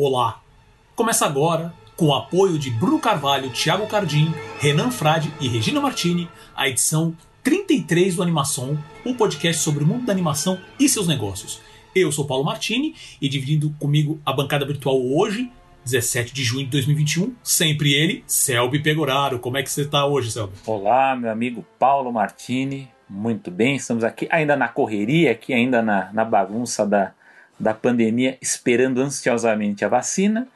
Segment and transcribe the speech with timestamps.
[0.00, 0.40] Olá!
[0.94, 6.30] Começa agora, com o apoio de Bruno Carvalho, Thiago Cardim, Renan Frade e Regina Martini,
[6.54, 11.08] a edição 33 do Animação, o um podcast sobre o mundo da animação e seus
[11.08, 11.60] negócios.
[11.96, 15.50] Eu sou Paulo Martini e dividindo comigo a bancada virtual hoje,
[15.84, 19.40] 17 de junho de 2021, sempre ele, Selby Pegoraro.
[19.40, 20.52] Como é que você está hoje, Selby?
[20.64, 22.88] Olá, meu amigo Paulo Martini.
[23.10, 27.14] Muito bem, estamos aqui ainda na correria, aqui ainda na, na bagunça da,
[27.58, 30.46] da pandemia, esperando ansiosamente a vacina,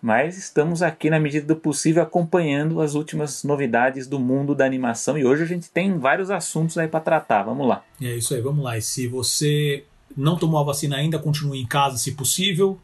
[0.00, 5.16] mas estamos aqui na medida do possível acompanhando as últimas novidades do mundo da animação
[5.16, 7.44] e hoje a gente tem vários assuntos aí para tratar.
[7.44, 7.84] Vamos lá.
[8.00, 8.76] É isso aí, vamos lá.
[8.76, 9.84] E se você
[10.16, 12.78] não tomou a vacina ainda, continue em casa se possível,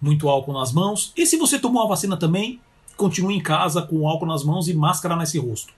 [0.00, 1.12] muito álcool nas mãos.
[1.16, 2.60] E se você tomou a vacina também,
[2.96, 5.72] continue em casa com álcool nas mãos e máscara nesse rosto.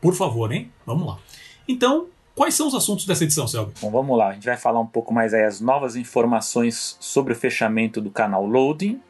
[0.00, 0.70] Por favor, hein?
[0.86, 1.18] Vamos lá.
[1.66, 2.06] Então,
[2.38, 3.72] Quais são os assuntos dessa edição, Selby?
[3.80, 4.28] Bom, vamos lá.
[4.28, 8.12] A gente vai falar um pouco mais aí as novas informações sobre o fechamento do
[8.12, 9.02] canal Loading,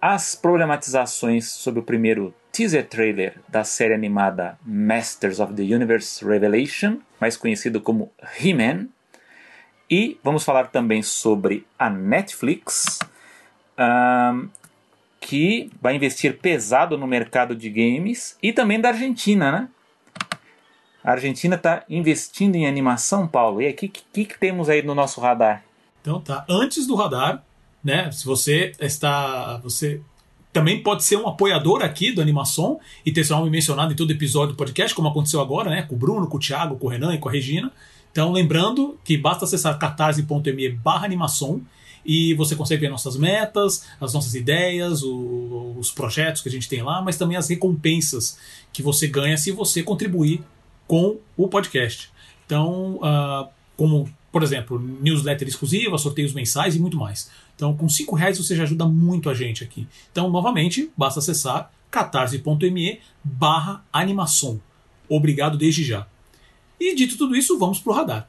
[0.00, 6.96] as problematizações sobre o primeiro teaser trailer da série animada Masters of the Universe Revelation,
[7.20, 8.86] mais conhecido como He-Man,
[9.90, 12.98] e vamos falar também sobre a Netflix,
[13.78, 14.48] um,
[15.20, 19.68] que vai investir pesado no mercado de games, e também da Argentina, né?
[21.06, 23.62] A Argentina está investindo em animação, Paulo.
[23.62, 25.62] E aí, o que, que, que temos aí no nosso radar?
[26.02, 26.44] Então tá.
[26.48, 27.44] Antes do radar,
[27.82, 28.10] né?
[28.10, 29.58] Se você está.
[29.58, 30.00] Você
[30.52, 34.10] também pode ser um apoiador aqui do Animação e ter seu nome mencionado em todo
[34.10, 35.82] episódio do podcast, como aconteceu agora, né?
[35.82, 37.70] Com o Bruno, com o Thiago, com o Renan e com a Regina.
[38.10, 41.62] Então, lembrando que basta acessar catarse.me barra animação
[42.04, 46.68] e você consegue ver nossas metas, as nossas ideias, o, os projetos que a gente
[46.68, 48.38] tem lá, mas também as recompensas
[48.72, 50.42] que você ganha se você contribuir
[50.86, 52.10] com o podcast.
[52.44, 57.30] Então, uh, como, por exemplo, newsletter exclusiva, sorteios mensais e muito mais.
[57.54, 59.86] Então, com cinco reais você já ajuda muito a gente aqui.
[60.10, 64.60] Então, novamente, basta acessar catarse.me barra animação.
[65.08, 66.06] Obrigado desde já.
[66.78, 68.28] E dito tudo isso, vamos para o radar.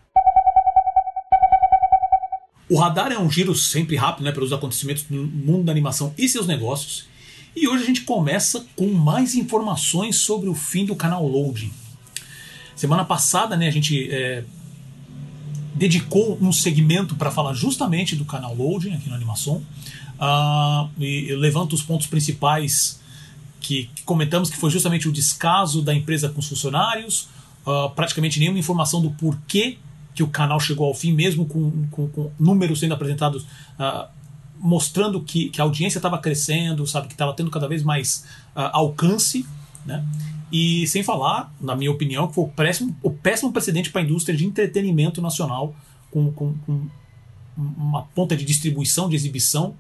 [2.70, 6.28] O radar é um giro sempre rápido né, pelos acontecimentos do mundo da animação e
[6.28, 7.08] seus negócios.
[7.56, 11.72] E hoje a gente começa com mais informações sobre o fim do canal Loading.
[12.78, 14.44] Semana passada, né, a gente é,
[15.74, 19.64] dedicou um segmento para falar justamente do canal Loading aqui no Animação.
[20.20, 23.00] Uh, e levanta os pontos principais
[23.60, 27.28] que, que, comentamos, que foi justamente o descaso da empresa com os funcionários,
[27.66, 29.78] uh, praticamente nenhuma informação do porquê
[30.16, 34.08] que o canal chegou ao fim, mesmo com, com, com números sendo apresentados uh,
[34.60, 39.46] mostrando que, que, a audiência estava crescendo, sabe, que estava tendo cada vez mais alcance,
[39.86, 40.04] né?
[40.52, 44.04] E sem falar, na minha opinião, que foi o péssimo, o péssimo precedente para a
[44.04, 45.76] indústria de entretenimento nacional,
[46.10, 46.88] com, com, com,
[47.58, 49.76] uma ponta de distribuição, de exibição,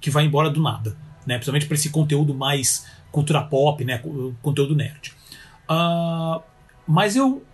[0.00, 0.96] que vai embora do nada.
[1.26, 1.34] Né?
[1.34, 4.02] Principalmente para esse conteúdo mais cultura pop, né?
[4.40, 5.12] conteúdo nerd.
[5.68, 6.40] Uh,
[6.86, 7.44] mas eu.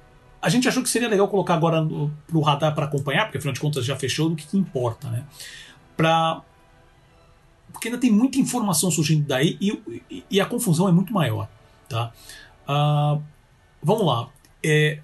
[0.40, 3.52] A gente achou que seria legal colocar agora no, pro radar para acompanhar, porque afinal
[3.52, 5.24] de contas já fechou, do que, que importa, né?
[5.96, 6.42] Pra,
[7.72, 11.48] porque ainda tem muita informação surgindo daí e, e, e a confusão é muito maior.
[11.88, 12.12] Tá?
[12.68, 13.22] Uh,
[13.82, 14.28] vamos lá.
[14.62, 14.98] É,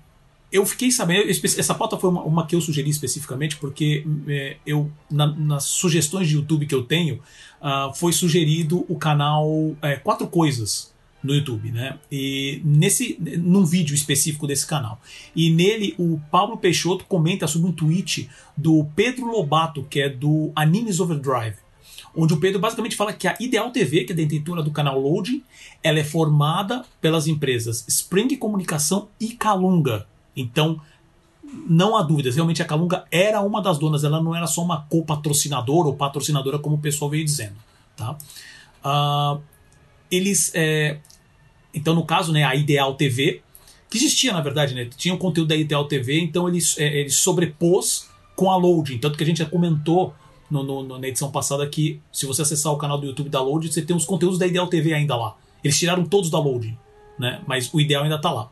[0.52, 4.92] eu fiquei sabendo, essa pauta foi uma, uma, que eu sugeri especificamente porque é, eu
[5.10, 7.20] na, nas sugestões de YouTube que eu tenho
[7.62, 10.92] uh, foi sugerido o canal é, Quatro Coisas
[11.22, 11.98] no YouTube, né?
[12.10, 15.00] E nesse num vídeo específico desse canal.
[15.36, 20.50] E nele o Pablo Peixoto comenta sobre um tweet do Pedro Lobato, que é do
[20.54, 21.61] Animes Overdrive
[22.14, 25.00] onde o Pedro basicamente fala que a Ideal TV, que é a detentora do canal
[25.00, 25.42] Loading,
[25.82, 30.06] ela é formada pelas empresas Spring Comunicação e Calunga.
[30.36, 30.80] Então,
[31.68, 34.82] não há dúvidas, realmente a Calunga era uma das donas, ela não era só uma
[34.82, 37.56] co-patrocinadora ou patrocinadora, como o pessoal veio dizendo.
[37.96, 38.16] Tá?
[38.84, 39.40] Uh,
[40.10, 40.52] eles.
[40.54, 40.98] É,
[41.74, 43.42] então, no caso, né, a Ideal TV,
[43.90, 47.10] que existia na verdade, né, tinha o conteúdo da Ideal TV, então ele, é, ele
[47.10, 48.98] sobrepôs com a Loading.
[48.98, 50.14] Tanto que a gente já comentou
[50.52, 53.72] no, no, na edição passada que se você acessar o canal do YouTube da Load,
[53.72, 55.34] você tem os conteúdos da Ideal TV ainda lá.
[55.64, 56.78] Eles tiraram todos da Load,
[57.18, 57.40] né?
[57.46, 58.50] mas o Ideal ainda está lá.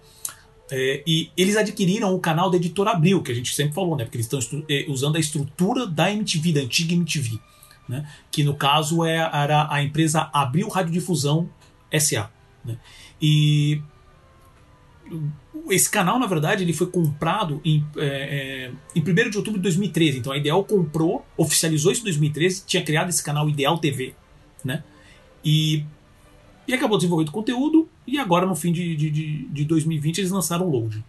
[0.73, 4.05] É, e eles adquiriram o canal da editora Abril, que a gente sempre falou, né?
[4.05, 7.39] Porque eles estão é, usando a estrutura da MTV, da antiga MTV.
[7.89, 8.09] Né?
[8.31, 11.51] Que no caso é, era a empresa Abril Radiodifusão
[11.99, 12.31] SA.
[12.65, 12.79] Né?
[13.21, 13.83] E
[15.71, 19.63] esse canal, na verdade, ele foi comprado em, é, é em 1 de outubro de
[19.63, 20.19] 2013.
[20.19, 24.15] Então a Ideal comprou, oficializou isso em 2013, tinha criado esse canal Ideal TV,
[24.65, 24.83] né?
[25.45, 25.85] E,
[26.67, 29.11] e acabou desenvolvendo conteúdo, e agora no fim de, de,
[29.49, 31.05] de 2020 eles lançaram o Load.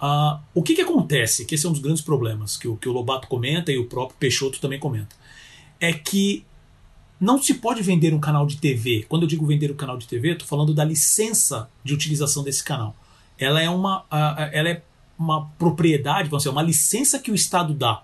[0.00, 1.44] Uh, o que, que acontece?
[1.44, 3.86] Que esse é um dos grandes problemas que o, que o Lobato comenta e o
[3.86, 5.16] próprio Peixoto também comenta.
[5.80, 6.44] É que
[7.20, 9.04] não se pode vender um canal de TV.
[9.08, 12.62] Quando eu digo vender um canal de TV, estou falando da licença de utilização desse
[12.62, 12.94] canal.
[13.38, 14.04] Ela é uma,
[14.52, 14.82] ela é
[15.18, 18.02] uma propriedade, vamos dizer, uma licença que o Estado dá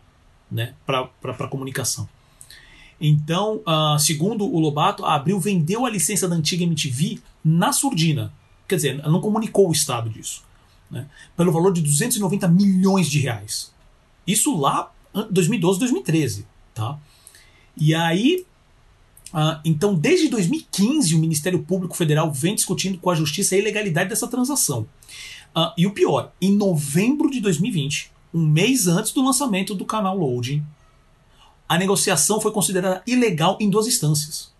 [0.51, 2.09] né, para a comunicação.
[3.01, 8.33] Então, uh, segundo o Lobato, a Abril vendeu a licença da antiga MTV na surdina.
[8.67, 10.43] Quer dizer, ela não comunicou o Estado disso.
[10.91, 13.73] Né, pelo valor de 290 milhões de reais.
[14.27, 14.93] Isso lá
[15.31, 16.47] 2012, 2013.
[16.75, 16.99] Tá?
[17.77, 18.47] E aí,
[19.35, 24.09] uh, então, desde 2015, o Ministério Público Federal vem discutindo com a Justiça a ilegalidade
[24.09, 24.87] dessa transação.
[25.55, 30.17] Uh, e o pior, em novembro de 2020, um mês antes do lançamento do canal
[30.17, 30.65] Loading,
[31.69, 34.53] a negociação foi considerada ilegal em duas instâncias.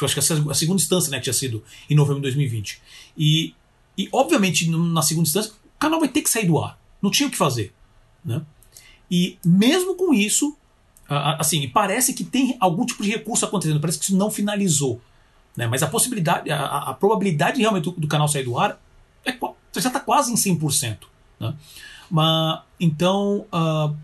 [0.00, 2.80] Eu acho que a segunda instância né, tinha sido em novembro de 2020.
[3.16, 3.54] E,
[3.96, 6.80] e, obviamente, na segunda instância, o canal vai ter que sair do ar.
[7.02, 7.74] Não tinha o que fazer.
[8.24, 8.40] Né?
[9.10, 10.56] E mesmo com isso,
[11.14, 15.00] assim, parece que tem algum tipo de recurso acontecendo, parece que isso não finalizou.
[15.56, 15.66] Né?
[15.66, 18.80] Mas a possibilidade, a, a probabilidade realmente do, do, canal sair do ar
[19.24, 19.36] é,
[19.74, 20.98] já está quase em 100%.
[21.40, 21.54] Né?
[22.10, 23.94] Mas, então, uh,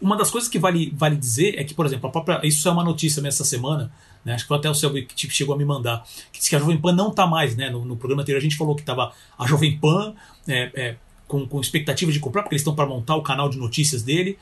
[0.00, 2.70] uma das coisas que vale, vale dizer é que, por exemplo, a própria, isso é
[2.70, 3.92] uma notícia nessa semana,
[4.24, 6.58] né, acho que até o Selby tipo, chegou a me mandar, que diz que a
[6.58, 7.56] Jovem Pan não está mais.
[7.56, 10.14] Né, no, no, programa anterior a gente falou que estava a Jovem Pan
[10.46, 13.58] é, é, com, com expectativa de comprar, porque eles estão para montar o canal de
[13.58, 14.38] notícias dele,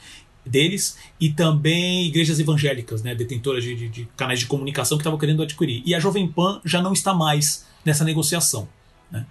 [0.48, 5.18] deles e também igrejas evangélicas, né, detentoras de, de, de canais de comunicação que estavam
[5.18, 5.82] querendo adquirir.
[5.84, 8.68] E a Jovem Pan já não está mais nessa negociação.
[9.10, 9.24] Né?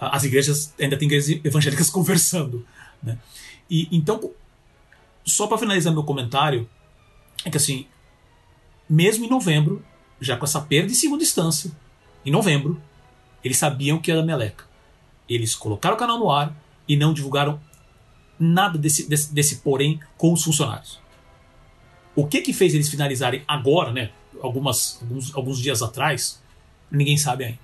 [0.00, 2.66] As igrejas ainda têm igrejas evangélicas conversando.
[3.02, 3.18] Né?
[3.70, 4.32] E então
[5.24, 6.68] só para finalizar meu comentário,
[7.44, 7.86] é que assim,
[8.88, 9.84] mesmo em novembro,
[10.20, 11.70] já com essa perda em segunda instância,
[12.24, 12.80] em novembro,
[13.42, 14.64] eles sabiam que era meleca.
[15.28, 16.54] Eles colocaram o canal no ar
[16.86, 17.60] e não divulgaram
[18.42, 21.00] nada desse, desse, desse porém com os funcionários.
[22.14, 24.10] O que que fez eles finalizarem agora, né?
[24.40, 26.42] Algumas, alguns, alguns dias atrás,
[26.90, 27.58] ninguém sabe ainda.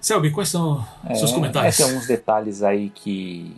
[0.00, 1.74] Selby, quais são é, seus comentários?
[1.74, 3.54] É, tem alguns detalhes aí que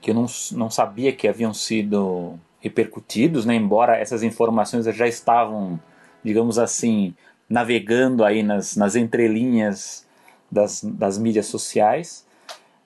[0.00, 3.54] que eu não, não sabia que haviam sido repercutidos, né?
[3.54, 5.78] embora essas informações já estavam,
[6.22, 7.14] digamos assim,
[7.48, 10.06] navegando aí nas, nas entrelinhas
[10.50, 12.24] das, das mídias sociais.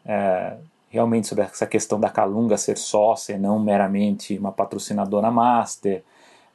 [0.04, 0.56] É,
[0.92, 6.02] realmente sobre essa questão da Calunga ser sócia e não meramente uma patrocinadora master.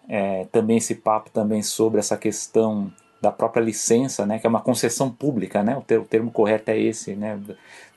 [0.08, 4.62] É, também esse papo também sobre essa questão da própria licença, né, que é uma
[4.62, 7.38] concessão pública, né, o, ter, o termo correto é esse, né,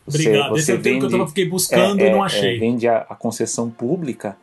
[0.06, 0.50] Obrigado.
[0.50, 2.56] Você, Esse é o termo que eu tava, fiquei buscando é, e não é, achei.
[2.56, 4.36] É, vende a, a, concessão pública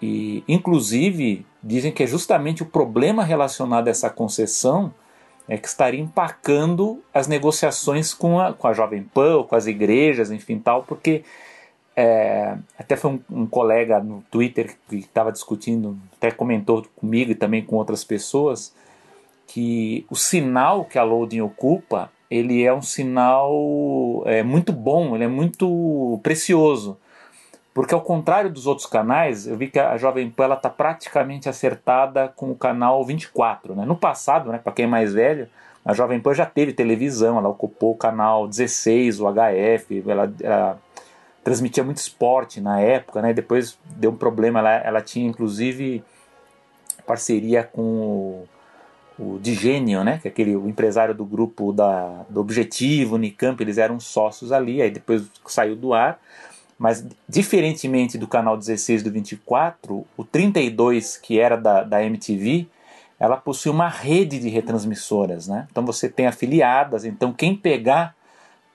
[0.00, 4.94] e, inclusive, dizem que é justamente o problema relacionado a essa concessão
[5.48, 10.30] é que estaria empacando as negociações com a, com a Jovem Pan, com as igrejas,
[10.30, 11.22] enfim, tal, porque
[11.94, 17.34] é, até foi um, um, colega no Twitter que estava discutindo, até comentou comigo e
[17.34, 18.74] também com outras pessoas,
[19.46, 25.24] que o sinal que a loading ocupa ele é um sinal é, muito bom, ele
[25.24, 26.98] é muito precioso.
[27.76, 32.32] Porque ao contrário dos outros canais, eu vi que a Jovem Pan está praticamente acertada
[32.34, 33.74] com o canal 24.
[33.74, 33.84] Né?
[33.84, 35.46] No passado, né, para quem é mais velho,
[35.84, 40.78] a Jovem Pan já teve televisão, ela ocupou o canal 16, o HF, ela, ela
[41.44, 43.34] transmitia muito esporte na época, né?
[43.34, 46.02] depois deu um problema, ela, ela tinha inclusive
[47.06, 48.48] parceria com o
[49.18, 53.78] o Digênio, né, que é aquele o empresário do grupo da, do Objetivo, Unicamp, eles
[53.78, 56.20] eram sócios ali, aí depois saiu do ar.
[56.78, 62.66] Mas, diferentemente do canal 16 do 24, o 32, que era da, da MTV,
[63.18, 65.48] ela possui uma rede de retransmissoras.
[65.48, 65.66] Né?
[65.70, 68.14] Então você tem afiliadas, então quem pegar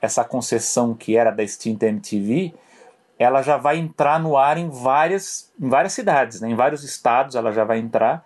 [0.02, 2.56] essa concessão que era da extinta MTV,
[3.20, 6.50] ela já vai entrar no ar em várias, em várias cidades, né?
[6.50, 8.26] em vários estados ela já vai entrar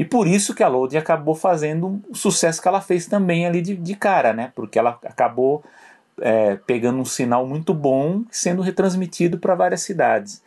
[0.00, 3.60] e por isso que a Loading acabou fazendo o sucesso que ela fez também ali
[3.60, 4.50] de, de cara, né?
[4.54, 5.62] Porque ela acabou
[6.20, 10.42] é, pegando um sinal muito bom sendo retransmitido para várias cidades.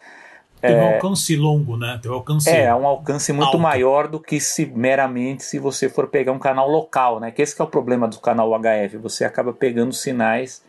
[0.61, 1.99] Tem um é, alcance longo, né?
[2.01, 3.59] Tem um alcance é, um alcance muito alto.
[3.59, 7.31] maior do que se meramente se você for pegar um canal local, né?
[7.31, 10.63] Que esse que é o problema do canal HF, você acaba pegando sinais.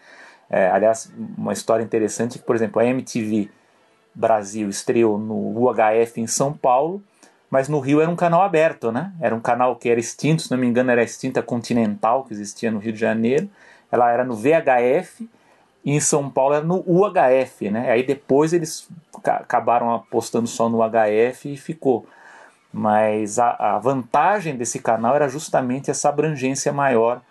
[0.51, 3.49] É, aliás, uma história interessante que, por exemplo, a MTV
[4.15, 7.03] Brasil estreou no UHF em São Paulo
[7.55, 9.13] mas no Rio era um canal aberto, né?
[9.21, 12.33] Era um canal que era extinto, se não me engano, era a extinta Continental, que
[12.33, 13.49] existia no Rio de Janeiro.
[13.95, 15.29] Ela era no VHF
[15.85, 17.91] e em São Paulo era no UHF, né?
[17.91, 18.89] Aí depois eles
[19.23, 22.07] acabaram apostando só no HF e ficou.
[22.73, 27.23] Mas a, a vantagem desse canal era justamente essa abrangência maior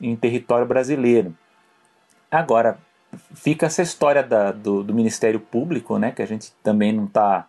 [0.00, 1.34] em território brasileiro.
[2.30, 2.78] Agora,
[3.34, 6.12] fica essa história da, do, do Ministério Público, né?
[6.12, 7.46] Que a gente também não está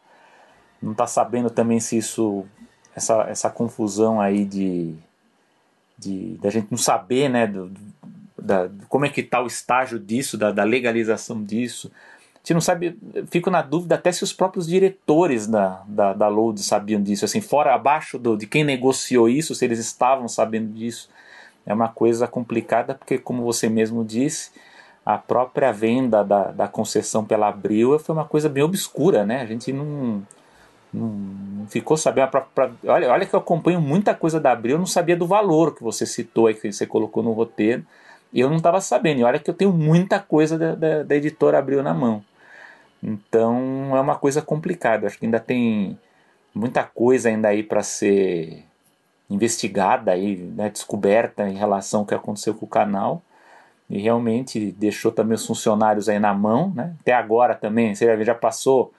[0.82, 2.46] não está sabendo também se isso
[2.96, 4.96] essa, essa confusão aí de,
[5.98, 7.72] de da gente não saber, né, do,
[8.44, 11.90] da, como é que está o estágio disso, da, da legalização disso.
[12.36, 13.00] A gente não sabe,
[13.32, 17.40] fico na dúvida até se os próprios diretores da, da, da Load sabiam disso, assim,
[17.40, 21.10] fora abaixo do, de quem negociou isso, se eles estavam sabendo disso.
[21.66, 24.52] É uma coisa complicada porque, como você mesmo disse,
[25.06, 29.42] a própria venda da, da concessão pela Abril foi uma coisa bem obscura, né?
[29.42, 30.22] A gente não,
[30.94, 32.30] não ficou sabendo.
[32.30, 35.74] Pra, olha, olha que eu acompanho muita coisa da Abril, eu não sabia do valor
[35.74, 37.86] que você citou aí, que você colocou no roteiro.
[38.34, 39.20] E eu não estava sabendo.
[39.20, 42.24] E olha que eu tenho muita coisa da, da, da, editora Abril na mão.
[43.02, 45.06] Então é uma coisa complicada.
[45.06, 45.98] Acho que ainda tem
[46.54, 48.64] muita coisa ainda aí para ser
[49.30, 53.22] investigada aí, né, descoberta em relação ao que aconteceu com o canal.
[53.90, 56.96] E realmente deixou também os funcionários aí na mão, né?
[57.02, 58.92] Até agora também, você já, já passou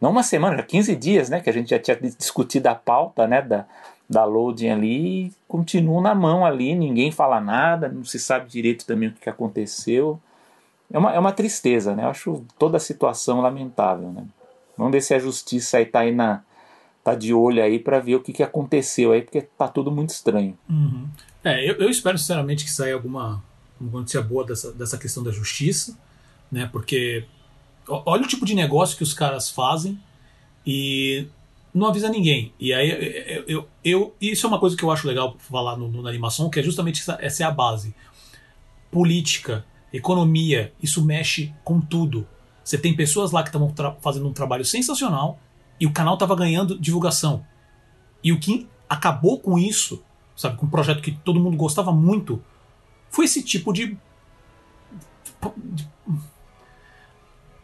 [0.00, 3.26] não uma semana, já 15 dias, né, que a gente já tinha discutido a pauta,
[3.26, 3.66] né, da,
[4.12, 8.84] da loading ali e continuam na mão ali, ninguém fala nada, não se sabe direito
[8.86, 10.20] também o que aconteceu.
[10.92, 12.04] É uma, é uma tristeza, né?
[12.04, 14.26] Eu acho toda a situação lamentável, né?
[14.76, 16.42] Vamos ver se a justiça aí tá aí na
[17.02, 20.10] tá de olho aí para ver o que, que aconteceu aí, porque tá tudo muito
[20.10, 20.56] estranho.
[20.68, 21.08] Uhum.
[21.42, 23.42] É, eu, eu, espero sinceramente que saia alguma,
[23.80, 25.98] alguma notícia boa dessa, dessa questão da justiça,
[26.50, 26.68] né?
[26.70, 27.24] Porque
[27.88, 29.98] olha o tipo de negócio que os caras fazem
[30.64, 31.26] e
[31.74, 32.52] não avisa ninguém.
[32.60, 32.90] E aí
[33.26, 36.08] eu, eu, eu, isso é uma coisa que eu acho legal falar no, no, na
[36.08, 37.94] animação, que é justamente essa, essa é a base.
[38.90, 42.26] Política, economia, isso mexe com tudo.
[42.62, 45.40] Você tem pessoas lá que estavam fazendo um trabalho sensacional
[45.80, 47.44] e o canal estava ganhando divulgação.
[48.22, 50.02] E o que acabou com isso,
[50.36, 52.42] sabe, com um projeto que todo mundo gostava muito,
[53.10, 53.96] foi esse tipo de,
[55.56, 55.88] de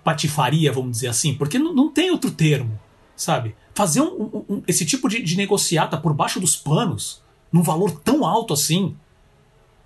[0.02, 2.80] patifaria, vamos dizer assim, porque não, não tem outro termo,
[3.14, 3.54] sabe?
[3.78, 8.26] Fazer um, um, esse tipo de, de negociata por baixo dos panos, num valor tão
[8.26, 8.96] alto assim,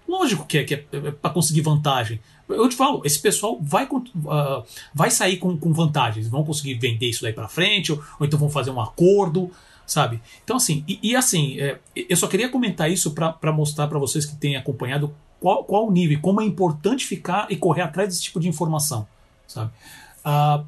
[0.09, 2.19] lógico que é, que é, é para conseguir vantagem.
[2.49, 7.11] Eu te falo, esse pessoal vai, uh, vai sair com, com vantagens, vão conseguir vender
[7.11, 9.51] isso daí para frente, ou, ou, então vão fazer um acordo,
[9.87, 10.23] sabe?
[10.43, 14.25] Então, assim, e, e assim, é, eu só queria comentar isso para mostrar para vocês
[14.25, 18.23] que têm acompanhado qual, qual o nível, como é importante ficar e correr atrás desse
[18.23, 19.07] tipo de informação,
[19.47, 19.71] sabe?
[20.25, 20.65] Uh,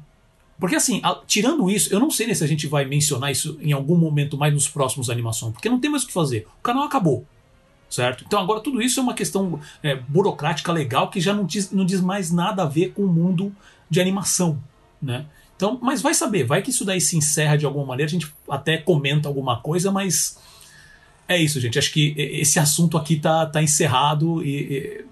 [0.59, 3.97] porque assim, tirando isso, eu não sei se a gente vai mencionar isso em algum
[3.97, 6.47] momento mais nos próximos animações, porque não tem mais o que fazer.
[6.59, 7.25] O canal acabou.
[7.89, 8.23] Certo?
[8.25, 11.85] Então agora tudo isso é uma questão é, burocrática legal que já não diz, não
[11.85, 13.55] diz mais nada a ver com o mundo
[13.89, 14.61] de animação.
[15.01, 15.25] Né?
[15.55, 18.33] Então, mas vai saber, vai que isso daí se encerra de alguma maneira, a gente
[18.49, 20.37] até comenta alguma coisa, mas
[21.27, 21.79] é isso, gente.
[21.79, 25.05] Acho que esse assunto aqui tá, tá encerrado e,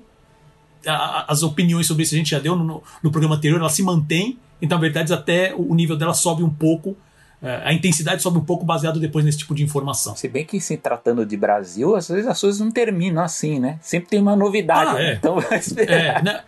[0.86, 3.70] e a, as opiniões sobre isso a gente já deu no, no programa anterior, ela
[3.70, 6.96] se mantém então, na verdade, até o nível dela sobe um pouco,
[7.42, 10.16] é, a intensidade sobe um pouco baseado depois nesse tipo de informação.
[10.16, 13.78] Se bem que se tratando de Brasil, às vezes as coisas não terminam assim, né?
[13.82, 14.96] Sempre tem uma novidade.
[14.96, 15.14] Ah, é.
[15.16, 15.94] Então vai esperar.
[15.94, 16.42] É, né?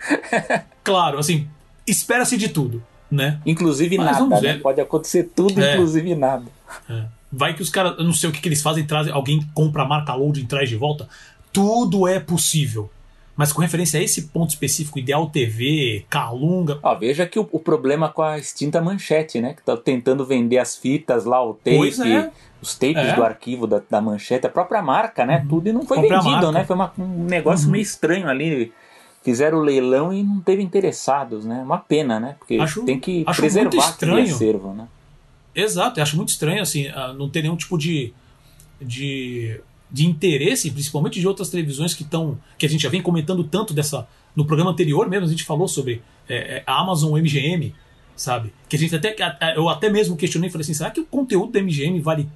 [0.81, 1.45] claro, assim,
[1.85, 2.81] espera-se de tudo,
[3.11, 3.37] né?
[3.45, 4.59] Inclusive Mas nada, né?
[4.59, 5.73] Pode acontecer tudo, é.
[5.73, 6.45] inclusive nada.
[6.89, 7.03] É.
[7.29, 9.83] Vai que os caras, eu não sei o que, que eles fazem, trazem, alguém compra
[9.83, 11.09] a marca load e traz de volta.
[11.51, 12.89] Tudo é possível
[13.35, 16.79] mas com referência a esse ponto específico, Ideal TV, Calunga.
[16.81, 19.53] Ó, veja que o, o, problema com a extinta manchete, né?
[19.53, 22.31] Que tá tentando vender as fitas lá, o tape, é.
[22.61, 23.13] os tapes é.
[23.13, 25.39] do arquivo da, da, manchete, a própria marca, né?
[25.39, 25.47] Uhum.
[25.49, 26.63] Tudo e não foi vendido, né?
[26.63, 27.73] Foi uma, um negócio uhum.
[27.73, 28.71] meio estranho ali.
[29.21, 31.61] Fizeram o leilão e não teve interessados, né?
[31.61, 32.35] Uma pena, né?
[32.39, 34.87] Porque acho, tem que preservar aquele acervo, né?
[35.53, 38.13] Exato, eu acho muito estranho, assim, ah, não ter nenhum tipo de.
[38.79, 39.59] de
[39.95, 42.37] de interesse, principalmente de outras televisões que estão.
[42.57, 44.05] que a gente já vem comentando tanto dessa.
[44.35, 47.73] No programa anterior mesmo, a gente falou sobre é, é a Amazon MGM,
[48.13, 48.51] sabe?
[48.67, 49.15] Que a gente até.
[49.55, 52.27] Eu até mesmo questionei falei assim: será que o conteúdo da MGM vale.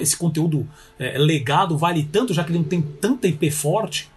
[0.00, 0.68] Esse conteúdo
[1.00, 4.08] é, legado vale tanto, já que ele não tem tanta IP forte?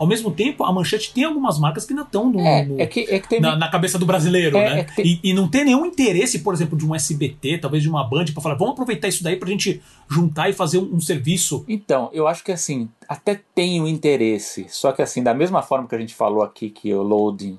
[0.00, 2.86] Ao mesmo tempo, a Manchete tem algumas marcas que ainda estão no, é, no, é
[2.86, 3.42] que, é que teve...
[3.42, 4.86] na, na, cabeça do brasileiro, é, né?
[4.96, 8.02] É e, e, não tem nenhum interesse, por exemplo, de um SBT, talvez de uma
[8.02, 11.66] Band, para falar, vamos aproveitar isso daí pra gente juntar e fazer um, um, serviço.
[11.68, 15.86] Então, eu acho que assim, até tem o interesse, só que assim, da mesma forma
[15.86, 17.58] que a gente falou aqui que o Loading,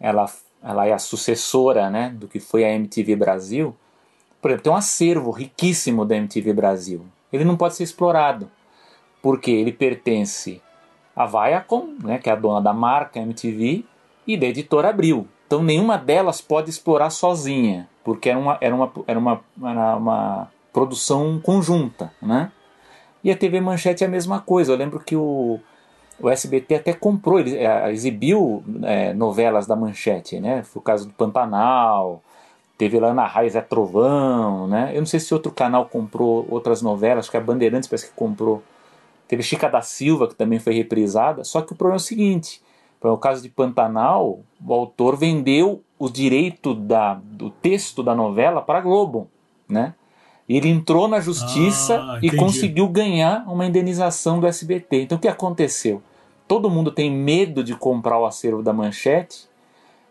[0.00, 0.28] ela,
[0.64, 3.76] ela é a sucessora, né, do que foi a MTV Brasil,
[4.42, 7.06] por exemplo, tem um acervo riquíssimo da MTV Brasil.
[7.32, 8.50] Ele não pode ser explorado,
[9.22, 10.60] porque ele pertence
[11.22, 13.84] a Viacom, né, que é a dona da marca MTV,
[14.26, 15.26] e da editora Abril.
[15.46, 20.48] Então nenhuma delas pode explorar sozinha, porque era uma, era uma, era uma, era uma
[20.72, 22.12] produção conjunta.
[22.22, 22.52] Né?
[23.24, 24.72] E a TV Manchete é a mesma coisa.
[24.72, 25.58] Eu lembro que o,
[26.20, 30.38] o SBT até comprou, ele, é, exibiu é, novelas da Manchete.
[30.38, 30.62] Né?
[30.62, 32.22] Foi o caso do Pantanal,
[32.80, 34.92] Teve lá na Raiz é Trovão, né?
[34.94, 38.14] Eu não sei se outro canal comprou outras novelas, acho que a Bandeirantes parece que
[38.14, 38.62] comprou.
[39.30, 41.44] Teve Chica da Silva, que também foi reprisada.
[41.44, 42.60] Só que o problema é o seguinte:
[43.00, 48.78] no caso de Pantanal, o autor vendeu o direito da, do texto da novela para
[48.78, 49.28] a Globo,
[49.68, 49.94] né?
[50.48, 55.02] Ele entrou na justiça ah, e conseguiu ganhar uma indenização do SBT.
[55.02, 56.02] Então o que aconteceu?
[56.48, 59.48] Todo mundo tem medo de comprar o acervo da manchete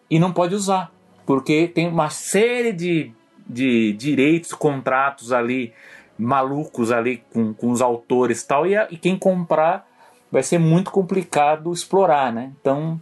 [0.09, 0.93] e não pode usar
[1.25, 3.11] porque tem uma série de,
[3.45, 5.73] de direitos, contratos ali,
[6.19, 9.87] malucos ali com, com os autores tal, e, e quem comprar
[10.31, 12.51] vai ser muito complicado explorar, né?
[12.59, 12.99] Então,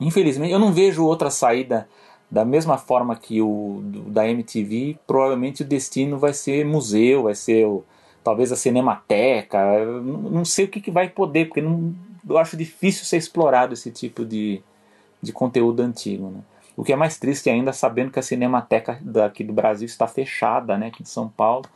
[0.00, 1.88] infelizmente, eu não vejo outra saída
[2.30, 7.66] da mesma forma que o da MTV, provavelmente o destino vai ser museu, vai ser
[7.66, 7.84] o,
[8.24, 11.94] talvez a cinemateca, não, não sei o que, que vai poder, porque não,
[12.28, 14.62] eu acho difícil ser explorado esse tipo de,
[15.22, 16.40] de conteúdo antigo, né?
[16.76, 20.76] O que é mais triste ainda, sabendo que a Cinemateca daqui do Brasil está fechada,
[20.78, 21.66] né, aqui em São Paulo.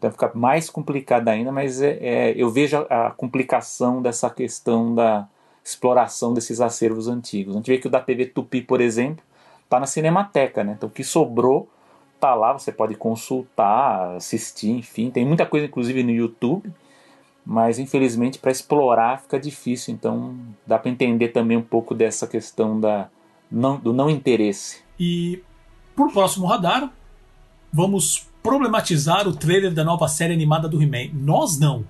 [0.00, 4.94] Então fica mais complicado ainda, mas é, é, eu vejo a, a, complicação dessa questão
[4.94, 5.28] da
[5.62, 7.54] exploração desses acervos antigos.
[7.54, 9.22] A gente vê que o da TV Tupi, por exemplo,
[9.62, 10.72] está na Cinemateca, né?
[10.74, 11.68] Então o que sobrou
[12.14, 15.10] está lá, você pode consultar, assistir, enfim.
[15.10, 16.72] Tem muita coisa, inclusive, no YouTube,
[17.44, 19.92] mas infelizmente para explorar fica difícil.
[19.92, 20.34] Então
[20.66, 23.10] dá para entender também um pouco dessa questão da
[23.50, 24.82] não, do não interesse.
[24.98, 25.42] E
[25.94, 26.90] por próximo radar,
[27.70, 31.10] vamos problematizar o trailer da nova série animada do He-Man.
[31.12, 31.84] Nós não.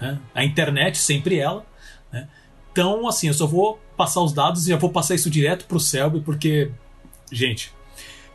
[0.00, 0.18] Né?
[0.34, 1.64] A internet, sempre ela.
[2.12, 2.28] Né?
[2.72, 5.80] Então, assim, eu só vou passar os dados e já vou passar isso direto pro
[5.80, 6.70] Selby, porque.
[7.32, 7.72] Gente,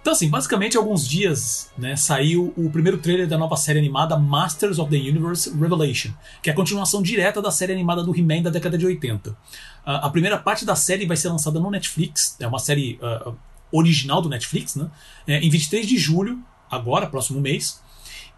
[0.01, 4.79] então, assim, basicamente, alguns dias né, saiu o primeiro trailer da nova série animada Masters
[4.79, 6.11] of the Universe Revelation,
[6.41, 9.29] que é a continuação direta da série animada do He-Man da década de 80.
[9.29, 9.35] Uh,
[9.83, 13.35] a primeira parte da série vai ser lançada no Netflix, é uma série uh,
[13.71, 14.89] original do Netflix, né,
[15.27, 17.81] é, em 23 de julho, agora, próximo mês.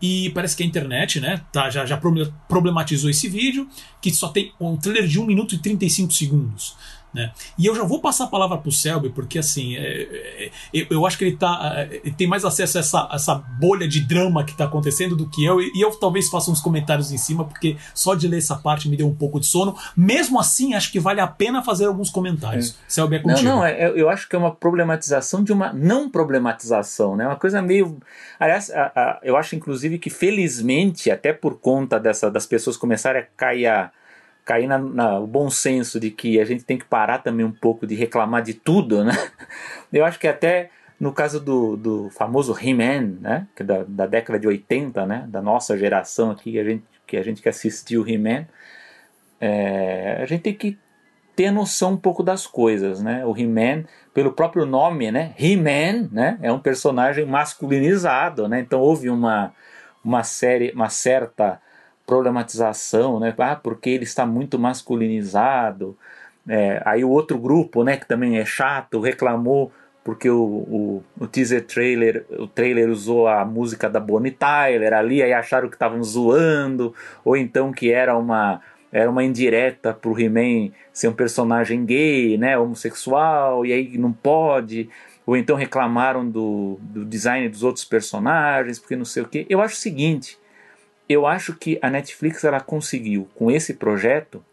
[0.01, 1.99] E parece que a internet né, tá, já, já
[2.47, 3.67] problematizou esse vídeo,
[4.01, 6.75] que só tem um trailer de 1 minuto e 35 segundos.
[7.13, 7.31] Né?
[7.57, 11.05] E eu já vou passar a palavra para o Selby, porque assim, é, é, eu
[11.05, 14.43] acho que ele, tá, é, ele tem mais acesso a essa, essa bolha de drama
[14.45, 17.75] que está acontecendo do que eu, e eu talvez faça uns comentários em cima, porque
[17.93, 19.75] só de ler essa parte me deu um pouco de sono.
[19.95, 22.71] Mesmo assim, acho que vale a pena fazer alguns comentários.
[22.71, 22.73] É.
[22.87, 23.49] Selby, é contigo.
[23.49, 27.25] Não, não, é, eu acho que é uma problematização de uma não problematização, né?
[27.25, 27.99] Uma coisa meio.
[28.39, 33.21] Aliás, a, a, eu acho inclusive que felizmente, até por conta dessa, das pessoas começarem
[33.21, 33.91] a cair a
[34.45, 37.85] cair na, na, bom senso de que a gente tem que parar também um pouco
[37.85, 39.13] de reclamar de tudo, né?
[39.91, 43.47] Eu acho que até no caso do, do famoso He-Man, né?
[43.55, 45.25] Que é da, da década de 80, né?
[45.27, 48.45] Da nossa geração aqui, a gente, que a gente que assistiu He-Man,
[49.39, 50.77] é, a gente tem que
[51.35, 53.25] ter noção um pouco das coisas, né?
[53.25, 55.33] O He-Man, pelo próprio nome, né?
[55.39, 56.37] He-Man, né?
[56.39, 58.59] É um personagem masculinizado, né?
[58.59, 59.53] Então houve uma,
[60.03, 61.59] uma série, uma certa
[62.05, 63.33] problematização, né?
[63.37, 65.97] Ah, porque ele está muito masculinizado.
[66.47, 69.71] É, aí o outro grupo, né, que também é chato, reclamou
[70.03, 75.21] porque o, o, o, teaser trailer, o trailer usou a música da Bonnie Tyler ali,
[75.21, 78.61] aí acharam que estavam zoando, ou então que era uma
[78.91, 84.89] era uma indireta pro He-Man ser um personagem gay, né, homossexual, e aí não pode,
[85.25, 89.45] ou então reclamaram do, do design dos outros personagens, porque não sei o que.
[89.49, 90.37] Eu acho o seguinte,
[91.11, 94.43] eu acho que a Netflix ela conseguiu com esse projeto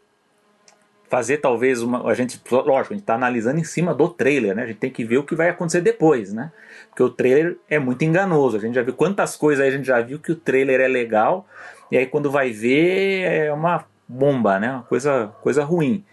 [1.09, 4.63] fazer talvez uma a gente lógico a gente está analisando em cima do trailer né?
[4.63, 6.53] A gente tem que ver o que vai acontecer depois né?
[6.89, 8.57] Porque o trailer é muito enganoso.
[8.57, 10.89] A gente já viu quantas coisas aí a gente já viu que o trailer é
[10.89, 11.47] legal
[11.91, 14.71] e aí quando vai ver é uma bomba né?
[14.71, 16.05] Uma coisa coisa ruim.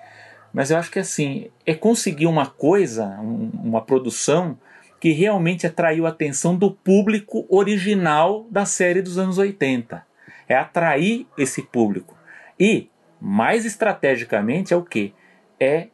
[0.53, 4.58] Mas eu acho que assim é conseguir uma coisa um, uma produção
[4.99, 10.14] que realmente atraiu a atenção do público original da série dos anos 80
[10.47, 12.15] é atrair esse público.
[12.60, 15.13] E, mais estrategicamente, é o que?
[15.60, 15.88] É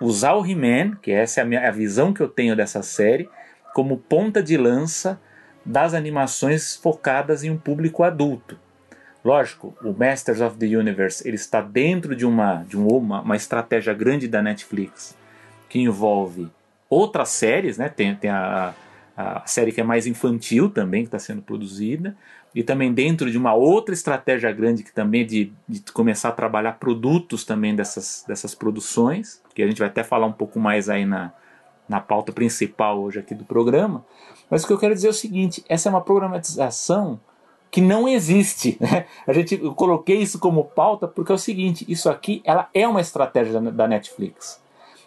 [0.00, 3.28] usar o He-Man, que essa é a, minha, a visão que eu tenho dessa série,
[3.74, 5.20] como ponta de lança
[5.64, 8.58] das animações focadas em um público adulto.
[9.24, 13.94] Lógico, o Masters of the Universe ele está dentro de uma, de uma, uma estratégia
[13.94, 15.16] grande da Netflix
[15.68, 16.50] que envolve
[16.90, 17.88] outras séries, né?
[17.88, 18.74] Tem, tem a,
[19.16, 22.14] a série que é mais infantil também que está sendo produzida,
[22.54, 26.32] e também dentro de uma outra estratégia grande que também é de, de começar a
[26.32, 30.88] trabalhar produtos também dessas, dessas produções, que a gente vai até falar um pouco mais
[30.88, 31.32] aí na,
[31.88, 34.04] na pauta principal hoje aqui do programa.
[34.48, 37.18] Mas o que eu quero dizer é o seguinte: essa é uma programatização
[37.70, 38.78] que não existe.
[38.80, 39.06] Né?
[39.26, 42.86] A gente, eu coloquei isso como pauta porque é o seguinte: isso aqui ela é
[42.86, 44.62] uma estratégia da Netflix.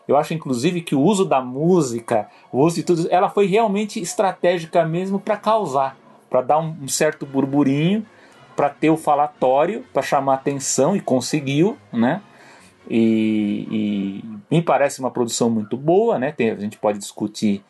[0.08, 4.02] Eu acho, inclusive, que o uso da música, o uso de tudo, ela foi realmente
[4.02, 5.98] estratégica mesmo para causar,
[6.30, 8.06] para dar um, certo burburinho,
[8.56, 12.22] para ter o falatório, para chamar atenção e conseguiu, né?
[12.90, 16.32] E, e, me parece uma produção muito boa, né?
[16.32, 17.64] Tem, a gente pode discutir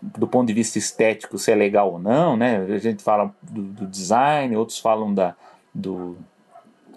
[0.00, 2.56] do ponto de vista estético se é legal ou não, né?
[2.58, 5.34] A gente fala do, do design, outros falam da,
[5.74, 6.16] do,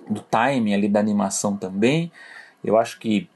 [0.10, 2.12] do timing ali da animação também.
[2.64, 3.30] Eu acho que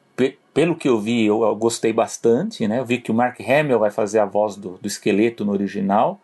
[0.54, 2.80] pelo que eu vi, eu, eu, gostei bastante, né?
[2.80, 6.20] Eu vi que o Mark Hamill vai fazer a voz do, do esqueleto no original.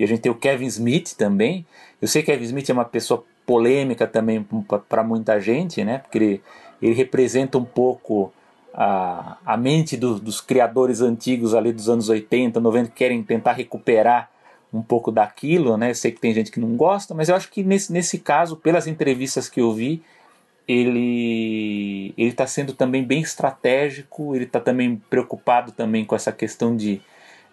[0.00, 1.66] E a gente tem o Kevin Smith também.
[2.00, 4.42] Eu sei que Kevin Smith é uma pessoa polêmica também
[4.88, 5.98] para muita gente, né?
[5.98, 6.42] Porque ele,
[6.80, 8.32] ele representa um pouco
[8.72, 13.52] a, a mente do, dos criadores antigos ali dos anos 80, 90 que querem tentar
[13.52, 14.30] recuperar
[14.72, 15.90] um pouco daquilo, né?
[15.90, 18.56] Eu sei que tem gente que não gosta, mas eu acho que nesse, nesse caso,
[18.56, 20.02] pelas entrevistas que eu vi,
[20.66, 26.74] ele ele está sendo também bem estratégico, ele está também preocupado também com essa questão
[26.74, 27.02] de,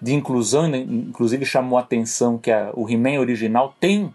[0.02, 0.78] de inclusão, né?
[0.78, 4.14] inclusive chamou a atenção que a, o He-Man original tem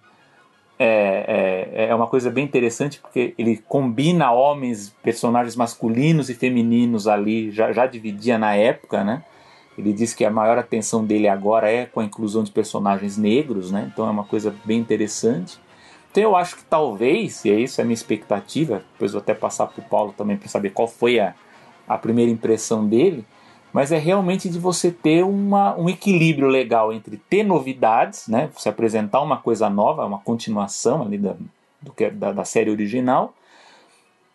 [0.78, 7.06] é, é, é uma coisa bem interessante porque ele combina homens, personagens masculinos e femininos
[7.06, 9.22] ali, já, já dividia na época, né?
[9.76, 13.70] Ele diz que a maior atenção dele agora é com a inclusão de personagens negros,
[13.70, 13.90] né?
[13.92, 15.58] Então é uma coisa bem interessante.
[16.10, 19.66] Então eu acho que talvez, e é isso a minha expectativa, depois vou até passar
[19.68, 21.34] para o Paulo também para saber qual foi a,
[21.88, 23.24] a primeira impressão dele,
[23.72, 28.50] mas é realmente de você ter uma, um equilíbrio legal entre ter novidades, né?
[28.54, 31.34] Você apresentar uma coisa nova, uma continuação ali da,
[31.80, 33.34] do que, da, da série original,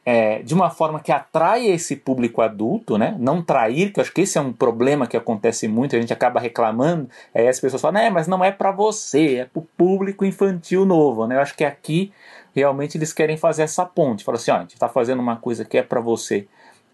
[0.04, 3.16] é, de uma forma que atraia esse público adulto, né?
[3.20, 6.14] Não trair, que eu acho que esse é um problema que acontece muito, a gente
[6.14, 9.68] acaba reclamando, aí as pessoas falam, é, mas não é para você, é para o
[9.78, 11.36] público infantil novo, né?
[11.36, 12.12] Eu acho que aqui
[12.56, 15.66] realmente eles querem fazer essa ponte, falam assim, ó, a gente está fazendo uma coisa
[15.66, 16.48] que é para você,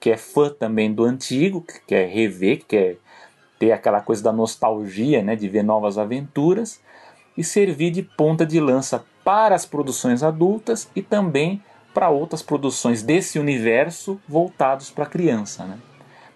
[0.04, 2.98] que é fã também do antigo, que quer rever, que quer
[3.58, 6.82] ter aquela coisa da nostalgia, né, de ver novas aventuras,
[7.38, 11.63] e servir de ponta de lança para as produções adultas e também
[11.94, 15.63] para outras produções desse universo voltados para a criança.
[15.63, 15.80] Né?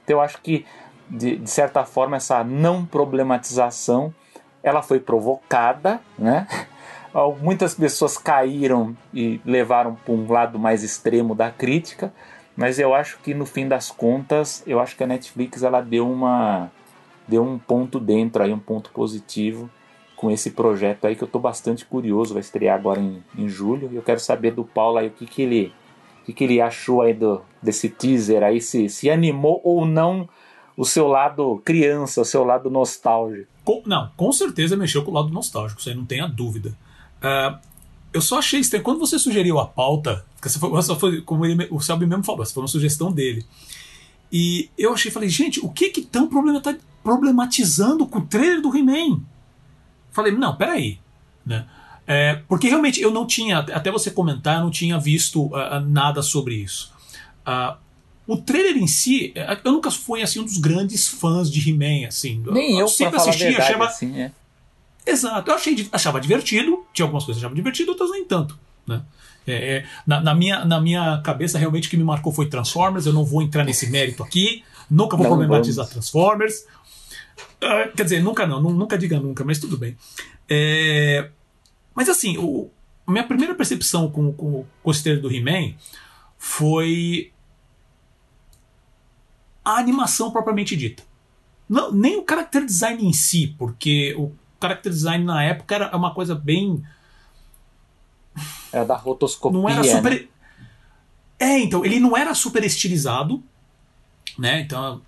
[0.01, 0.65] Então eu acho que,
[1.09, 4.15] de, de, certa forma, essa não problematização
[4.63, 6.47] ela foi provocada, né?
[7.41, 12.13] muitas pessoas caíram e levaram para um lado mais extremo da crítica,
[12.57, 16.09] mas eu acho que no fim das contas, eu acho que a Netflix ela deu
[16.09, 16.71] uma
[17.27, 19.69] deu um ponto dentro aí, um ponto positivo
[20.15, 23.89] com esse projeto aí que eu estou bastante curioso, vai estrear agora em, em julho.
[23.91, 25.71] E eu quero saber do Paulo aí o que, que ele
[26.21, 30.27] o que, que ele achou aí do, desse teaser aí, se, se animou ou não
[30.75, 33.47] o seu lado criança, o seu lado nostálgico.
[33.63, 36.73] Com, não, com certeza mexeu com o lado nostálgico, isso aí não tenha dúvida.
[37.19, 37.57] Uh,
[38.17, 38.83] eu só achei estranho.
[38.83, 42.41] Quando você sugeriu a pauta, essa foi, essa foi como ele, o Selby mesmo falou,
[42.41, 43.45] essa foi uma sugestão dele.
[44.31, 46.27] E eu achei, falei, gente, o que que estão
[47.03, 49.21] problematizando com o trailer do He-Man?
[50.11, 50.99] Falei, não, peraí.
[51.45, 51.65] Né?
[52.05, 56.21] É, porque realmente eu não tinha, até você comentar, eu não tinha visto uh, nada
[56.21, 56.91] sobre isso.
[57.45, 57.77] Uh,
[58.25, 62.07] o trailer em si, é, eu nunca fui assim um dos grandes fãs de He-Man,
[62.07, 62.43] assim.
[62.51, 63.85] Nem eu, eu sempre assistia, verdade, achava.
[63.85, 64.31] Assim, é.
[65.07, 68.59] Exato, eu achei, achava divertido, tinha algumas coisas que achava divertido, outras nem tanto.
[68.85, 69.01] Né?
[69.47, 73.05] É, é, na, na, minha, na minha cabeça, realmente, o que me marcou foi Transformers.
[73.05, 75.93] Eu não vou entrar nesse mérito aqui, nunca vou não problematizar vamos.
[75.93, 76.65] Transformers.
[77.63, 79.97] Uh, quer dizer, nunca não, nunca diga nunca, mas tudo bem.
[80.49, 81.29] É,
[81.95, 82.69] mas assim, o,
[83.07, 85.73] minha primeira percepção com, com, com o esteiro do He-Man
[86.37, 87.31] foi
[89.63, 91.03] a animação propriamente dita.
[91.69, 96.13] Não, nem o character design em si, porque o character design na época era uma
[96.13, 96.83] coisa bem.
[98.71, 99.59] Era da rotoscopia.
[99.59, 100.11] Não era super.
[100.11, 100.27] Né?
[101.39, 103.43] É, então, ele não era super estilizado,
[104.37, 104.61] né?
[104.61, 105.01] Então,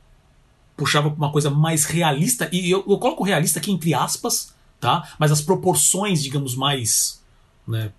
[0.77, 5.13] puxava pra uma coisa mais realista, e eu, eu coloco realista aqui entre aspas, tá?
[5.19, 7.21] Mas as proporções, digamos, mais
[7.67, 7.91] né,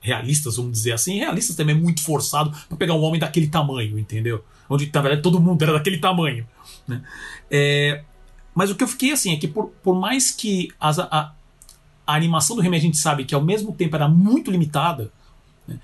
[0.00, 3.98] realistas, vamos dizer assim, realistas também é muito forçado para pegar um homem daquele tamanho,
[3.98, 4.44] entendeu?
[4.68, 6.46] Onde, na verdade, todo mundo era daquele tamanho.
[6.88, 7.02] Né?
[7.50, 8.02] É,
[8.54, 11.34] mas o que eu fiquei assim é que, por, por mais que as, a,
[12.06, 15.12] a animação do He-Man a gente sabe que ao mesmo tempo era muito limitada,
[15.66, 15.78] né,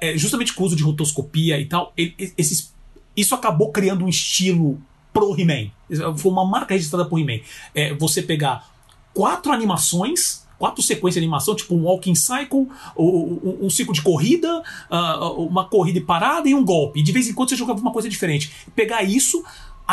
[0.00, 2.74] é, justamente com o uso de rotoscopia e tal, ele, esses,
[3.16, 4.80] isso acabou criando um estilo
[5.12, 5.70] pro He-Man.
[6.16, 7.42] Foi uma marca registrada pro He-Man.
[7.74, 8.68] É, você pegar
[9.12, 15.42] quatro animações, quatro sequências de animação, tipo um walking cycle, um, ciclo de corrida, uh,
[15.42, 17.00] uma corrida e parada e um golpe.
[17.00, 18.52] E de vez em quando você jogava uma coisa diferente.
[18.74, 19.42] Pegar isso,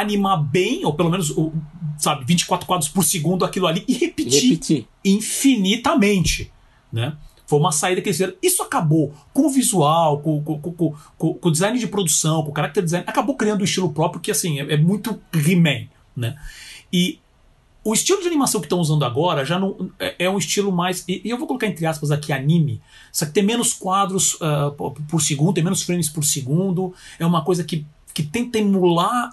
[0.01, 1.33] animar bem, ou pelo menos,
[1.97, 4.87] sabe, 24 quadros por segundo aquilo ali e repetir, repetir.
[5.03, 6.51] infinitamente,
[6.91, 7.15] né?
[7.45, 8.37] Foi uma saída que eles fizeram.
[8.43, 12.53] Isso acabou com o visual, com, com, com, com, o design de produção, com o
[12.53, 13.05] character design.
[13.07, 16.35] Acabou criando um estilo próprio que, assim, é, é muito He-Man, né?
[16.91, 17.19] E
[17.87, 21.05] o estilo de animação que estão usando agora já não é, é um estilo mais.
[21.07, 22.81] E, e, eu vou colocar entre aspas aqui anime.
[23.13, 24.71] Só que tem menos quadros uh,
[25.09, 26.93] por segundo, tem menos frames por segundo.
[27.17, 29.31] É uma coisa que, que tenta emular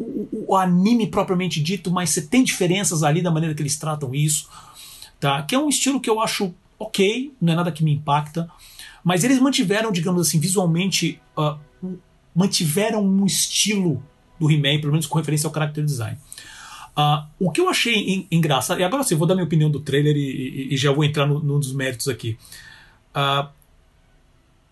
[0.00, 4.14] o, o, anime propriamente dito, mas você tem diferenças ali da maneira que eles tratam
[4.14, 4.48] isso.
[5.18, 5.42] Tá?
[5.42, 8.48] Que é um estilo que eu acho ok, não é nada que me impacta.
[9.04, 11.20] Mas eles mantiveram, digamos assim, visualmente.
[11.36, 11.98] Uh,
[12.34, 14.02] mantiveram um estilo
[14.38, 16.16] do He-Man, pelo menos com referência ao character design.
[16.96, 20.16] Uh, o que eu achei engraçado, e agora sim, vou dar minha opinião do trailer
[20.16, 22.38] e, e, e já vou entrar no, nos méritos aqui.
[23.14, 23.48] Uh,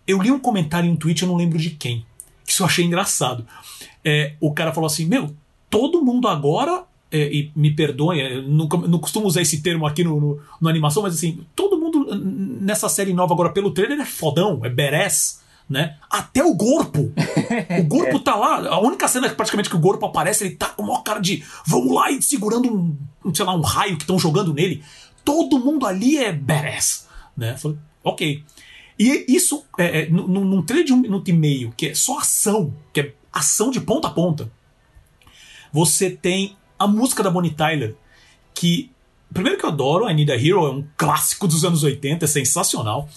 [0.06, 2.04] eu li um comentário em um tweet, eu não lembro de quem,
[2.44, 3.46] que isso eu achei engraçado.
[4.08, 5.34] É, o cara falou assim: Meu,
[5.68, 10.02] todo mundo agora, é, e me perdoe, é, não, não costumo usar esse termo aqui
[10.02, 14.06] no, no, no, animação, mas assim, todo mundo nessa série nova agora pelo trailer é
[14.06, 15.96] fodão, é badass né?
[16.08, 17.12] Até o corpo.
[17.80, 18.20] O corpo é.
[18.20, 18.68] tá lá.
[18.68, 21.92] A única cena praticamente que o corpo aparece, ele tá com uma cara de vamos
[21.92, 24.82] lá e segurando um, um sei lá, um raio que estão jogando nele.
[25.22, 27.54] Todo mundo ali é badass, né?
[27.58, 28.42] Falei, ok.
[28.98, 32.18] E isso, é, é, num, num trailer de um minuto e meio, que é só
[32.18, 34.50] ação, que é ação de ponta a ponta,
[35.72, 37.94] você tem a música da Bonnie Tyler,
[38.54, 38.90] que,
[39.32, 42.28] primeiro que eu adoro, I Need a Hero, é um clássico dos anos 80, é
[42.28, 43.08] sensacional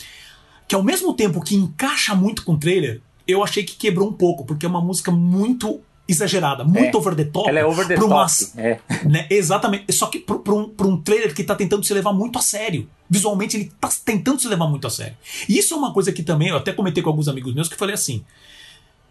[0.71, 4.13] que ao mesmo tempo que encaixa muito com o trailer, eu achei que quebrou um
[4.13, 6.97] pouco, porque é uma música muito exagerada, muito é.
[6.97, 7.50] over the top.
[7.50, 8.06] Ela é over the top.
[8.06, 8.80] Uma, é.
[9.06, 9.91] né, exatamente.
[9.91, 12.88] Só que para um, um trailer que tá tentando se levar muito a sério.
[13.10, 15.17] Visualmente ele tá tentando se levar muito a sério.
[15.50, 17.76] E isso é uma coisa que também, eu até comentei com alguns amigos meus que
[17.76, 18.24] falei assim: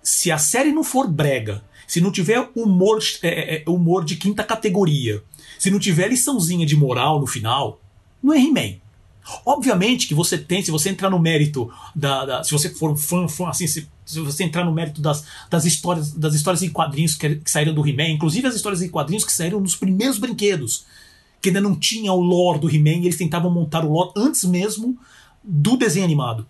[0.02, 4.16] se a série não for brega, se não tiver humor, é, é, é humor de
[4.16, 5.22] quinta categoria,
[5.58, 7.80] se não tiver liçãozinha de moral no final,
[8.22, 8.76] não é He-Man.
[9.44, 12.96] Obviamente que você tem, se você entrar no mérito da, da se você for um
[12.96, 16.70] fã, fã assim, se, se, você entrar no mérito das, das histórias, das histórias em
[16.70, 20.18] quadrinhos que, que saíram do He-Man, inclusive as histórias em quadrinhos que saíram nos primeiros
[20.18, 20.84] brinquedos,
[21.40, 24.44] que ainda não tinha o lore do He-Man, e eles tentavam montar o lore antes
[24.44, 24.98] mesmo
[25.42, 26.46] do desenho animado.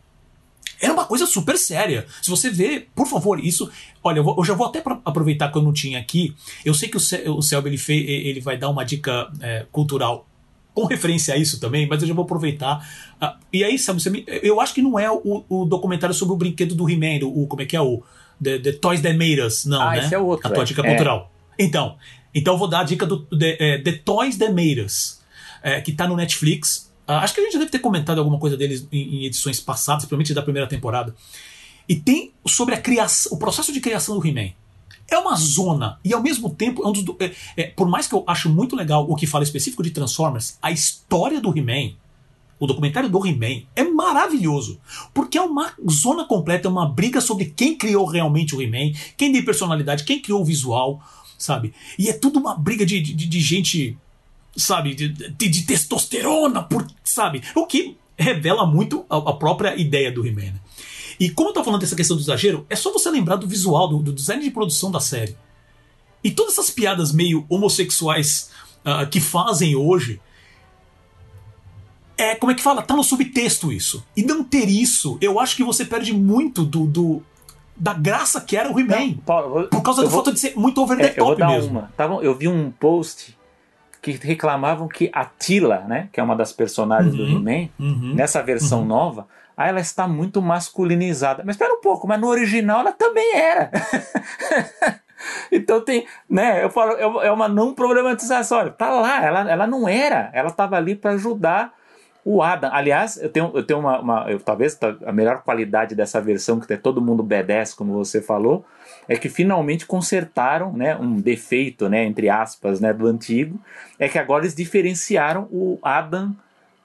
[0.81, 2.07] Era uma coisa super séria.
[2.23, 3.71] Se você vê, por favor, isso.
[4.03, 6.35] Olha, eu, vou, eu já vou até aproveitar que eu não tinha aqui.
[6.65, 10.27] Eu sei que o, o Selby ele, fez, ele vai dar uma dica é, cultural
[10.73, 12.87] com referência a isso também, mas eu já vou aproveitar.
[13.21, 16.37] Uh, e aí, sabe, me, eu acho que não é o, o, documentário sobre o
[16.37, 18.03] brinquedo do He-Man, o, como é que é o
[18.43, 19.99] The, The, Toys That Made Us, não, ah, né?
[19.99, 20.67] Esse é outro, a tua é.
[20.67, 20.89] dica é.
[20.89, 21.33] cultural.
[21.59, 21.97] Então,
[22.35, 25.21] então eu vou dar a dica do The, é, The Toys That Made Us,
[25.63, 26.90] é, que tá no Netflix.
[27.11, 29.59] Uh, acho que a gente já deve ter comentado alguma coisa deles em, em edições
[29.59, 31.13] passadas, provavelmente da primeira temporada.
[31.89, 34.53] E tem sobre a criação, o processo de criação do He-Man
[35.11, 38.15] é uma zona e ao mesmo tempo é um dos, é, é, por mais que
[38.15, 41.97] eu acho muito legal o que fala específico de Transformers, a história do He-Man,
[42.61, 44.79] o documentário do He-Man é maravilhoso,
[45.13, 49.33] porque é uma zona completa, é uma briga sobre quem criou realmente o He-Man, quem
[49.33, 51.03] deu personalidade, quem criou o visual,
[51.37, 51.75] sabe?
[51.99, 53.99] E é tudo uma briga de, de, de gente,
[54.61, 57.43] sabe, de, de, de, testosterona, por, sabe?
[57.55, 60.53] O que revela muito a, a própria ideia do He-Man.
[60.53, 60.61] Né?
[61.19, 63.89] E como eu tô falando dessa questão do exagero, é só você lembrar do visual,
[63.89, 65.37] do, do design de produção da série.
[66.23, 68.51] E todas essas piadas meio homossexuais
[68.85, 70.21] uh, que fazem hoje.
[72.17, 72.83] É, como é que fala?
[72.83, 74.05] Tá no subtexto isso.
[74.15, 77.23] E não ter isso, eu acho que você perde muito do, do
[77.75, 79.15] da graça que era o He-Man.
[79.71, 81.79] Por causa do fato de ser muito over the é, top eu vou dar mesmo.
[81.79, 81.93] Uma.
[81.97, 83.35] Tava, eu vi um post
[84.01, 88.15] que reclamavam que a Tila, né, que é uma das personagens uhum, do He-Man, uhum,
[88.15, 88.87] nessa versão uhum.
[88.87, 91.43] nova, ah, ela está muito masculinizada.
[91.45, 93.71] Mas espera um pouco, mas no original ela também era.
[95.53, 96.65] então tem, né?
[96.65, 98.59] Eu falo, é uma não problematização.
[98.59, 100.31] Olha, tá lá, ela, ela não era.
[100.33, 101.75] Ela estava ali para ajudar
[102.25, 102.71] o Adam.
[102.73, 106.67] Aliás, eu tenho, eu tenho uma, uma eu, talvez a melhor qualidade dessa versão que
[106.67, 108.65] tem todo mundo B10, como você falou,
[109.11, 113.59] é que finalmente consertaram, né, um defeito, né, entre aspas, né, do antigo,
[113.99, 116.33] é que agora eles diferenciaram o Adam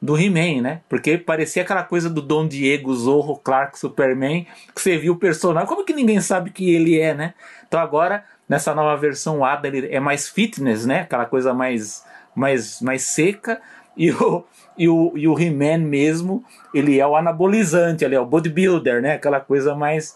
[0.02, 0.82] do He-Man, né?
[0.90, 5.70] Porque parecia aquela coisa do Dom Diego, Zorro, Clark, Superman, que você viu o personagem,
[5.70, 7.36] como que ninguém sabe que ele é, né?
[7.68, 11.02] Então agora, nessa nova versão, o Ada ele é mais fitness, né?
[11.02, 12.04] Aquela coisa mais,
[12.36, 13.62] mais, mais seca,
[13.96, 14.44] e o,
[14.76, 19.14] e o, e o He-Man mesmo, ele é o anabolizante, ele é o bodybuilder, né?
[19.14, 20.16] Aquela coisa mais,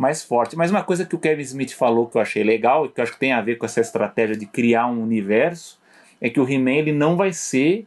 [0.00, 0.56] mais forte.
[0.56, 3.02] Mas uma coisa que o Kevin Smith falou que eu achei legal, e que eu
[3.02, 5.78] acho que tem a ver com essa estratégia de criar um universo,
[6.18, 7.86] é que o He-Man não vai ser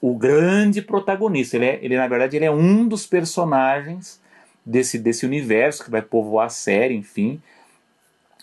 [0.00, 1.56] o grande protagonista.
[1.56, 4.20] Ele, é, ele, na verdade, ele é um dos personagens
[4.66, 7.40] desse, desse universo que vai povoar a série, enfim.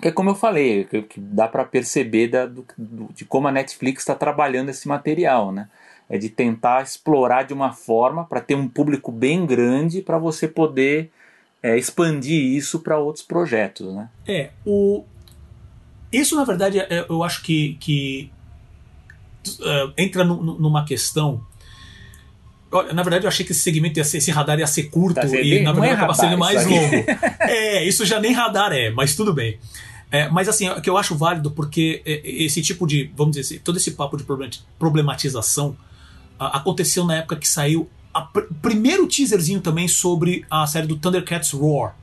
[0.01, 3.47] Que é como eu falei, que, que dá para perceber da, do, do, de como
[3.47, 5.67] a Netflix está trabalhando esse material, né?
[6.09, 10.45] é de tentar explorar de uma forma para ter um público bem grande para você
[10.45, 11.09] poder
[11.63, 14.09] é, expandir isso para outros projetos, né?
[14.27, 15.03] É, o
[16.11, 18.29] isso na verdade é, eu acho que, que
[19.59, 21.45] uh, entra no, numa questão
[22.93, 25.27] na verdade, eu achei que esse segmento ia ser, esse radar ia ser curto tá
[25.27, 27.05] e na verdade é acaba sendo mais longo.
[27.41, 29.59] é, isso já nem radar é, mas tudo bem.
[30.09, 33.55] É, mas assim, é que eu acho válido porque é, esse tipo de, vamos dizer
[33.55, 34.23] assim, todo esse papo de
[34.79, 35.75] problematização
[36.39, 41.51] aconteceu na época que saiu o pr primeiro teaserzinho também sobre a série do Thundercats
[41.51, 41.95] Roar.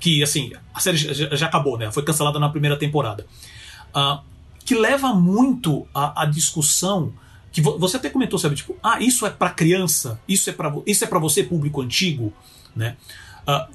[0.00, 1.90] Que, assim, a série já, já acabou, né?
[1.90, 3.26] Foi cancelada na primeira temporada.
[3.94, 4.20] Uh,
[4.64, 7.12] que leva muito a, a discussão
[7.52, 10.74] que vo você até comentou, sabe, tipo, ah, isso é para criança, isso é para
[10.84, 12.32] isso é para você público antigo,
[12.74, 12.96] né?
[13.46, 13.72] Uh,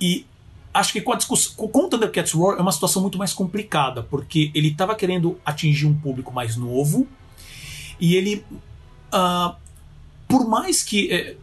[0.00, 0.26] e
[0.74, 4.02] acho que com a discussão com o Thundercats Roar é uma situação muito mais complicada,
[4.02, 7.06] porque ele estava querendo atingir um público mais novo
[8.00, 8.44] e ele
[9.12, 9.54] uh,
[10.28, 11.36] por mais que é,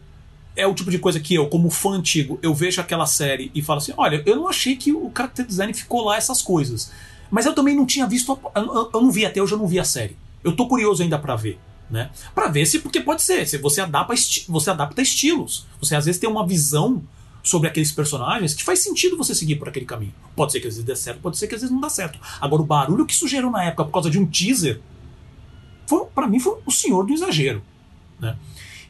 [0.54, 3.60] é, o tipo de coisa que eu, como fã antigo, eu vejo aquela série e
[3.60, 6.90] falo assim: olha, eu não achei que o character design ficou lá essas coisas.
[7.30, 8.38] Mas eu também não tinha visto.
[8.54, 10.16] A, eu, eu, não vi até hoje, eu não vi a série.
[10.44, 11.58] Eu tô curioso ainda para ver.
[11.90, 12.10] Né?
[12.34, 14.14] Para ver se, porque pode ser, se você adapta,
[14.48, 15.66] você adapta estilos.
[15.80, 17.02] Você às vezes tem uma visão
[17.42, 20.12] sobre aqueles personagens que faz sentido você seguir por aquele caminho.
[20.34, 22.18] Pode ser que às vezes dê certo, pode ser que às vezes não dá certo.
[22.40, 24.80] Agora, o barulho que isso gerou na época por causa de um teaser,
[26.12, 27.62] para mim foi o senhor do exagero.
[28.18, 28.36] Né?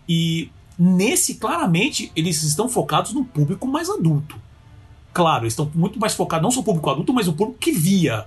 [0.08, 4.36] E nesse, claramente, eles estão focados no público mais adulto.
[5.12, 7.72] Claro, eles estão muito mais focados, não só no público adulto, mas no público que
[7.72, 8.26] via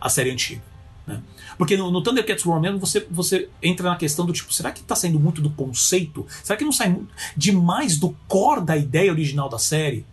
[0.00, 0.62] a série antiga.
[1.06, 1.20] Né?
[1.58, 4.80] Porque no, no Thundercats War mesmo você, você entra na questão do tipo, será que
[4.80, 6.26] está saindo muito do conceito?
[6.42, 6.96] Será que não sai
[7.36, 10.06] demais do core da ideia original da série?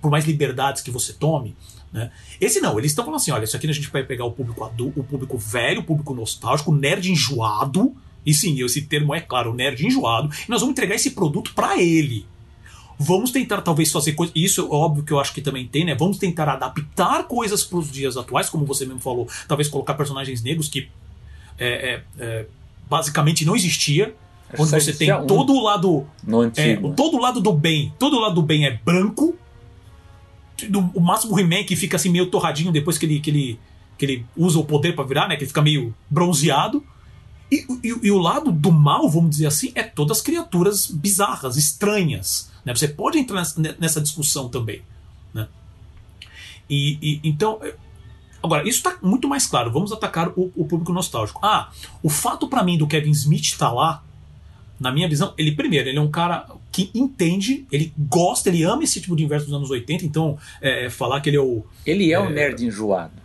[0.00, 1.54] Por mais liberdades que você tome?
[1.92, 2.10] Né?
[2.40, 4.64] Esse não, eles estão falando assim: olha, isso aqui a gente vai pegar o público
[4.64, 9.20] adulto, o público velho, o público nostálgico, o nerd enjoado e sim, esse termo é
[9.20, 12.26] claro, nerd enjoado, e nós vamos entregar esse produto para ele.
[12.98, 14.32] Vamos tentar talvez fazer coisas.
[14.36, 15.94] Isso é óbvio que eu acho que também tem, né?
[15.94, 19.26] Vamos tentar adaptar coisas para os dias atuais, como você mesmo falou.
[19.48, 20.88] Talvez colocar personagens negros que
[21.58, 22.46] é, é, é,
[22.88, 24.14] basicamente não existia.
[24.56, 26.06] Onde você tem um todo o lado.
[26.56, 27.92] É, todo o lado do bem.
[27.98, 29.34] Todo o lado do bem é branco.
[30.94, 33.60] O máximo He-Man que fica assim meio torradinho depois que ele, que ele,
[33.98, 35.34] que ele usa o poder para virar, né?
[35.34, 36.84] Que ele fica meio bronzeado.
[37.52, 41.58] E, e, e, o lado do mal, vamos dizer assim, é todas as criaturas bizarras,
[41.58, 42.50] estranhas.
[42.64, 42.74] Né?
[42.74, 44.80] Você pode entrar nessa, nessa discussão também.
[45.34, 45.46] Né?
[46.70, 47.74] E, e, então, é,
[48.42, 49.70] agora, isso está muito mais claro.
[49.70, 51.44] Vamos atacar o, o público nostálgico.
[51.44, 51.70] Ah,
[52.02, 54.02] o fato para mim do Kevin Smith estar tá lá,
[54.80, 58.82] na minha visão, ele primeiro, ele é um cara que entende, ele gosta, ele ama
[58.82, 61.66] esse tipo de universo dos anos 80, então é, falar que ele é o.
[61.84, 63.21] Ele é, é o nerd enjoado.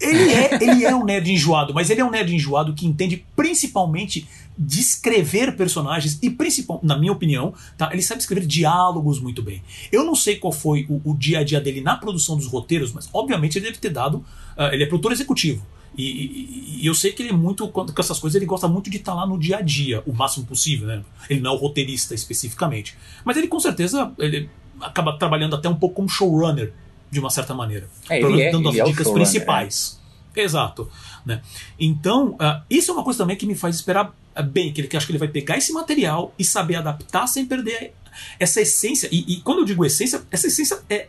[0.00, 3.24] Ele é, ele é um nerd enjoado, mas ele é um nerd enjoado que entende
[3.34, 4.28] principalmente
[4.58, 6.34] descrever personagens e
[6.82, 7.90] na minha opinião, tá?
[7.92, 9.62] Ele sabe escrever diálogos muito bem.
[9.92, 12.92] Eu não sei qual foi o, o dia a dia dele na produção dos roteiros,
[12.92, 14.18] mas obviamente ele deve ter dado.
[14.56, 15.64] Uh, ele é produtor executivo.
[15.96, 17.66] E, e, e, eu sei que ele é muito.
[17.68, 20.12] Com essas coisas, ele gosta muito de estar tá lá no dia a dia, o
[20.12, 21.02] máximo possível, né?
[21.28, 22.96] Ele não é o roteirista especificamente.
[23.24, 24.48] Mas ele com certeza ele
[24.80, 26.72] acaba trabalhando até um pouco como showrunner
[27.10, 27.88] de uma certa maneira.
[28.08, 30.00] É, ele é, dando ele as é dicas principais.
[30.34, 30.42] É.
[30.42, 30.90] Exato.
[31.24, 31.40] Né?
[31.78, 34.88] Então, uh, isso é uma coisa também que me faz esperar uh, bem, que ele
[34.88, 37.94] que acho que ele vai pegar esse material e saber adaptar sem perder
[38.38, 39.08] essa essência.
[39.10, 41.08] E, e quando eu digo essência, essa essência é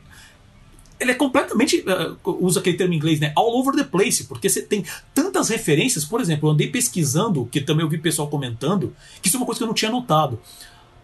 [1.00, 1.84] ele é completamente.
[2.26, 3.32] Uh, usa aquele termo em inglês, né?
[3.36, 4.84] All over the place, porque você tem
[5.14, 6.04] tantas referências.
[6.04, 9.46] Por exemplo, eu andei pesquisando, que também eu vi pessoal comentando, que isso é uma
[9.46, 10.40] coisa que eu não tinha notado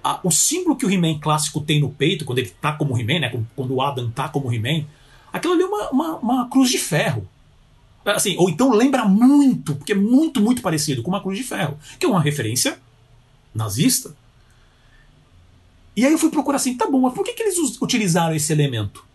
[0.04, 3.20] a, o símbolo que o He-Man clássico tem no peito, quando ele tá como He-Man,
[3.20, 3.42] né?
[3.56, 4.86] Quando o Adam tá como He-Man,
[5.32, 7.28] aquilo ali é uma, uma, uma, cruz de ferro.
[8.06, 11.80] Assim, ou então lembra muito, porque é muito, muito parecido com uma cruz de ferro,
[11.98, 12.78] que é uma referência
[13.56, 14.14] nazista.
[15.96, 18.52] E aí eu fui procurar assim, tá bom, mas por que, que eles utilizaram esse
[18.52, 19.06] elemento?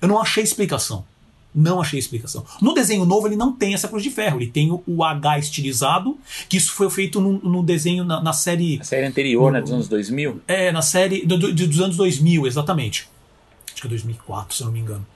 [0.00, 1.04] Eu não achei explicação.
[1.54, 2.44] Não achei explicação.
[2.60, 5.38] No desenho novo ele não tem essa cruz de ferro, ele tem o, o H
[5.38, 8.78] estilizado, que isso foi feito no, no desenho na, na, série.
[8.80, 10.42] A série anterior, no, né, dos anos 2000?
[10.46, 13.08] É, na série do, do, dos anos 2000, exatamente.
[13.72, 15.06] Acho que é 2004, se eu não me engano.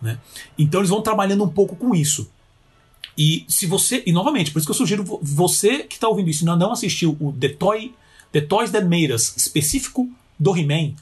[0.00, 0.18] Né?
[0.58, 2.30] Então eles vão trabalhando um pouco com isso.
[3.16, 4.02] E se você.
[4.06, 7.16] E novamente, por isso que eu sugiro você que está ouvindo isso e não assistiu
[7.20, 7.94] o The, Toy,
[8.32, 10.08] The Toys That Made Us específico
[10.38, 10.94] do He-Man,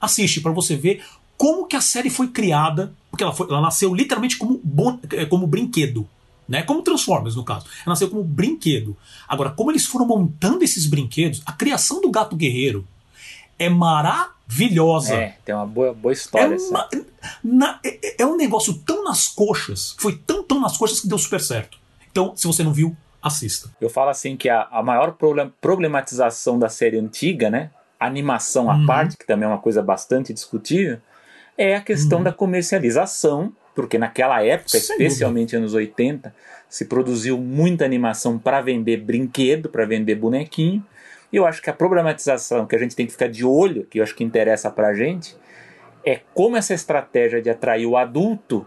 [0.00, 1.02] assiste para você ver
[1.36, 5.24] como que a série foi criada, porque ela, foi, ela nasceu literalmente como, bon, eh,
[5.24, 6.06] como brinquedo.
[6.46, 6.62] Né?
[6.62, 7.66] Como Transformers, no caso.
[7.78, 8.96] Ela nasceu como brinquedo.
[9.26, 12.86] Agora, como eles foram montando esses brinquedos, a criação do gato guerreiro
[13.58, 15.14] é maravilhosa.
[15.14, 16.54] É, tem uma boa, boa história.
[16.54, 16.88] É, uma,
[17.42, 21.18] na, é, é, um negócio tão nas coxas, foi tão, tão nas coxas que deu
[21.18, 21.78] super certo.
[22.12, 23.70] Então, se você não viu, assista.
[23.80, 25.16] Eu falo assim que a, a maior
[25.60, 27.70] problematização da série antiga, né?
[27.98, 28.86] Animação à uhum.
[28.86, 31.00] parte, que também é uma coisa bastante discutível,
[31.56, 32.24] é a questão uhum.
[32.24, 35.58] da comercialização, porque naquela época, Sem especialmente dúvida.
[35.58, 36.34] anos 80,
[36.68, 40.84] se produziu muita animação para vender brinquedo, para vender bonequinho.
[41.32, 43.98] E eu acho que a problematização que a gente tem que ficar de olho, que
[43.98, 45.36] eu acho que interessa para a gente,
[46.04, 48.66] é como essa estratégia de atrair o adulto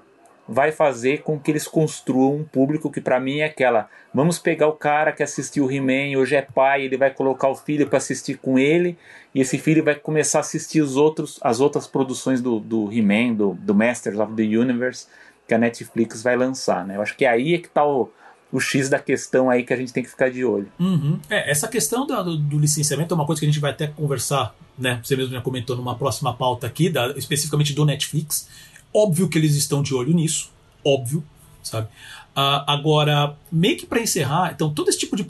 [0.50, 4.68] vai fazer com que eles construam um público que para mim é aquela, vamos pegar
[4.68, 8.00] o cara que assistiu o He-Man, hoje é pai, ele vai colocar o filho para
[8.00, 8.97] assistir com ele,
[9.34, 13.36] e esse filho vai começar a assistir os outros, as outras produções do, do He-Man,
[13.36, 15.06] do, do Masters of the Universe,
[15.47, 16.97] que a Netflix vai lançar, né?
[16.97, 18.10] Eu acho que aí é que tá o,
[18.52, 20.72] o X da questão aí que a gente tem que ficar de olho.
[20.80, 21.20] Uhum.
[21.30, 23.86] É, essa questão do, do, do, licenciamento é uma coisa que a gente vai até
[23.86, 25.00] conversar, né?
[25.04, 28.47] Você mesmo já comentou numa próxima pauta aqui, da, especificamente do Netflix.
[28.93, 30.51] Óbvio que eles estão de olho nisso,
[30.83, 31.23] óbvio,
[31.61, 31.87] sabe?
[32.35, 35.25] Uh, agora, meio que para encerrar, então, todo esse tipo de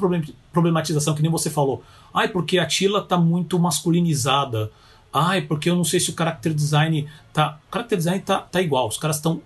[0.51, 1.83] problematização que nem você falou,
[2.13, 4.71] ai, porque a Tila tá muito masculinizada,
[5.11, 7.59] ai, porque eu não sei se o character design tá.
[7.69, 9.41] O character design tá, tá igual, os caras estão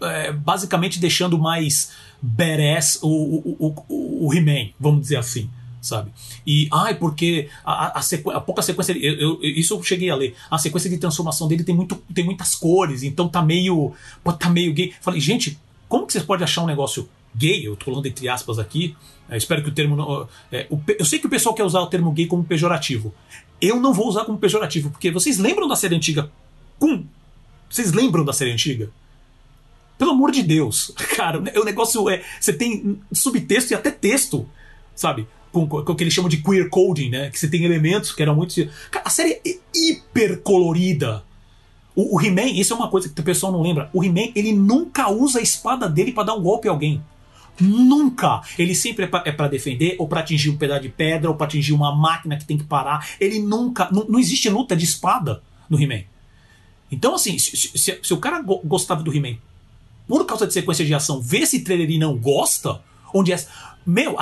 [0.00, 5.50] é, basicamente deixando mais badass o, o, o, o He-Man, vamos dizer assim
[5.84, 6.10] sabe?
[6.46, 8.30] E, ai, porque a, a, sequ...
[8.30, 8.92] a pouca sequência.
[8.92, 10.34] Eu, eu, isso eu cheguei a ler.
[10.50, 13.92] A sequência de transformação dele tem, muito, tem muitas cores, então tá meio.
[14.38, 14.92] tá meio gay.
[15.00, 15.58] Falei, gente,
[15.88, 17.66] como que vocês podem achar um negócio gay?
[17.66, 18.96] Eu tô falando entre aspas aqui.
[19.28, 19.94] É, espero que o termo.
[19.94, 23.14] Não, é, o, eu sei que o pessoal quer usar o termo gay como pejorativo.
[23.60, 26.30] Eu não vou usar como pejorativo, porque vocês lembram da série antiga?
[26.78, 27.04] Com.
[27.68, 28.90] Vocês lembram da série antiga?
[29.96, 32.22] Pelo amor de Deus, cara, o negócio é.
[32.40, 34.48] Você tem subtexto e até texto,
[34.94, 35.26] sabe?
[35.54, 37.30] Com, com o que eles chamam de queer coding, né?
[37.30, 38.54] Que você tem elementos que eram muito.
[38.90, 41.24] Cara, a série é hiper colorida.
[41.94, 43.88] O, o He-Man, isso é uma coisa que o pessoal não lembra.
[43.92, 47.00] O He-Man, ele nunca usa a espada dele para dar um golpe a alguém.
[47.60, 48.42] Nunca!
[48.58, 51.46] Ele sempre é para é defender, ou para atingir um pedaço de pedra, ou para
[51.46, 53.08] atingir uma máquina que tem que parar.
[53.20, 53.88] Ele nunca.
[53.92, 55.40] Não, existe luta de espada
[55.70, 56.02] no He-Man.
[56.90, 59.36] Então, assim, se, se, se, o cara gostava do He-Man
[60.06, 62.82] por causa de sequência de ação, vê esse trailer e não gosta,
[63.12, 63.36] onde é.
[63.86, 64.16] Meu,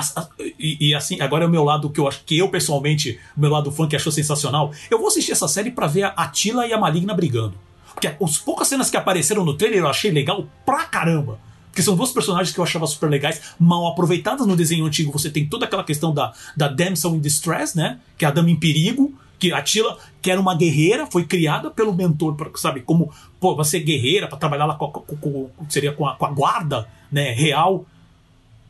[0.59, 3.39] e, e, assim, agora é o meu lado que eu acho que eu pessoalmente, o
[3.39, 4.71] meu lado fã que achou sensacional.
[4.91, 7.53] Eu vou assistir essa série para ver a Atila e a Maligna brigando.
[7.93, 11.39] Porque as poucas cenas que apareceram no trailer eu achei legal pra caramba.
[11.73, 15.11] Porque são duas personagens que eu achava super legais, mal aproveitadas no desenho antigo.
[15.11, 17.99] Você tem toda aquela questão da, da Damsel in Distress, né?
[18.17, 19.13] Que é a dama em perigo.
[19.39, 22.81] Que a Tila, que era uma guerreira, foi criada pelo mentor, sabe?
[22.81, 26.29] Como, pô, você guerreira, para trabalhar lá com, com, com, seria com a, com a
[26.29, 27.31] guarda, né?
[27.31, 27.85] Real.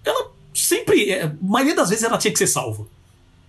[0.05, 2.85] Ela sempre, é, a maioria das vezes ela tinha que ser salva.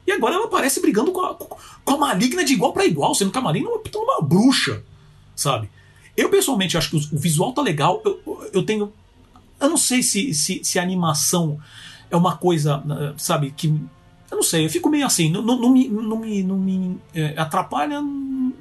[0.07, 3.31] E agora ela aparece brigando com a, com a maligna de igual para igual, sendo
[3.31, 4.83] que a maligna é uma, uma bruxa,
[5.35, 5.71] sabe?
[6.17, 8.01] Eu pessoalmente acho que o, visual tá legal.
[8.05, 8.93] Eu, eu tenho.
[9.61, 11.59] Eu não sei se, se, se, a animação
[12.11, 12.83] é uma coisa,
[13.17, 13.69] sabe, que.
[14.31, 16.99] Eu não sei, eu fico meio assim, não, não, não me, não me, não me
[17.15, 18.53] é, atrapalha, não,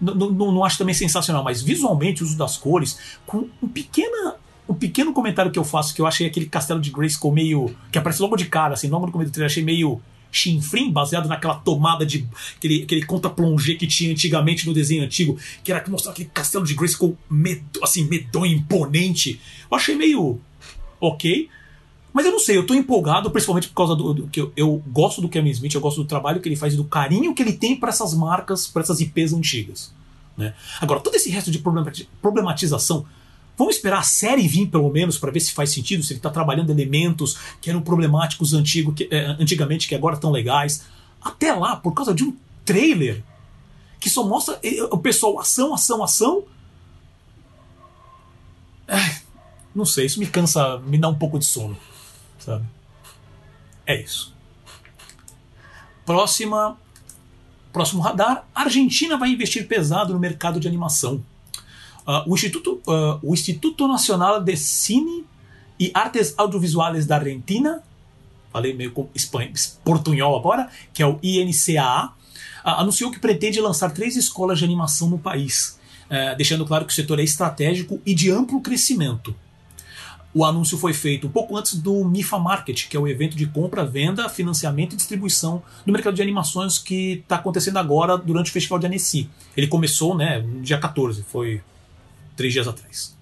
[0.00, 4.36] não, não, acho também sensacional, mas visualmente o uso das cores, com um pequena
[4.68, 7.74] um pequeno comentário que eu faço, que eu achei aquele castelo de Grayskull meio.
[7.90, 10.00] que aparece logo de cara, assim, logo no começo do trailer, achei meio
[10.30, 12.28] chinfrim, baseado naquela tomada de.
[12.56, 16.66] aquele, aquele contra-plongé que tinha antigamente no desenho antigo, que era que mostrava aquele castelo
[16.66, 19.40] de Grayskull medo, assim, medonho, imponente.
[19.70, 20.38] Eu achei meio.
[21.00, 21.48] ok.
[22.12, 24.82] Mas eu não sei, eu tô empolgado, principalmente por causa do, do que eu, eu,
[24.88, 27.42] gosto do Kevin Smith, eu gosto do trabalho que ele faz e do carinho que
[27.42, 29.94] ele tem para essas marcas, para essas IPs antigas.
[30.36, 30.54] Né?
[30.80, 31.62] Agora, todo esse resto de
[32.20, 33.06] problematização
[33.58, 36.30] Vamos esperar a série vir, pelo menos, para ver se faz sentido, se ele está
[36.30, 40.84] trabalhando elementos que eram problemáticos antigo, que, eh, antigamente, que agora estão legais.
[41.20, 43.24] Até lá, por causa de um trailer
[43.98, 46.44] que só mostra eh, o pessoal ação, ação, ação.
[48.86, 49.16] É,
[49.74, 51.76] não sei, isso me cansa, me dá um pouco de sono,
[52.38, 52.64] sabe?
[53.84, 54.32] É isso.
[56.06, 56.78] Próxima,
[57.72, 61.24] próximo radar: Argentina vai investir pesado no mercado de animação.
[62.08, 65.26] Uh, o, Instituto, uh, o Instituto Nacional de Cine
[65.78, 67.82] e Artes Audiovisuales da Argentina,
[68.50, 69.52] falei meio com espanhol,
[69.84, 72.10] portunhol agora, que é o INCAA, uh,
[72.64, 75.78] anunciou que pretende lançar três escolas de animação no país,
[76.08, 79.36] eh, deixando claro que o setor é estratégico e de amplo crescimento.
[80.32, 83.46] O anúncio foi feito um pouco antes do MIFA Market, que é o evento de
[83.46, 88.52] compra, venda, financiamento e distribuição no mercado de animações que está acontecendo agora durante o
[88.52, 89.28] Festival de Annecy.
[89.54, 91.60] Ele começou né, no dia 14, foi
[92.38, 93.14] três dias atrás.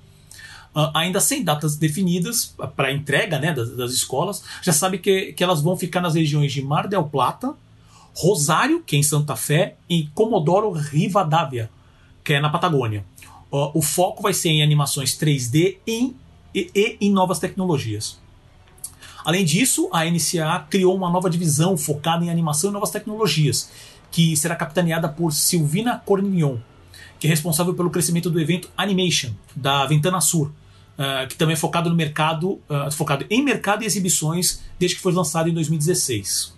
[0.77, 5.43] Uh, ainda sem datas definidas para entrega né, das, das, escolas, já sabe que, que
[5.43, 7.55] elas vão ficar nas regiões de Mar del Plata,
[8.15, 11.71] Rosário, que é em Santa Fé, e Comodoro Rivadavia,
[12.23, 13.05] que é na Patagônia.
[13.51, 16.15] Uh, o foco vai ser em animações 3D em,
[16.55, 18.19] e, e em novas tecnologias.
[19.25, 23.71] Além disso, a NCA criou uma nova divisão focada em animação e novas tecnologias,
[24.11, 26.59] que será capitaneada por Silvina Cornillon,
[27.19, 31.57] que é responsável pelo crescimento do evento Animation, da Ventana Sur, uh, que também é
[31.57, 36.55] focado no mercado, uh, focado em mercado e exibições desde que foi lançado em 2016.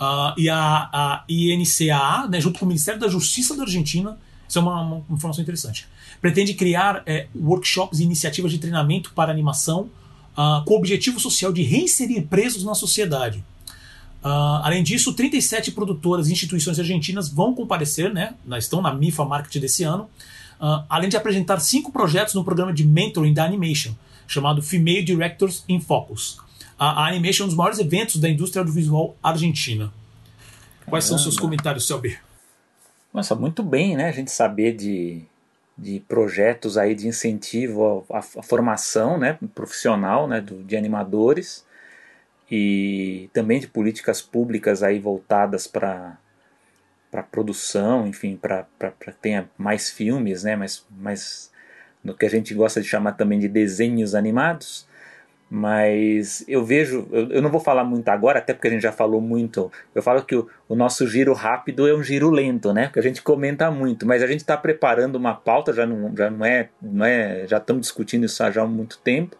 [0.00, 4.18] Uh, e a, a INCAA, né, junto com o Ministério da Justiça da Argentina,
[4.48, 5.86] isso é uma, uma informação interessante,
[6.20, 9.88] pretende criar é, workshops e iniciativas de treinamento para animação
[10.32, 13.44] uh, com o objetivo social de reinserir presos na sociedade.
[14.22, 19.60] Uh, além disso, 37 produtoras e instituições argentinas vão comparecer, né, estão na MIFA Market
[19.60, 20.08] desse ano,
[20.60, 23.92] uh, além de apresentar cinco projetos no programa de mentoring da Animation,
[24.26, 26.38] chamado Female Directors in Focus.
[26.78, 29.92] A, a Animation é um dos maiores eventos da indústria audiovisual argentina.
[30.86, 31.06] Quais Caramba.
[31.06, 32.16] são seus comentários, Selby?
[33.12, 34.08] Nossa, muito bem, né?
[34.08, 35.24] A gente saber de
[35.76, 41.64] de projetos aí de incentivo à, à formação né, profissional né, do, de animadores
[42.54, 46.18] e também de políticas públicas aí voltadas para
[47.10, 48.66] para produção, enfim, para
[48.98, 51.52] que tenha mais filmes, né, mais, mais
[52.02, 54.88] no que a gente gosta de chamar também de desenhos animados.
[55.50, 58.92] Mas eu vejo, eu, eu, não vou falar muito agora, até porque a gente já
[58.92, 59.70] falou muito.
[59.94, 62.86] Eu falo que o, o nosso giro rápido é um giro lento, né?
[62.86, 66.30] Porque a gente comenta muito, mas a gente está preparando uma pauta, já não, já
[66.30, 69.36] não é, não é, já estamos discutindo isso já há muito tempo.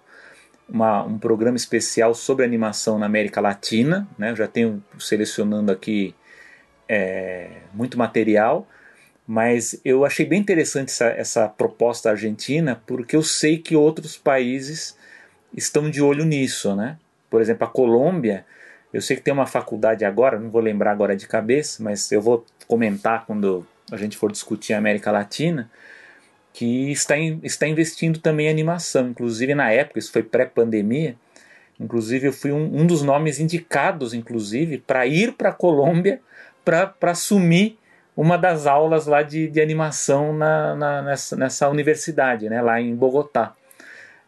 [0.73, 4.31] Uma, um programa especial sobre animação na América Latina, né?
[4.31, 6.15] Eu já tenho selecionando aqui
[6.89, 8.67] é, muito material,
[9.27, 14.97] mas eu achei bem interessante essa, essa proposta argentina, porque eu sei que outros países
[15.55, 16.99] estão de olho nisso, né?
[17.31, 18.45] Por exemplo, a Colômbia,
[18.93, 22.21] eu sei que tem uma faculdade agora, não vou lembrar agora de cabeça, mas eu
[22.21, 25.71] vou comentar quando a gente for discutir a América Latina,
[26.53, 29.09] que está, in, está investindo também em animação.
[29.09, 31.17] Inclusive, na época, isso foi pré-pandemia,
[31.81, 36.21] inclusive eu fui um, um dos nomes indicados, inclusive, para ir para a Colômbia
[36.65, 37.79] para assumir
[38.17, 42.95] uma das aulas lá de, de animação na, na, nessa, nessa universidade, né, lá em
[42.95, 43.55] Bogotá.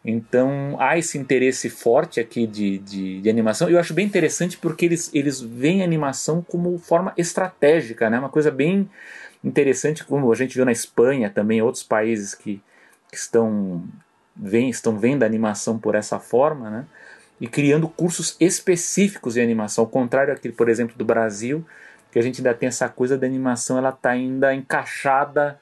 [0.03, 3.67] Então há esse interesse forte aqui de, de, de, animação.
[3.67, 8.19] Eu acho bem interessante porque eles, eles veem a animação como forma estratégica, né?
[8.19, 8.87] uma coisa bem
[9.45, 12.61] interessante, como a gente viu na Espanha também, outros países que,
[13.09, 13.83] que estão,
[14.35, 16.85] vem, estão vendo a animação por essa forma, né?
[17.39, 21.65] e criando cursos específicos de animação, ao contrário aqui, por exemplo, do Brasil,
[22.11, 25.59] que a gente ainda tem essa coisa da animação, ela está ainda encaixada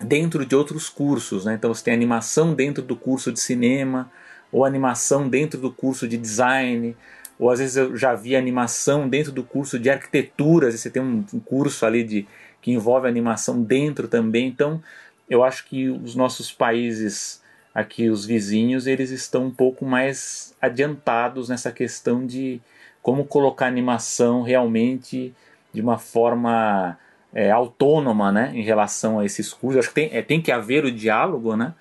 [0.00, 1.44] dentro de outros cursos.
[1.44, 1.54] Né?
[1.54, 4.10] Então você tem animação dentro do curso de cinema,
[4.50, 6.96] ou animação dentro do curso de design,
[7.38, 11.24] ou às vezes eu já vi animação dentro do curso de arquitetura, você tem um,
[11.32, 12.26] um curso ali de,
[12.62, 14.46] que envolve animação dentro também.
[14.46, 14.82] Então
[15.28, 17.42] eu acho que os nossos países
[17.74, 22.60] aqui, os vizinhos, eles estão um pouco mais adiantados nessa questão de
[23.02, 25.34] como colocar animação realmente
[25.72, 26.96] de uma forma
[27.34, 29.80] é, autônoma né, em relação a esses cursos.
[29.80, 31.74] Acho que tem, é, tem que haver o diálogo, né?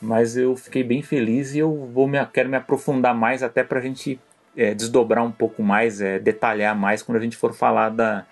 [0.00, 3.78] Mas eu fiquei bem feliz e eu vou me, quero me aprofundar mais até para
[3.78, 4.18] a gente
[4.56, 8.26] é, desdobrar um pouco mais, é, detalhar mais quando a gente for falar da,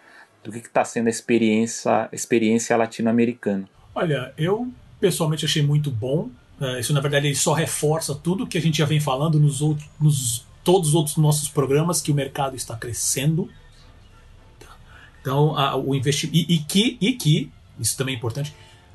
[0.44, 3.68] do que está sendo a experiência, experiência latino-americana.
[3.94, 6.30] Olha, eu pessoalmente achei muito bom.
[6.60, 9.88] É, isso na verdade só reforça tudo que a gente já vem falando nos, outros,
[10.00, 13.48] nos todos os outros nossos programas que o mercado está crescendo
[15.22, 16.36] então, a, o investimento.
[16.36, 18.54] E, e, que, e que, isso também é importante,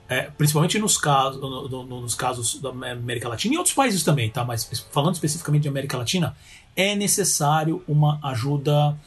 [0.10, 4.30] é, principalmente nos casos, no, no, nos casos da América Latina e outros países também,
[4.30, 4.44] tá?
[4.44, 6.36] Mas falando especificamente de América Latina,
[6.76, 8.98] é necessário uma ajuda,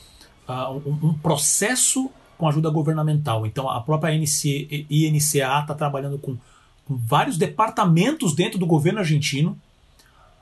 [0.48, 2.10] uh, um, um, processo
[2.40, 3.46] com ajuda governamental.
[3.46, 6.36] Então, a própria INC, INCA está trabalhando com,
[6.86, 9.56] com vários departamentos dentro do governo argentino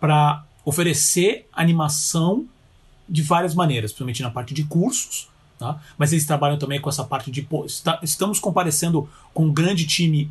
[0.00, 2.46] para oferecer animação
[3.08, 5.28] de várias maneiras, principalmente na parte de cursos,
[5.58, 5.80] Tá?
[5.98, 7.42] Mas eles trabalham também com essa parte de.
[7.42, 10.30] Pô, está, estamos comparecendo com um grande time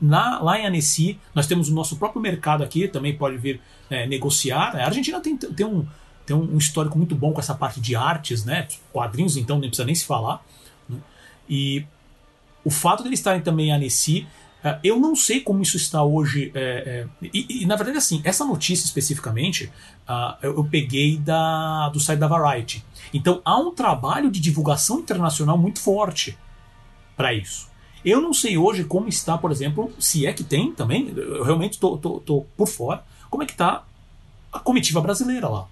[0.00, 1.18] na, lá em Annecy.
[1.34, 4.76] Nós temos o nosso próprio mercado aqui, também pode vir é, negociar.
[4.76, 5.86] A Argentina tem, tem, um,
[6.26, 8.68] tem um histórico muito bom com essa parte de artes, né?
[8.92, 10.44] quadrinhos, então nem precisa nem se falar.
[11.48, 11.84] E
[12.64, 14.26] o fato de eles estarem também em Annecy
[14.62, 16.50] é, eu não sei como isso está hoje.
[16.54, 19.70] É, é, e, e, na verdade, assim, essa notícia especificamente
[20.08, 22.84] uh, eu, eu, peguei da, do site da Variety.
[23.14, 26.36] Então há um trabalho de divulgação internacional muito forte
[27.16, 27.68] para isso.
[28.04, 31.74] Eu não sei hoje como está, por exemplo, se é que tem também, eu realmente
[31.74, 33.84] estou por fora, como é que está
[34.52, 35.66] a comitiva brasileira lá.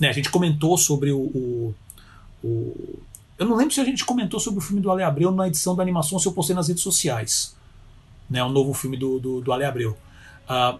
[0.00, 1.74] Né, a gente comentou sobre o,
[2.42, 2.98] o,
[3.38, 5.76] Eu não lembro se a gente comentou sobre o filme do Ale Abreu na edição
[5.76, 7.56] da animação, se eu postei nas redes sociais
[8.28, 9.96] né, um novo filme do, do, do Ale Abreu,
[10.48, 10.78] uh,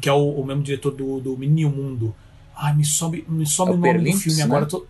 [0.00, 2.14] que é o, o, mesmo diretor do, do Menino Mundo.
[2.56, 4.44] Ai, me sobe, me sobe É o o nome Perlimps, do filme né?
[4.44, 4.66] agora.
[4.66, 4.86] Tô...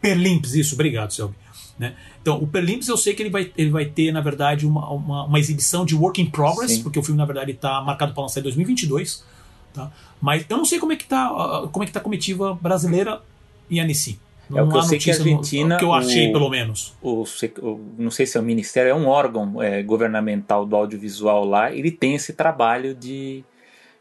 [0.00, 1.34] Perlimps, isso, obrigado, Selby.
[1.78, 1.94] Né?
[2.22, 5.24] Então, o Perlimps eu sei que ele vai, ele vai ter, na verdade, uma, uma,
[5.24, 6.82] uma exibição de work in progress, Sim.
[6.82, 9.24] porque o filme, na verdade, está marcado para lançar em 2022.
[9.72, 9.90] Tá?
[10.20, 12.54] Mas eu não sei como é que tá, ah, como é que tá a comitiva
[12.54, 13.20] brasileira
[13.68, 13.84] e a
[14.52, 16.50] É o que eu sei que a no- Argentina, o que eu achei, o- pelo
[16.50, 16.94] menos.
[17.02, 17.22] o,
[17.62, 21.72] o- não sei se é o ministério, é um órgão é, governamental do audiovisual lá,
[21.72, 23.44] ele tem esse trabalho de.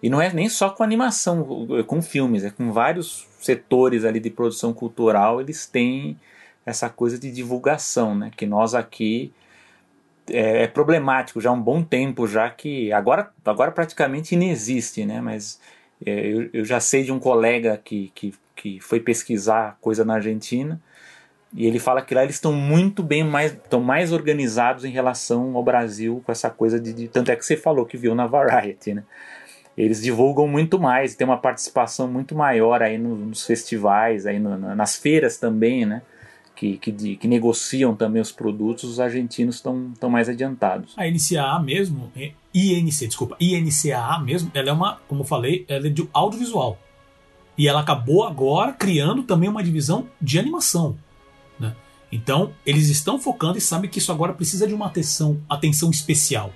[0.01, 4.29] E não é nem só com animação, com filmes, é com vários setores ali de
[4.29, 6.17] produção cultural, eles têm
[6.65, 8.29] essa coisa de divulgação, né?
[8.35, 9.31] Que nós aqui
[10.29, 15.21] é, é problemático já há um bom tempo, já que agora, agora praticamente inexiste, né?
[15.21, 15.59] Mas
[16.05, 20.15] é, eu, eu já sei de um colega que, que, que foi pesquisar coisa na
[20.15, 20.79] Argentina
[21.55, 25.55] e ele fala que lá eles estão muito bem mais estão mais organizados em relação
[25.55, 28.25] ao Brasil com essa coisa de, de- tanto é que você falou que viu na
[28.27, 29.03] Variety, né?
[29.75, 34.57] Eles divulgam muito mais, tem uma participação muito maior aí no- nos festivais, aí no-
[34.57, 36.01] na- nas feiras também, né?
[36.55, 40.93] Que, que, que negociam também os produtos, os argentinos estão estão mais adiantados.
[40.95, 45.87] A NCAA mesmo, é- INC, desculpa, INCAA mesmo, ela é uma, como eu falei, ela
[45.87, 46.77] é de audiovisual.
[47.57, 50.97] E ela acabou agora criando também uma divisão de animação.
[51.59, 51.75] Né?
[52.11, 56.51] Então, eles estão focando e sabem que isso agora precisa de uma atenção, atenção especial.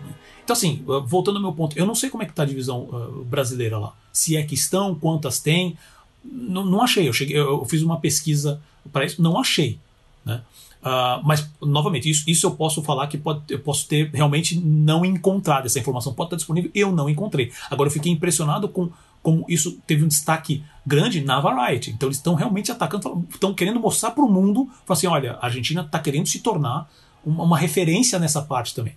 [0.00, 0.12] né?
[0.44, 2.46] Então, assim, uh, voltando ao meu ponto, eu não sei como é que está a
[2.46, 3.94] divisão uh, brasileira lá.
[4.12, 5.76] Se é que estão, quantas tem.
[6.24, 7.08] Não, não achei.
[7.08, 8.60] Eu, cheguei, eu, fiz uma pesquisa
[8.92, 9.78] para isso, não achei.
[10.24, 10.42] Né?
[10.82, 15.04] Ah, mas, novamente, isso, isso eu posso falar que pode, eu posso ter realmente não
[15.04, 15.66] encontrado.
[15.66, 17.52] Essa informação pode estar disponível, eu não encontrei.
[17.70, 18.90] Agora, eu fiquei impressionado com
[19.22, 21.90] como isso teve um destaque grande na Variety.
[21.90, 25.46] Então, eles estão realmente atacando, estão querendo mostrar para o mundo, falar assim, olha, a
[25.46, 26.90] Argentina está querendo se tornar
[27.24, 28.94] uma, uma referência nessa parte também.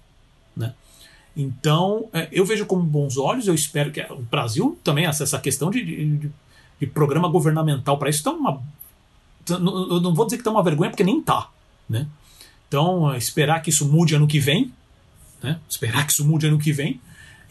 [0.58, 0.74] Né?
[1.38, 5.70] Então, é, eu vejo com bons olhos, eu espero que o Brasil também, essa, questão
[5.70, 6.18] de, de,
[6.80, 8.62] de- programa governamental para isso está uma.
[9.46, 11.50] tá- Eu não vou dizer que está uma vergonha, porque nem tá.
[11.90, 12.08] Né?
[12.68, 14.74] Então, é, esperar que isso mude ano que vem.
[15.44, 15.60] Né?
[15.70, 17.00] Esperar que isso mude ano que vem.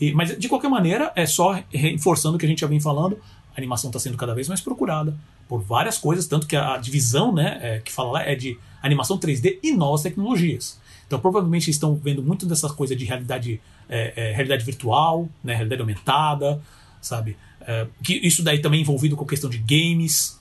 [0.08, 3.18] E- mas, de qualquer maneira, é só reforçando o que a gente já vem falando.
[3.56, 5.16] A animação está sendo cada vez mais procurada
[5.48, 9.18] por várias coisas, tanto que a divisão né, é, que fala lá é de animação
[9.18, 10.80] 3D e novas tecnologias.
[11.06, 15.80] Então, provavelmente estão vendo muito dessas coisas de realidade, é, é, realidade virtual, né, realidade
[15.80, 16.60] aumentada,
[17.00, 17.36] sabe?
[17.60, 20.40] É, que isso daí também é envolvido com a questão de games.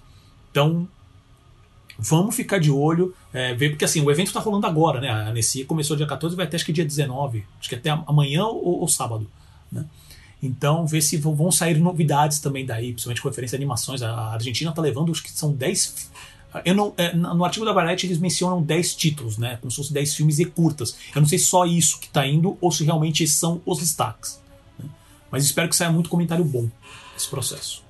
[0.51, 0.87] Então,
[1.97, 5.09] vamos ficar de olho, é, ver, porque assim, o evento está rolando agora, né?
[5.09, 8.45] A Nessia começou dia 14 vai até acho que dia 19, acho que até amanhã
[8.45, 9.29] ou, ou sábado,
[9.73, 9.85] né?
[10.41, 14.01] Então, ver se vão- sair novidades também daí, principalmente com referência a animações.
[14.01, 16.09] A Argentina está levando, acho que são 10.
[16.65, 19.57] Eu não, é, no artigo da Variety eles mencionam 10 títulos, né?
[19.61, 20.95] Como se fossem 10 filmes e curtas.
[21.15, 24.39] Eu não sei se só isso que está indo ou se realmente são os destaques.
[24.77, 24.85] né?
[25.31, 26.69] Mas espero que saia muito comentário bom
[27.17, 27.81] esse processo.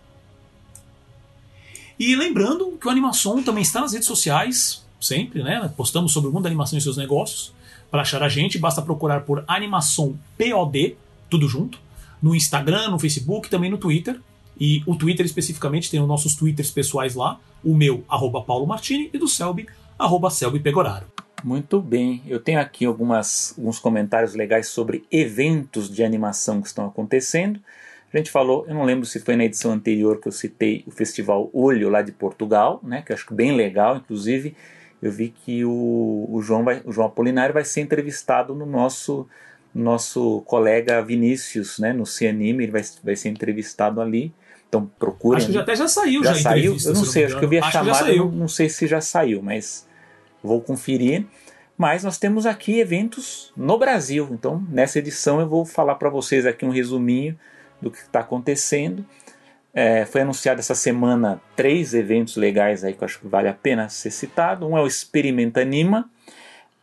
[2.00, 5.72] E lembrando que o Animação também está nas redes sociais, sempre, né?
[5.76, 7.54] Postamos sobre o mundo da animação e seus negócios.
[7.92, 10.96] Para achar a gente, basta procurar por Animação POD,
[11.34, 11.80] tudo junto,
[12.22, 14.22] no Instagram, no Facebook, também no Twitter.
[14.60, 19.10] E o Twitter especificamente tem os nossos Twitters pessoais lá, o meu, arroba Paulo Martini,
[19.12, 19.68] e do Selby,
[19.98, 21.08] arroba Selby Pegoraro.
[21.44, 26.86] Muito bem, eu tenho aqui algumas, alguns comentários legais sobre eventos de animação que estão
[26.86, 27.60] acontecendo.
[28.14, 30.92] A gente falou, eu não lembro se foi na edição anterior que eu citei o
[30.92, 34.56] Festival Olho lá de Portugal, né, que eu acho que bem legal, inclusive
[35.02, 39.28] eu vi que o, o, João, vai, o João Apolinário vai ser entrevistado no nosso
[39.74, 44.34] nosso colega Vinícius, né, no Cianime, ele vai, vai ser entrevistado ali.
[44.70, 45.38] Então procurem.
[45.38, 46.78] Acho que já até já saiu, já já, saiu?
[46.84, 47.62] Eu não se sei, acho que eu vi a.
[47.62, 49.88] Acho chamada, não, não sei se já saiu, mas
[50.44, 51.26] vou conferir.
[51.78, 54.30] Mas nós temos aqui eventos no Brasil.
[54.32, 57.38] Então, nessa edição eu vou falar para vocês aqui um resuminho
[57.82, 59.06] do que está acontecendo.
[59.74, 63.54] É, foi anunciado essa semana três eventos legais aí que eu acho que vale a
[63.54, 64.68] pena ser citado.
[64.68, 66.10] Um é o Experimenta Anima,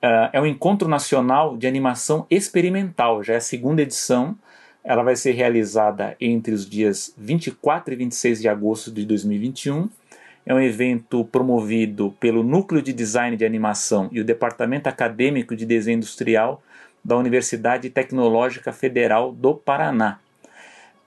[0.02, 4.36] Uh, é um encontro nacional de animação experimental, já é a segunda edição.
[4.82, 9.90] Ela vai ser realizada entre os dias 24 e 26 de agosto de 2021.
[10.46, 15.66] É um evento promovido pelo Núcleo de Design de Animação e o Departamento Acadêmico de
[15.66, 16.62] Desenho Industrial
[17.04, 20.18] da Universidade Tecnológica Federal do Paraná.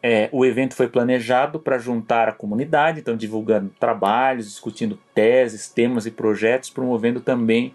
[0.04, 6.06] É, o evento foi planejado para juntar a comunidade, então divulgando trabalhos, discutindo teses, temas
[6.06, 7.74] e projetos, promovendo também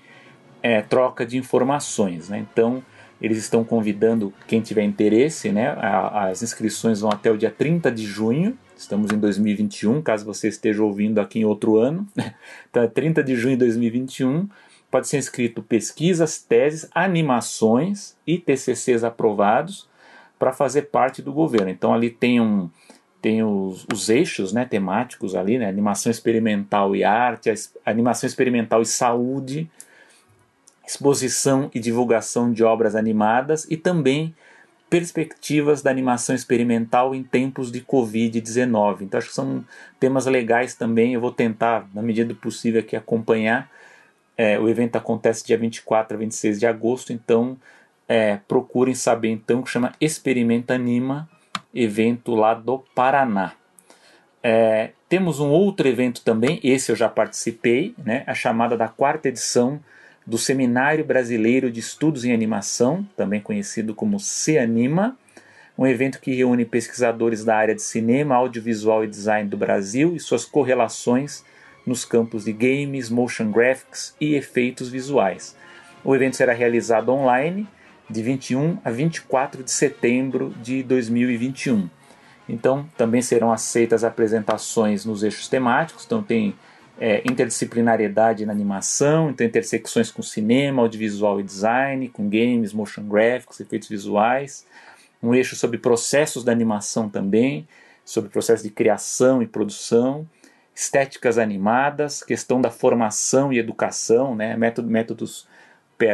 [0.63, 2.29] é, troca de informações.
[2.29, 2.47] Né?
[2.51, 2.83] Então,
[3.21, 5.77] eles estão convidando quem tiver interesse, né?
[5.81, 10.85] As inscrições vão até o dia 30 de junho, estamos em 2021, caso você esteja
[10.85, 12.07] ouvindo aqui em outro ano.
[12.71, 14.49] Então, é 30 de junho de 2021.
[14.91, 19.89] Pode ser inscrito pesquisas, teses, animações e TCCs aprovados
[20.39, 21.71] para fazer parte do governo.
[21.71, 22.71] Então, ali tem um,
[23.21, 27.53] tem os, os eixos né, temáticos ali, né, animação experimental e arte,
[27.85, 29.69] animação experimental e saúde,
[30.89, 34.34] exposição e divulgação de obras animadas e também
[34.89, 39.03] perspectivas da animação experimental em tempos de Covid-19.
[39.03, 39.62] Então acho que são
[40.01, 41.12] temas legais também.
[41.12, 43.70] Eu vou tentar, na medida do possível, aqui acompanhar.
[44.34, 47.59] É, o evento acontece dia 24 a 26 de agosto, então
[48.09, 51.28] é, procurem saber então que chama Experimenta Anima,
[51.74, 53.53] evento lá do Paraná.
[54.43, 59.28] É, temos um outro evento também, esse eu já participei, né, a chamada da quarta
[59.28, 59.80] edição
[60.29, 65.16] do Seminário Brasileiro de Estudos em Animação, também conhecido como CEANIMA,
[65.76, 70.20] um evento que reúne pesquisadores da área de cinema, audiovisual e design do Brasil e
[70.20, 71.43] suas correlações
[71.87, 75.57] nos campos de games, motion graphics e efeitos visuais.
[76.05, 77.66] O evento será realizado online
[78.11, 81.89] de 21 a 24 de setembro de 2021.
[82.47, 86.55] Então, também serão aceitas apresentações nos eixos temáticos, então tem
[87.01, 93.61] é, interdisciplinariedade na animação, então intersecções com cinema, audiovisual e design, com games, motion graphics,
[93.61, 94.67] efeitos visuais,
[95.23, 97.67] um eixo sobre processos da animação também,
[98.05, 100.27] sobre processo de criação e produção,
[100.75, 105.47] estéticas animadas, questão da formação e educação, né, método, métodos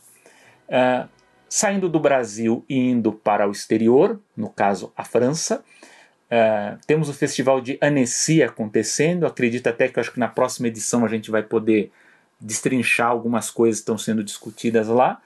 [0.67, 1.07] Uh,
[1.47, 5.63] saindo do Brasil e indo para o exterior, no caso a França,
[6.25, 9.25] uh, temos o Festival de Annecy acontecendo.
[9.25, 11.93] Acredito até que acho que na próxima edição a gente vai poder
[12.39, 15.21] destrinchar algumas coisas que estão sendo discutidas lá.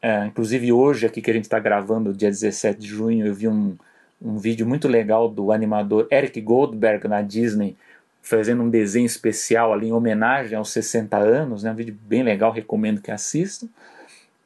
[0.00, 3.48] É, inclusive hoje, aqui que a gente está gravando, dia 17 de junho, eu vi
[3.48, 3.76] um,
[4.22, 7.76] um vídeo muito legal do animador Eric Goldberg na Disney,
[8.22, 11.72] fazendo um desenho especial ali em homenagem aos 60 anos, né?
[11.72, 13.68] um vídeo bem legal, recomendo que assistam.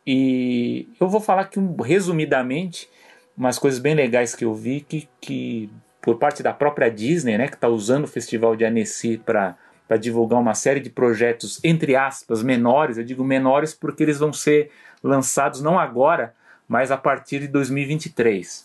[0.06, 2.88] E eu vou falar aqui um, resumidamente
[3.36, 7.48] umas coisas bem legais que eu vi que, que por parte da própria Disney, né,
[7.48, 9.56] que está usando o Festival de Annecy para
[9.92, 12.96] para divulgar uma série de projetos, entre aspas, menores.
[12.96, 14.70] Eu digo menores porque eles vão ser
[15.02, 16.34] lançados não agora,
[16.66, 18.64] mas a partir de 2023.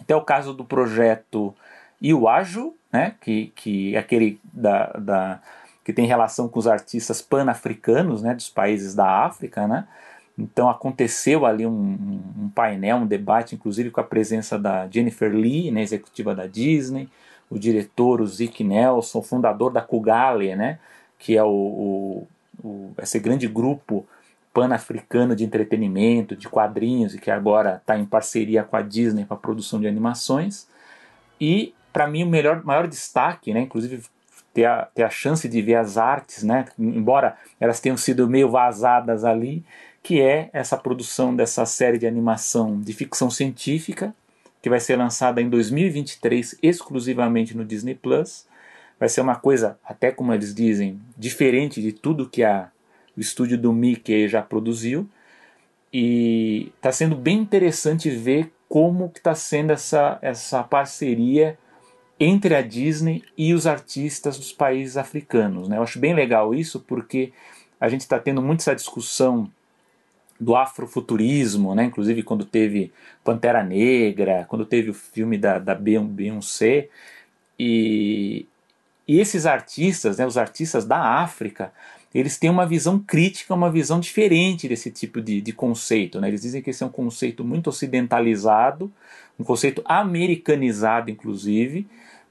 [0.00, 1.52] Então é o caso do projeto
[2.00, 5.40] Iwaju, né, que, que é aquele da, da,
[5.84, 9.66] que tem relação com os artistas pan-africanos né, dos países da África.
[9.66, 9.88] Né?
[10.38, 15.72] Então aconteceu ali um, um, painel, um debate, inclusive com a presença da Jennifer Lee,
[15.72, 17.08] né, executiva da Disney,
[17.50, 20.78] o diretor, o Zick Nelson, fundador da Kugale, né,
[21.18, 22.28] que é o, o,
[22.62, 24.06] o esse grande grupo
[24.52, 29.36] pan-africano de entretenimento, de quadrinhos, e que agora está em parceria com a Disney para
[29.36, 30.68] a produção de animações.
[31.40, 34.02] E, para mim, o melhor, maior destaque, né, inclusive
[34.52, 38.48] ter a, ter a chance de ver as artes, né, embora elas tenham sido meio
[38.48, 39.64] vazadas ali,
[40.00, 44.14] que é essa produção dessa série de animação de ficção científica,
[44.64, 48.46] que vai ser lançada em 2023 exclusivamente no Disney Plus.
[48.98, 52.70] Vai ser uma coisa, até como eles dizem, diferente de tudo que a,
[53.14, 55.06] o estúdio do Mickey já produziu.
[55.92, 61.58] E está sendo bem interessante ver como que está sendo essa, essa parceria
[62.18, 65.68] entre a Disney e os artistas dos países africanos.
[65.68, 65.76] Né?
[65.76, 67.34] Eu acho bem legal isso porque
[67.78, 69.46] a gente está tendo muito essa discussão
[70.38, 71.84] do afrofuturismo, né?
[71.84, 76.88] inclusive quando teve Pantera Negra, quando teve o filme da, da Beyoncé,
[77.58, 78.46] e,
[79.06, 81.72] e esses artistas, né, os artistas da África,
[82.14, 86.20] eles têm uma visão crítica, uma visão diferente desse tipo de, de conceito.
[86.20, 86.28] Né?
[86.28, 88.90] Eles dizem que esse é um conceito muito ocidentalizado,
[89.38, 91.86] um conceito americanizado, inclusive.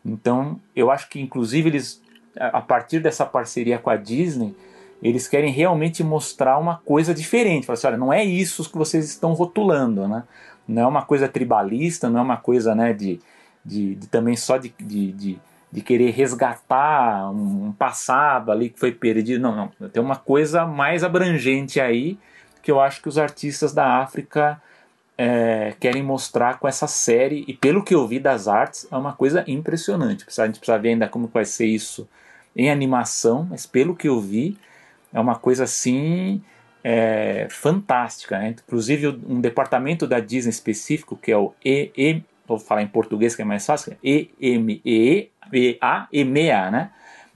[0.06, 2.02] Então, eu acho que, inclusive, eles,
[2.36, 4.56] a partir dessa parceria com a Disney,
[5.04, 7.66] eles querem realmente mostrar uma coisa diferente.
[7.66, 10.24] Falar assim, olha, não é isso que vocês estão rotulando, né?
[10.66, 13.20] Não é uma coisa tribalista, não é uma coisa né, de,
[13.66, 15.40] de, de também só de, de, de,
[15.70, 19.42] de, querer resgatar um passado ali que foi perdido.
[19.42, 19.90] Não, não.
[19.90, 22.18] Tem uma coisa mais abrangente aí
[22.62, 24.62] que eu acho que os artistas da África
[25.18, 27.44] é, querem mostrar com essa série.
[27.46, 30.26] E pelo que eu vi das artes, é uma coisa impressionante.
[30.40, 32.08] A gente precisa ver ainda como vai ser isso
[32.56, 34.58] em animação, mas pelo que eu vi,
[35.14, 36.42] é uma coisa assim
[36.84, 38.38] é, fantástica.
[38.38, 38.56] Né?
[38.66, 43.42] Inclusive, um departamento da Disney específico, que é o EM, vou falar em português que
[43.42, 46.92] é mais fácil, E-M-E-A, EMEA, né?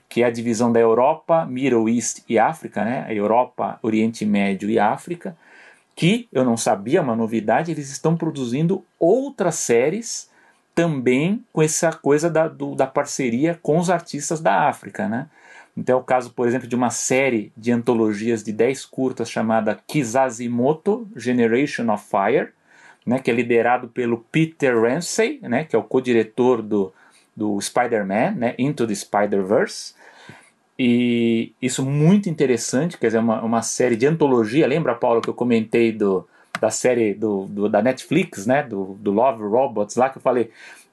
[0.09, 3.05] que é a divisão da Europa, Middle East e África, né?
[3.09, 5.37] Europa, Oriente Médio e África,
[5.95, 10.29] que eu não sabia, uma novidade, eles estão produzindo outras séries
[10.73, 15.09] também com essa coisa da, do, da parceria com os artistas da África.
[15.09, 15.27] Né?
[15.77, 19.77] Então é o caso, por exemplo, de uma série de antologias de 10 curtas chamada
[19.87, 22.49] Kizazimoto Generation of Fire,
[23.05, 26.91] né, que é liderado pelo Peter Ramsey, né, que é o co-diretor do,
[27.35, 29.93] do Spider-Man, né, Into the Spider-Verse.
[30.79, 34.67] E isso muito interessante, quer dizer, uma, uma série de antologia.
[34.67, 36.27] Lembra, Paulo, que eu comentei do,
[36.59, 40.49] da série do, do, da Netflix, né, do, do Love Robots lá, que eu falei,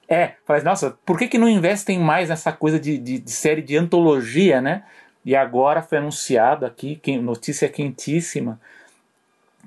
[0.08, 3.62] é, faz, nossa, por que, que não investem mais nessa coisa de, de, de série
[3.62, 4.84] de antologia, né?
[5.24, 8.60] E agora foi anunciado aqui, notícia quentíssima,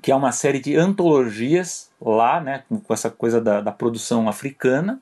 [0.00, 2.62] que é uma série de antologias lá, né?
[2.68, 5.00] Com essa coisa da, da produção africana.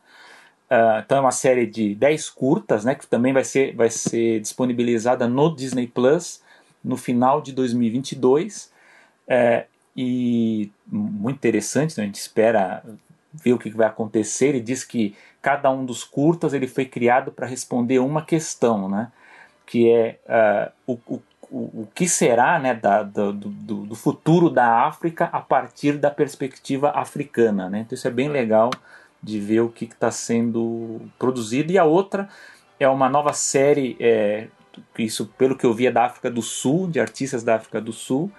[0.70, 2.95] Uh, então é uma série de 10 curtas, né?
[2.95, 6.41] Que também vai ser, vai ser disponibilizada no Disney Plus
[6.82, 8.72] no final de 2022.
[9.28, 9.66] É,
[9.97, 12.05] e muito interessante, né?
[12.05, 12.82] a gente espera
[13.43, 14.49] ver o que vai acontecer.
[14.49, 19.12] Ele diz que cada um dos curtas ele foi criado para responder uma questão, né?
[19.64, 20.18] Que é
[20.87, 21.22] uh, o, o,
[21.82, 26.91] o que será né, da, do, do, do, futuro da África a partir da perspectiva
[26.91, 27.80] africana, né?
[27.80, 28.70] Então isso é bem legal
[29.22, 31.72] de ver o que está sendo produzido.
[31.72, 32.28] E a outra
[32.78, 34.49] é uma nova série, é,
[34.99, 37.93] isso pelo que eu vi é da África do Sul, de artistas da África do
[37.93, 38.30] Sul.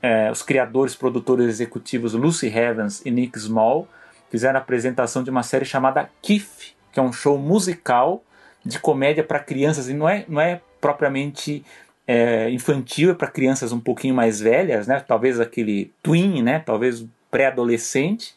[0.00, 3.86] É, os criadores, produtores executivos Lucy Evans e Nick Small
[4.32, 8.24] fizeram a apresentação de uma série chamada Kif, que é um show musical
[8.64, 11.62] de comédia para crianças e não é, não é propriamente
[12.06, 15.04] é, infantil, é para crianças um pouquinho mais velhas, né?
[15.06, 16.60] Talvez aquele twin, né?
[16.60, 18.34] Talvez pré-adolescente.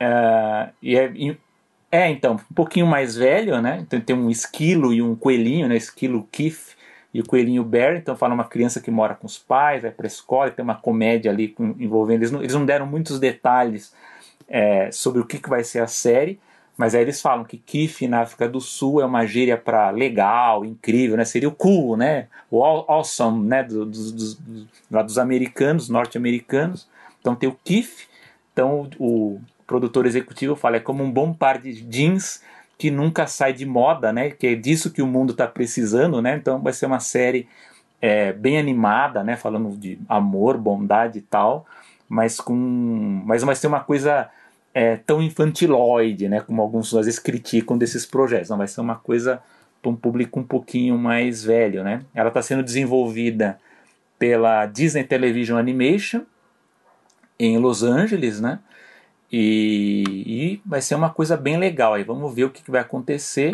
[0.00, 1.36] É, e é,
[1.92, 3.78] é, então, um pouquinho mais velho, né?
[3.82, 5.76] Então tem um esquilo e um coelhinho, né?
[5.76, 6.74] Esquilo Keith
[7.12, 7.94] e o coelhinho Bear.
[7.94, 10.74] Então fala uma criança que mora com os pais, vai para a escola, tem uma
[10.74, 12.22] comédia ali envolvendo.
[12.22, 13.94] Eles não, eles não deram muitos detalhes
[14.48, 16.38] é, sobre o que, que vai ser a série,
[16.76, 20.64] mas aí eles falam que Kif na África do Sul é uma gíria para legal,
[20.64, 21.24] incrível, né?
[21.24, 22.26] Seria o cool, né?
[22.50, 23.62] O awesome, né?
[23.62, 26.88] Do, do, do, lá dos americanos, norte-americanos.
[27.20, 28.08] Então tem o Kif.
[28.52, 32.42] Então o, o produtor executivo fala é como um bom par de jeans
[32.76, 34.30] que nunca sai de moda, né?
[34.30, 36.36] Que é disso que o mundo está precisando, né?
[36.36, 37.46] Então vai ser uma série
[38.02, 39.36] é, bem animada, né?
[39.36, 41.64] Falando de amor, bondade e tal
[42.08, 42.54] mas com
[43.24, 44.28] mas vai ser uma coisa
[44.72, 48.50] é, tão infantiloide, né, como alguns às vezes criticam desses projetos.
[48.50, 49.40] Não vai ser uma coisa
[49.80, 52.02] para um público um pouquinho mais velho, né?
[52.14, 53.60] Ela está sendo desenvolvida
[54.18, 56.22] pela Disney Television Animation
[57.38, 58.58] em Los Angeles, né?
[59.30, 61.94] E, e vai ser uma coisa bem legal.
[61.94, 63.50] Aí vamos ver o que, que vai acontecer.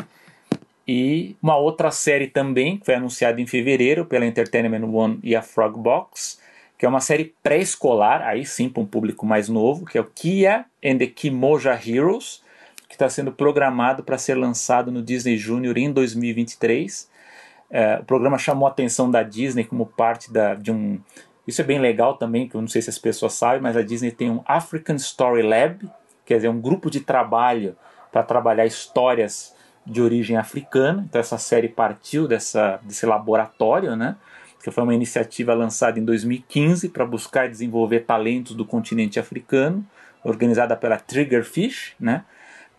[0.86, 5.42] E uma outra série também, que foi anunciada em fevereiro pela Entertainment One e a
[5.42, 6.38] Frogbox,
[6.80, 10.04] que é uma série pré-escolar, aí sim para um público mais novo, que é o
[10.06, 12.42] Kia and the Kimoja Heroes,
[12.88, 17.06] que está sendo programado para ser lançado no Disney Junior em 2023.
[17.70, 20.98] É, o programa chamou a atenção da Disney como parte da, de um.
[21.46, 23.82] Isso é bem legal também, que eu não sei se as pessoas sabem, mas a
[23.82, 25.86] Disney tem um African Story Lab,
[26.24, 27.76] quer dizer, um grupo de trabalho
[28.10, 29.54] para trabalhar histórias
[29.84, 31.04] de origem africana.
[31.06, 34.16] Então essa série partiu dessa, desse laboratório, né?
[34.62, 39.84] Que foi uma iniciativa lançada em 2015 para buscar desenvolver talentos do continente africano.
[40.22, 42.24] organizada pela Triggerfish, né?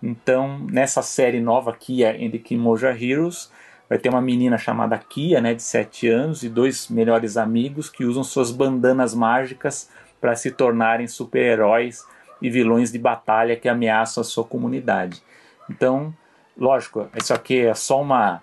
[0.02, 3.52] Então, nessa série nova Kia and the Kimoja Heroes,
[3.90, 8.06] vai ter uma menina chamada Kia, né, de 7 anos, e dois melhores amigos que
[8.06, 12.06] usam suas bandanas mágicas para se tornarem super-heróis
[12.42, 15.22] e vilões de batalha que ameaçam a sua comunidade.
[15.70, 16.14] Então,
[16.58, 18.42] lógico, isso aqui é só uma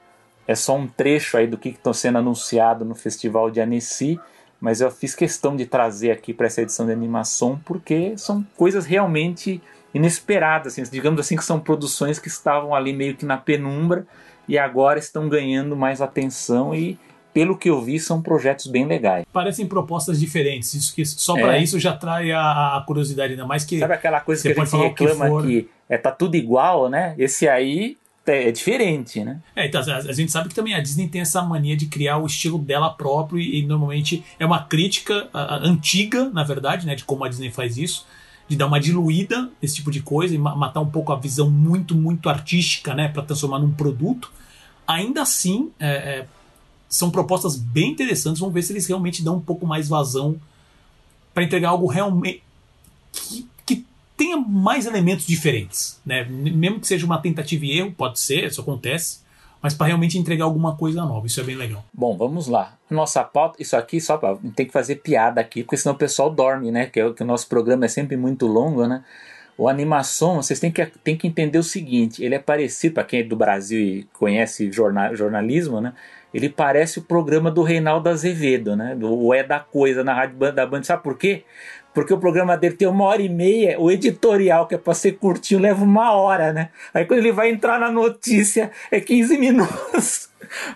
[0.48, 4.18] é só um trecho aí do que está sendo anunciado no Festival de Annecy,
[4.58, 8.86] mas eu fiz questão de trazer aqui para essa edição de animação porque são coisas
[8.86, 9.60] realmente
[9.92, 14.06] inesperadas, assim, digamos assim que são produções que estavam ali meio que na penumbra
[14.48, 16.98] e agora estão ganhando mais atenção e
[17.34, 19.26] pelo que eu vi, são projetos bem legais.
[19.30, 20.72] Parecem propostas diferentes.
[20.74, 21.42] Isso que só é.
[21.42, 23.78] para isso já trai a, a, curiosidade, ainda mais que.
[23.78, 27.14] Sabe aquela coisa que a gente reclama que, que, é, tá tudo igual, né?
[27.16, 27.96] Esse aí
[28.28, 29.40] é, diferente, né?
[29.56, 32.18] É, então, a, a, gente sabe que também a Disney tem essa mania de criar
[32.18, 36.94] o estilo dela próprio e, e normalmente é uma crítica a, antiga, na verdade, né,
[36.94, 38.06] de como a Disney faz isso
[38.48, 41.94] de dar uma diluída nesse tipo de coisa e matar um pouco a visão muito,
[41.94, 44.32] muito artística, né, para transformar num produto.
[44.86, 46.26] Ainda assim, é, é,
[46.88, 48.40] são propostas bem interessantes.
[48.40, 50.40] Vamos ver se eles realmente dão um pouco mais vazão
[51.34, 52.42] para entregar algo realmente
[53.12, 53.46] que,
[54.18, 56.24] tenha mais elementos diferentes, né?
[56.24, 59.26] Mesmo que seja uma tentativa e erro, pode ser, isso acontece
[59.62, 61.26] mas para realmente entregar alguma coisa nova.
[61.26, 61.84] Isso é bem legal.
[61.92, 62.74] Bom, vamos lá.
[62.88, 66.30] Nossa pauta, isso aqui só para tem que fazer piada aqui, porque senão o pessoal
[66.30, 66.86] dorme, né?
[66.86, 69.02] Que, é, que o nosso programa é sempre muito longo, né?
[69.56, 73.20] O animação, vocês têm que, têm que entender o seguinte: ele é parecido, para quem
[73.20, 75.92] é do Brasil e conhece jornal, jornalismo, né?
[76.32, 78.94] Ele parece o programa do Reinaldo Azevedo, né?
[78.94, 80.84] Do É da Coisa na rádio da Band.
[80.84, 81.42] Sabe por quê?
[81.98, 85.18] Porque o programa dele tem uma hora e meia, o editorial, que é para ser
[85.18, 86.68] curtinho, leva uma hora, né?
[86.94, 90.28] Aí quando ele vai entrar na notícia, é 15 minutos.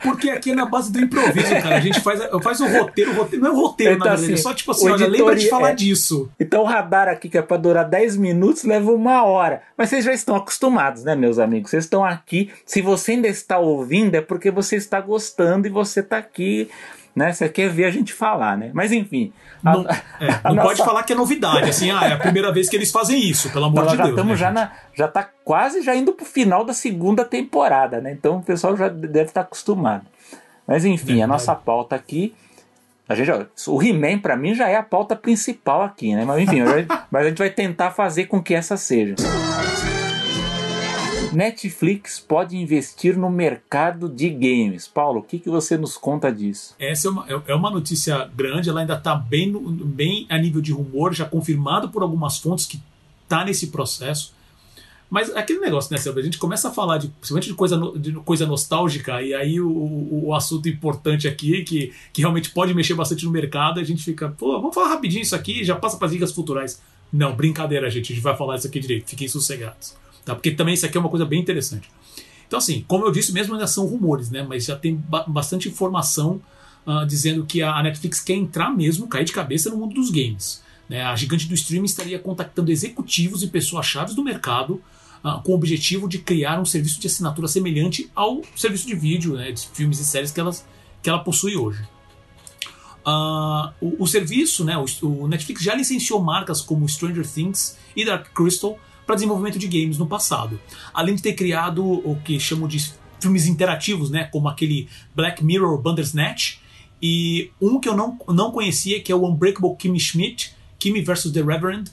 [0.03, 1.77] Porque aqui é na base do improviso, cara.
[1.77, 4.33] A gente faz, faz o roteiro, o roteiro não é o roteiro, então, na verdade,
[4.33, 6.29] assim, é só tipo assim, olha, lembra de falar é, disso.
[6.41, 9.63] Então o radar aqui, que é para durar 10 minutos, leva uma hora.
[9.79, 11.71] Mas vocês já estão acostumados, né, meus amigos?
[11.71, 12.51] Vocês estão aqui.
[12.67, 16.69] Se você ainda está ouvindo, é porque você está gostando e você está aqui
[17.15, 17.33] né?
[17.33, 18.71] Você quer ver a gente falar, né?
[18.73, 19.33] Mas enfim.
[19.65, 19.87] A, não,
[20.21, 20.69] é, não nossa...
[20.69, 23.51] pode falar que é novidade, assim, ah, é a primeira vez que eles fazem isso,
[23.51, 24.17] pelo amor então, de já Deus.
[24.17, 28.13] Estamos né, já na, já tá quase já indo pro final da segunda temporada, né?
[28.13, 30.07] Então o pessoal já deve estar acostumado.
[30.67, 32.35] Mas enfim, é a nossa pauta aqui.
[33.09, 33.31] A gente,
[33.67, 36.25] o He-Man, para mim, já é a pauta principal aqui, né?
[36.25, 36.61] Mas enfim,
[37.11, 39.17] mas a gente vai tentar fazer com que essa seja.
[41.33, 44.87] Netflix pode investir no mercado de games.
[44.87, 46.75] Paulo, o que, que você nos conta disso?
[46.79, 50.61] Essa é uma, é, é uma notícia grande, ela ainda está bem, bem a nível
[50.61, 52.81] de rumor, já confirmado por algumas fontes que
[53.25, 54.35] está nesse processo.
[55.09, 56.23] Mas aquele negócio, né, Silvia?
[56.23, 60.25] A gente começa a falar de, principalmente de coisa, de coisa nostálgica, e aí o,
[60.25, 64.31] o assunto importante aqui, que, que realmente pode mexer bastante no mercado, a gente fica,
[64.31, 66.81] pô, vamos falar rapidinho isso aqui já passa para as dicas futurais.
[67.13, 70.01] Não, brincadeira, gente, a gente vai falar isso aqui direito, fiquem sossegados.
[70.25, 70.35] Tá?
[70.35, 71.89] Porque também isso aqui é uma coisa bem interessante.
[72.47, 74.43] Então, assim, como eu disse, mesmo ainda são rumores, né?
[74.43, 76.41] Mas já tem ba bastante informação
[76.87, 80.63] uh, dizendo que a Netflix quer entrar mesmo, cair de cabeça no mundo dos games.
[80.89, 81.03] Né?
[81.03, 84.83] A gigante do streaming estaria contactando executivos e pessoas-chave do mercado
[85.25, 89.35] uh, com o objetivo de criar um serviço de assinatura semelhante ao serviço de vídeo,
[89.35, 90.67] né, de filmes e séries que, elas,
[91.03, 91.83] que ela possui hoje.
[93.05, 98.05] Uh, o, o, serviço, né, o, o Netflix já licenciou marcas como Stranger Things e
[98.05, 100.61] Dark Crystal para desenvolvimento de games no passado.
[100.93, 105.81] Além de ter criado o que chamam de filmes interativos, né, como aquele Black Mirror
[105.81, 106.59] Bandersnatch,
[107.01, 111.33] e um que eu não, não conhecia, que é o Unbreakable Kimmy Schmidt, Kimmy vs.
[111.33, 111.91] The Reverend,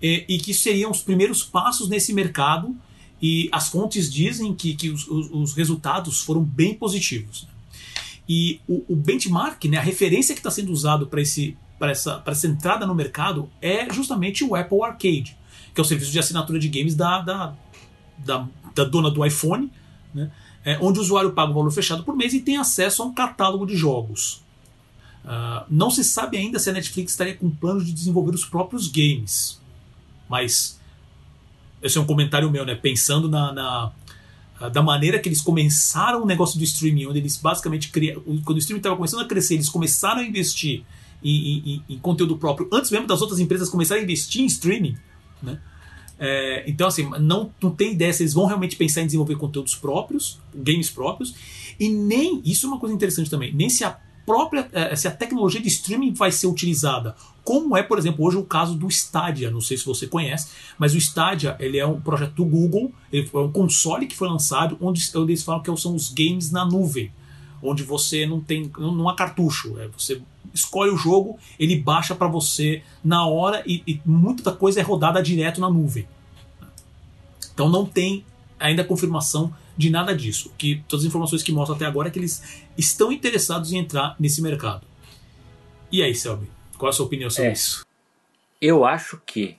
[0.00, 2.76] e, e, que seriam os primeiros passos nesse mercado,
[3.20, 7.46] e as fontes dizem que, que os, os, os resultados foram bem positivos.
[8.28, 11.20] E o, o, benchmark, né, a referência que está sendo usado para
[11.90, 15.36] essa, essa entrada no mercado é justamente o Apple Arcade
[15.74, 17.54] que é o serviço de assinatura de games da, da,
[18.18, 19.70] da, da dona do iPhone,
[20.14, 20.30] né?
[20.64, 23.12] É, onde o usuário paga um valor fechado por mês e tem acesso a um
[23.12, 24.42] catálogo de jogos.
[25.24, 28.86] Uh, não se sabe ainda se a Netflix estaria com planos de desenvolver os próprios
[28.86, 29.60] games,
[30.28, 30.80] mas
[31.82, 32.76] esse é um comentário meu, né?
[32.76, 33.92] Pensando na, na
[34.62, 38.56] ah, da maneira que eles começaram o negócio do streaming, onde eles basicamente criam, quando
[38.56, 40.84] o streaming estava começando a crescer, eles começaram a investir
[41.22, 44.96] em, em, em, conteúdo próprio antes mesmo das outras empresas começarem a investir em streaming.
[45.42, 45.58] Né?
[46.18, 49.74] É, então, assim, não, não tem ideia se eles vão realmente pensar em desenvolver conteúdos
[49.74, 51.34] próprios, games próprios,
[51.80, 55.10] e nem, isso é uma coisa interessante também, nem se a própria, é, se a
[55.10, 59.50] tecnologia de streaming vai ser utilizada, como é, por exemplo, hoje o caso do Stadia,
[59.50, 63.28] não sei se você conhece, mas o Stadia, ele é um projeto do Google, ele
[63.32, 67.12] é um console que foi lançado, onde, eles falam que são os games na nuvem,
[67.60, 70.22] onde você não tem, não há cartucho, é, você
[70.54, 75.22] escolhe o jogo, ele baixa para você na hora e, e muita coisa é rodada
[75.22, 76.06] direto na nuvem.
[77.52, 78.24] Então não tem
[78.58, 80.52] ainda confirmação de nada disso.
[80.56, 84.16] Que todas as informações que mostram até agora é que eles estão interessados em entrar
[84.18, 84.86] nesse mercado.
[85.90, 86.48] E aí, Selby,
[86.78, 87.52] qual é a sua opinião sobre é.
[87.52, 87.84] isso?
[88.60, 89.56] Eu acho que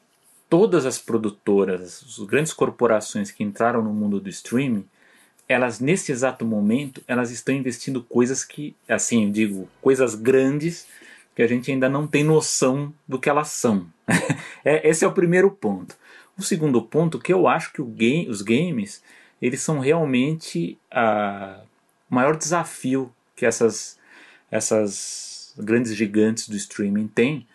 [0.49, 4.85] todas as produtoras, as grandes corporações que entraram no mundo do streaming,
[5.47, 10.87] elas nesse exato momento, elas estão investindo coisas que, assim, digo, coisas grandes
[11.35, 13.87] que a gente ainda não tem noção do que elas são.
[14.63, 15.95] é, esse é o primeiro ponto.
[16.37, 19.03] O segundo ponto que eu acho que game, os games
[19.41, 20.77] eles são realmente
[22.09, 23.99] o maior desafio que essas,
[24.49, 27.45] essas grandes gigantes do streaming têm,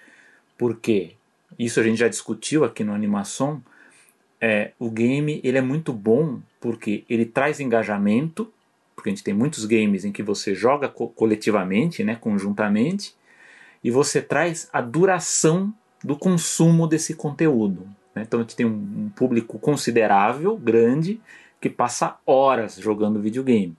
[0.58, 1.12] porque
[1.58, 3.62] isso a gente já discutiu aqui no Animação,
[4.40, 8.52] é, o game ele é muito bom porque ele traz engajamento,
[8.94, 13.14] porque a gente tem muitos games em que você joga co coletivamente, né, conjuntamente,
[13.82, 15.72] e você traz a duração
[16.02, 17.86] do consumo desse conteúdo.
[18.14, 18.22] Né?
[18.26, 21.20] Então a gente tem um, um público considerável, grande,
[21.60, 23.76] que passa horas jogando videogame.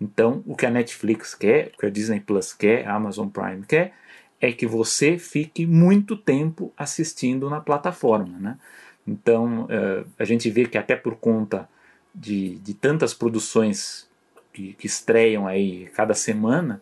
[0.00, 3.64] Então, o que a Netflix quer, o que a Disney Plus quer, a Amazon Prime
[3.66, 3.94] quer,
[4.40, 8.38] é que você fique muito tempo assistindo na plataforma.
[8.38, 8.58] Né?
[9.06, 11.68] Então, uh, a gente vê que até por conta
[12.14, 14.08] de, de tantas produções
[14.52, 16.80] que, que estreiam aí cada semana,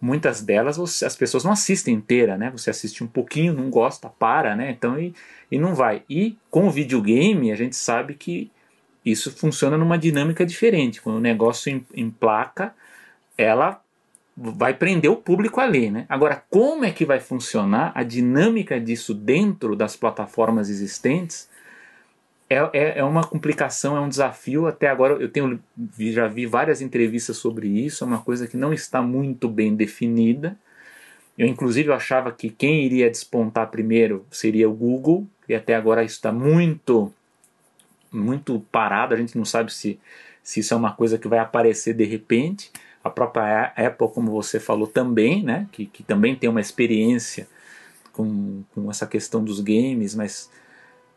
[0.00, 2.50] muitas delas você, as pessoas não assistem inteira, né?
[2.50, 4.70] Você assiste um pouquinho, não gosta, para, né?
[4.70, 5.14] Então, e,
[5.50, 6.02] e não vai.
[6.10, 8.50] E com o videogame, a gente sabe que
[9.04, 11.00] isso funciona numa dinâmica diferente.
[11.00, 12.74] Quando o negócio emplaca,
[13.38, 13.80] ela
[14.36, 16.04] vai prender o público ali, né?
[16.08, 21.48] Agora, como é que vai funcionar a dinâmica disso dentro das plataformas existentes?
[22.48, 24.66] É, é, é, uma complicação, é um desafio.
[24.66, 25.58] Até agora eu tenho
[25.98, 28.04] já vi várias entrevistas sobre isso.
[28.04, 30.56] É uma coisa que não está muito bem definida.
[31.38, 36.16] Eu inclusive achava que quem iria despontar primeiro seria o Google e até agora isso
[36.16, 37.12] está muito
[38.12, 39.98] muito parado, a gente não sabe se,
[40.42, 42.70] se isso é uma coisa que vai aparecer de repente.
[43.06, 47.48] A própria Apple, como você falou, também, né, que, que também tem uma experiência
[48.12, 50.50] com, com essa questão dos games, mas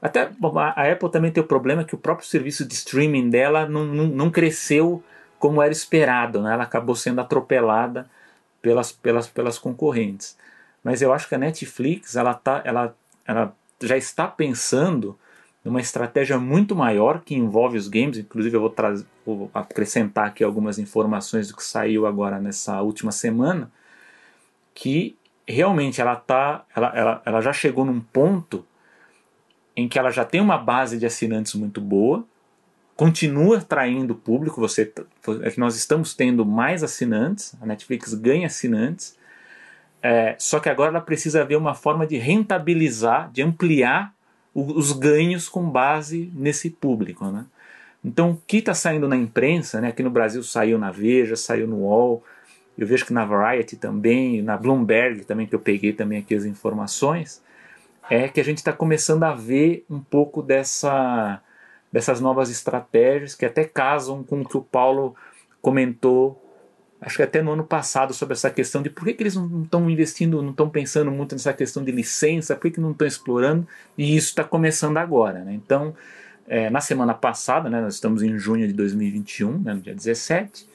[0.01, 0.29] até
[0.75, 4.07] a Apple também tem o problema que o próprio serviço de streaming dela não, não,
[4.07, 5.03] não cresceu
[5.37, 6.53] como era esperado, né?
[6.53, 8.09] ela acabou sendo atropelada
[8.61, 10.37] pelas, pelas, pelas concorrentes.
[10.83, 15.17] Mas eu acho que a Netflix ela, tá, ela, ela já está pensando
[15.64, 18.18] numa estratégia muito maior que envolve os games.
[18.18, 18.74] Inclusive, eu vou,
[19.26, 23.72] vou acrescentar aqui algumas informações do que saiu agora nessa última semana,
[24.74, 28.66] que realmente ela tá, ela, ela, ela já chegou num ponto
[29.76, 32.26] em que ela já tem uma base de assinantes muito boa,
[32.95, 34.60] continua atraindo público.
[34.60, 34.91] Você,
[35.41, 39.18] é que nós estamos tendo mais assinantes, a Netflix ganha assinantes.
[40.01, 44.14] É, só que agora ela precisa ver uma forma de rentabilizar, de ampliar
[44.62, 47.26] os ganhos com base nesse público.
[47.26, 47.45] Né?
[48.03, 49.89] Então, o que está saindo na imprensa, né?
[49.89, 52.24] aqui no Brasil saiu na Veja, saiu no UOL,
[52.78, 56.45] eu vejo que na Variety também, na Bloomberg também, que eu peguei também aqui as
[56.45, 57.41] informações,
[58.10, 61.41] é que a gente está começando a ver um pouco dessa,
[61.91, 65.16] dessas novas estratégias que até casam com o que o Paulo
[65.62, 66.49] comentou
[67.02, 69.64] acho que até no ano passado, sobre essa questão de por que, que eles não
[69.64, 73.08] estão investindo, não estão pensando muito nessa questão de licença, por que, que não estão
[73.08, 75.39] explorando, e isso está começando agora.
[75.39, 75.54] Né?
[75.54, 75.95] Então,
[76.47, 80.68] é, na semana passada, né, nós estamos em junho de 2021, né, no dia 17,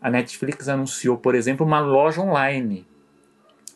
[0.00, 2.86] a Netflix anunciou, por exemplo, uma loja online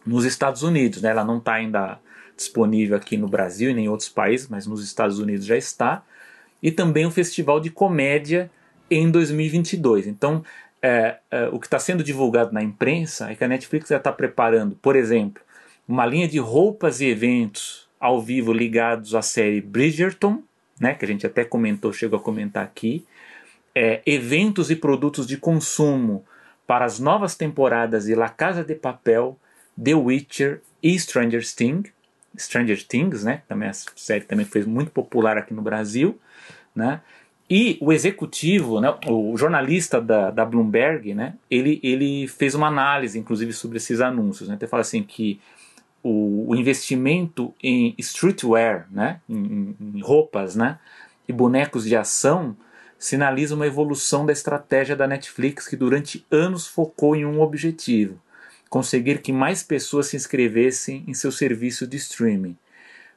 [0.07, 1.03] nos Estados Unidos.
[1.03, 1.11] Né?
[1.11, 1.99] Ela não está ainda
[2.37, 6.03] disponível aqui no Brasil e nem em outros países, mas nos Estados Unidos já está.
[6.63, 8.51] E também um festival de comédia
[8.91, 10.07] em 2022.
[10.07, 10.45] Então,
[10.83, 14.13] é, é, o que está sendo divulgado na imprensa é que a Netflix já está
[14.13, 15.43] preparando, por exemplo,
[15.87, 20.43] uma linha de roupas e eventos ao vivo ligados à série Bridgerton,
[20.81, 23.05] né, que a gente até comentou, chegou a comentar aqui,
[23.75, 26.25] é, eventos e produtos de consumo
[26.67, 29.39] para as novas temporadas de La Casa de Papel,
[29.83, 31.93] The Witcher e Stranger Things,
[32.39, 36.19] Stranger Things, né, também a série também foi muito popular aqui no Brasil,
[36.75, 37.03] né,
[37.51, 43.19] e o executivo, né, o jornalista da, da Bloomberg, né, ele, ele fez uma análise,
[43.19, 44.49] inclusive, sobre esses anúncios.
[44.49, 44.57] Né?
[44.59, 45.41] Ele fala assim que
[46.01, 50.79] o, o investimento em streetwear, né, em, em, roupas né,
[51.27, 52.57] e bonecos de ação,
[52.97, 58.21] sinaliza uma evolução da estratégia da Netflix, que durante anos focou em um objetivo:
[58.69, 62.57] conseguir que mais pessoas se inscrevessem em seu serviço de streaming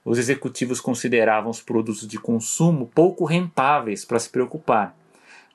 [0.05, 4.95] os executivos consideravam os produtos de consumo pouco rentáveis para se preocupar.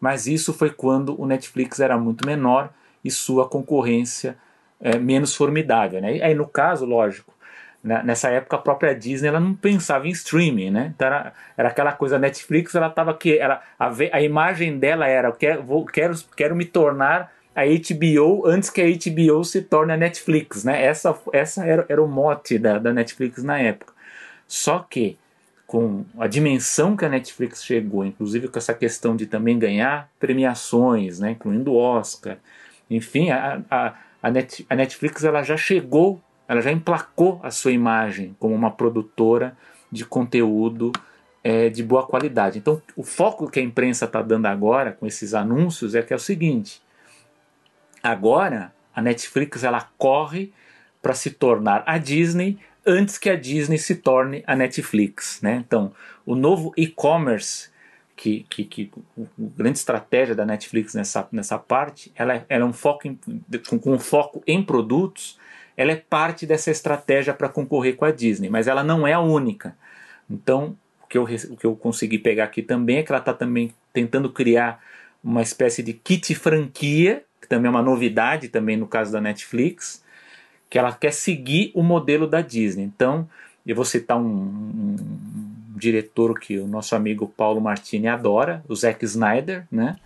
[0.01, 2.71] Mas isso foi quando o Netflix era muito menor
[3.05, 4.37] e sua concorrência
[4.81, 6.01] é, menos formidável.
[6.01, 6.17] Né?
[6.17, 7.33] E aí, no caso, lógico,
[7.83, 10.93] né, nessa época a própria Disney ela não pensava em streaming, né?
[10.95, 15.31] Então era, era aquela coisa Netflix, ela tava que era a, a imagem dela era
[15.31, 19.97] quero, vou, quero, quero me tornar a HBO antes que a HBO se torne a
[19.97, 20.85] Netflix, né?
[20.85, 23.93] Essa, essa era, era o mote da, da Netflix na época.
[24.49, 25.19] Só que
[25.67, 31.21] com a dimensão que a Netflix chegou, inclusive com essa questão de também ganhar premiações,
[31.21, 32.39] né, incluindo o Oscar,
[32.91, 37.71] enfim, a, a, a, Net, a Netflix ela já chegou, ela já emplacou a sua
[37.71, 39.55] imagem como uma produtora
[39.93, 40.91] de conteúdo
[41.45, 42.59] é, de boa qualidade.
[42.59, 46.17] Então, o foco que a imprensa está dando agora com esses anúncios é que é
[46.17, 46.81] o seguinte:
[48.03, 50.51] agora a Netflix ela corre
[51.03, 55.41] para se tornar a Disney antes que a Disney se torne a Netflix.
[55.43, 55.63] Né?
[55.67, 55.93] Então,
[56.25, 57.71] o novo e-commerce,
[58.17, 58.91] que, que, que
[59.39, 63.19] grande estratégia da Netflix nessa, nessa parte, ela, é, ela é um foco em,
[63.69, 65.39] com, com foco em produtos,
[65.77, 69.21] ela é parte dessa estratégia para concorrer com a Disney, mas ela não é a
[69.21, 69.77] única.
[70.29, 73.33] Então, o que eu, o que eu consegui pegar aqui também é que ela está
[73.33, 74.83] também tentando criar
[75.23, 80.03] uma espécie de kit franquia, que também é uma novidade também no caso da Netflix,
[80.69, 82.85] que ela quer seguir o modelo da Disney.
[82.85, 83.29] Então,
[83.67, 84.97] eu vou citar um, um,
[85.75, 89.97] um diretor que o nosso amigo Paulo Martini adora, o Zack Snyder, né?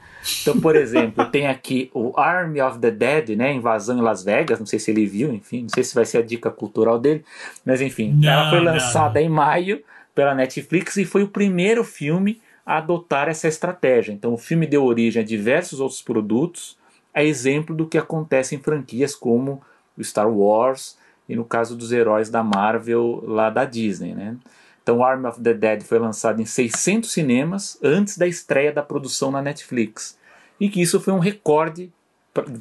[0.42, 3.52] Então, por exemplo, tem aqui o Army of the Dead, né?
[3.52, 6.18] Invasão em Las Vegas, não sei se ele viu, enfim, não sei se vai ser
[6.18, 7.24] a dica cultural dele,
[7.64, 9.26] mas enfim, não, ela foi lançada não.
[9.26, 9.82] em maio
[10.14, 14.12] pela Netflix e foi o primeiro filme a adotar essa estratégia.
[14.12, 16.76] Então, o filme deu origem a diversos outros produtos,
[17.12, 19.60] é exemplo do que acontece em franquias como
[19.96, 20.96] o Star Wars
[21.28, 24.36] e no caso dos heróis da Marvel lá da Disney, né?
[24.82, 29.30] Então, Army of the Dead foi lançado em 600 cinemas antes da estreia da produção
[29.30, 30.18] na Netflix.
[30.58, 31.92] E que isso foi um recorde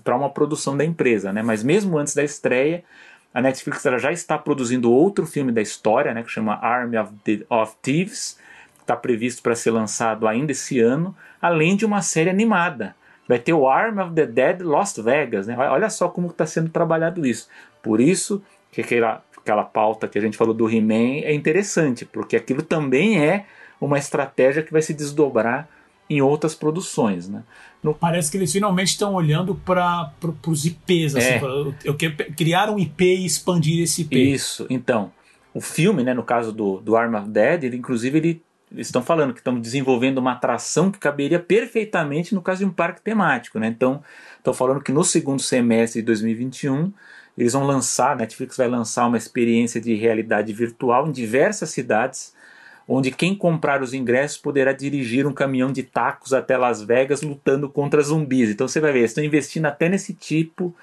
[0.04, 1.42] para uma produção da empresa, né?
[1.42, 2.84] Mas mesmo antes da estreia,
[3.34, 7.46] a Netflix já está produzindo outro filme da história, né, que chama Army of, the,
[7.50, 8.38] of Thieves,
[8.82, 12.96] está previsto para ser lançado ainda esse ano, além de uma série animada
[13.28, 15.48] vai ter o Arm of the Dead Lost Vegas.
[15.48, 15.56] Né?
[15.58, 17.48] Olha só como está sendo trabalhado isso.
[17.82, 18.42] Por isso
[18.72, 23.24] que aquela, aquela pauta que a gente falou do He-Man é interessante, porque aquilo também
[23.24, 23.46] é
[23.80, 25.68] uma estratégia que vai se desdobrar
[26.10, 27.28] em outras produções.
[27.30, 27.44] Né?
[27.82, 27.94] No...
[27.94, 31.16] Parece que eles finalmente estão olhando para pro, os IPs.
[31.16, 31.40] Assim, é.
[31.40, 31.50] pra,
[31.84, 34.34] eu quero criar um IP e expandir esse IP.
[34.34, 35.12] Isso, então.
[35.54, 38.42] O filme, né, no caso do, do Arm of Dead, ele, inclusive ele
[38.74, 42.72] eles estão falando que estão desenvolvendo uma atração que caberia perfeitamente no caso de um
[42.72, 43.68] parque temático, né?
[43.68, 44.02] Então,
[44.38, 46.92] estão falando que no segundo semestre de 2021
[47.38, 52.34] eles vão lançar, a Netflix vai lançar uma experiência de realidade virtual em diversas cidades,
[52.88, 57.70] onde quem comprar os ingressos poderá dirigir um caminhão de tacos até Las Vegas lutando
[57.70, 58.50] contra zumbis.
[58.50, 60.76] Então você vai ver, eles estão investindo até nesse tipo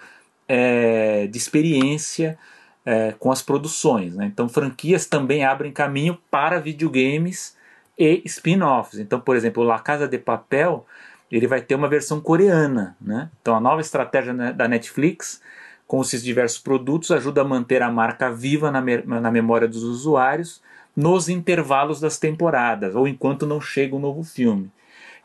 [0.47, 2.39] é, de experiência
[2.85, 4.15] é, com as produções.
[4.15, 4.27] Né?
[4.27, 7.58] Então franquias também abrem caminho para videogames
[7.99, 8.99] e spin-offs.
[8.99, 10.87] Então, por exemplo, La Casa de Papel,
[11.31, 13.31] ele vai ter uma versão coreana, né?
[13.41, 15.43] Então, a nova estratégia da Netflix
[15.87, 19.83] com esses diversos produtos ajuda a manter a marca viva na, me na memória dos
[19.83, 20.62] usuários
[20.95, 24.70] nos intervalos das temporadas ou enquanto não chega um novo filme.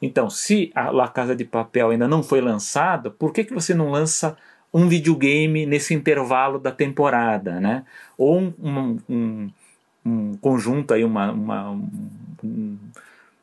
[0.02, 3.74] Então, se a La Casa de Papel ainda não foi lançada, por que, que você
[3.74, 4.38] não lança
[4.74, 7.86] um videogame nesse intervalo da temporada, né?
[8.18, 9.52] Ou um, um, um,
[10.06, 11.80] um conjunto aí, uma, uma
[12.44, 12.78] um,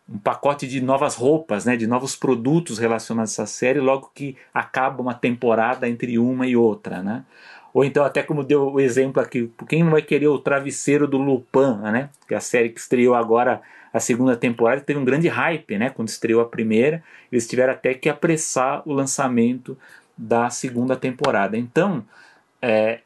[0.09, 4.37] um, pacote de novas roupas, né, de novos produtos relacionados a essa série, logo que
[4.53, 7.25] acaba uma temporada entre uma e outra, né?
[7.73, 11.19] Ou então, até como deu o exemplo aqui, quem não vai querer o travesseiro do
[11.19, 12.11] Lupin, né?
[12.27, 13.63] Que é a série que estreou agora
[13.93, 15.91] a segunda temporada, teve um grande hype, né?
[15.91, 19.77] Quando estreou a primeira, eles tiveram até que apressar o lançamento
[20.17, 21.57] da segunda temporada.
[21.57, 22.05] Então,
[22.61, 23.01] é,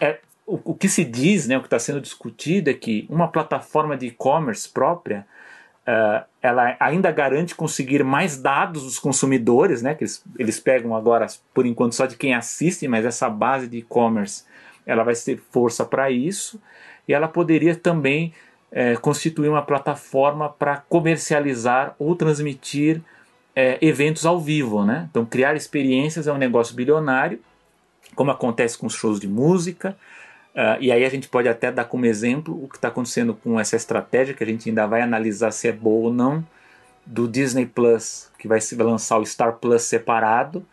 [0.00, 3.28] é, o, o que se diz, né, o que está sendo discutido é que uma
[3.28, 5.26] plataforma de e-commerce própria
[5.86, 11.26] uh, ela ainda garante conseguir mais dados dos consumidores, né, que eles, eles pegam agora,
[11.52, 14.44] por enquanto, só de quem assiste, mas essa base de e-commerce
[14.86, 16.58] ela vai ter força para isso
[17.06, 18.32] e ela poderia também
[18.72, 23.02] é, constituir uma plataforma para comercializar ou transmitir
[23.54, 24.82] é, eventos ao vivo.
[24.82, 25.06] Né?
[25.10, 27.38] Então, criar experiências é um negócio bilionário,
[28.14, 29.94] como acontece com os shows de música,
[30.58, 33.60] Uh, e aí a gente pode até dar como exemplo o que está acontecendo com
[33.60, 36.44] essa estratégia, que a gente ainda vai analisar se é boa ou não,
[37.06, 40.66] do Disney Plus, que vai lançar o Star Plus separado.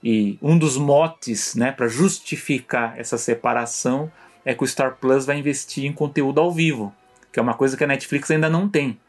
[0.00, 4.08] E um dos motes né, para justificar essa separação
[4.44, 6.94] é que o Star Plus vai investir em conteúdo ao vivo,
[7.32, 9.00] que é uma coisa que a Netflix ainda não tem.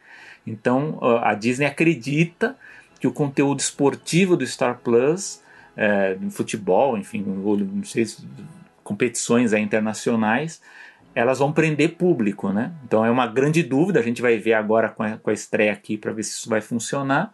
[0.47, 2.57] Então a Disney acredita
[2.99, 5.39] que o conteúdo esportivo do Star Plus
[5.77, 8.07] é, futebol, enfim, não sei,
[8.85, 10.61] competições aí, internacionais,
[11.13, 12.71] elas vão prender público, né?
[12.85, 15.73] Então é uma grande dúvida, a gente vai ver agora com a, com a estreia
[15.73, 17.33] aqui para ver se isso vai funcionar.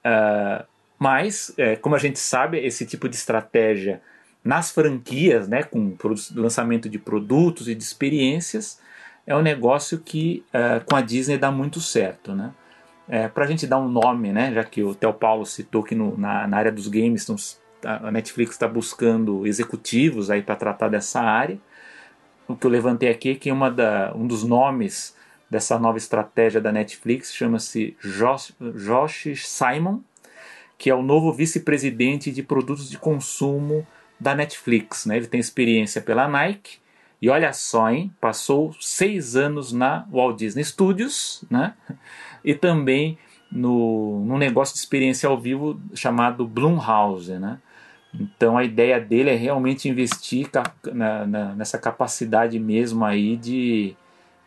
[0.00, 0.64] Uh,
[0.98, 4.00] mas, é, como a gente sabe, esse tipo de estratégia
[4.42, 5.94] nas franquias, né, com
[6.34, 8.80] lançamento de produtos e de experiências,
[9.26, 12.52] é um negócio que uh, com a Disney dá muito certo, né?
[13.10, 15.94] É, para a gente dar um nome, né, já que o Theo Paulo citou que
[15.94, 17.36] no, na, na, área dos games então,
[17.84, 21.58] a Netflix está buscando executivos aí para tratar dessa área.
[22.46, 25.14] O que eu levantei aqui é que uma da, um dos nomes
[25.50, 30.00] dessa nova estratégia da Netflix chama-se Josh, Josh Simon,
[30.76, 33.86] que é o novo vice-presidente de produtos de consumo
[34.18, 35.06] da Netflix.
[35.06, 35.16] Né?
[35.16, 36.78] Ele tem experiência pela Nike
[37.20, 38.12] e olha só, hein?
[38.20, 41.74] Passou seis anos na Walt Disney Studios, né?
[42.44, 43.18] E também
[43.50, 47.58] no, num negócio de experiência ao vivo chamado Blumhouse, né?
[48.12, 50.48] Então a ideia dele é realmente investir
[50.92, 53.94] na, na, nessa capacidade mesmo aí de,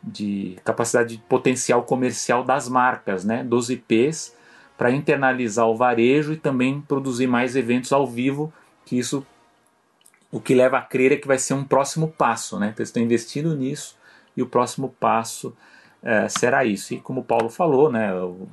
[0.03, 3.43] de capacidade de potencial comercial das marcas, né?
[3.43, 4.35] Dos IPs
[4.77, 8.51] para internalizar o varejo e também produzir mais eventos ao vivo,
[8.83, 9.25] que isso
[10.31, 12.71] o que leva a crer é que vai ser um próximo passo, né?
[12.73, 13.95] Então, estão investindo nisso
[14.35, 15.55] e o próximo passo
[16.01, 16.93] é, será isso.
[16.93, 18.13] E como o Paulo falou, né?
[18.15, 18.47] O,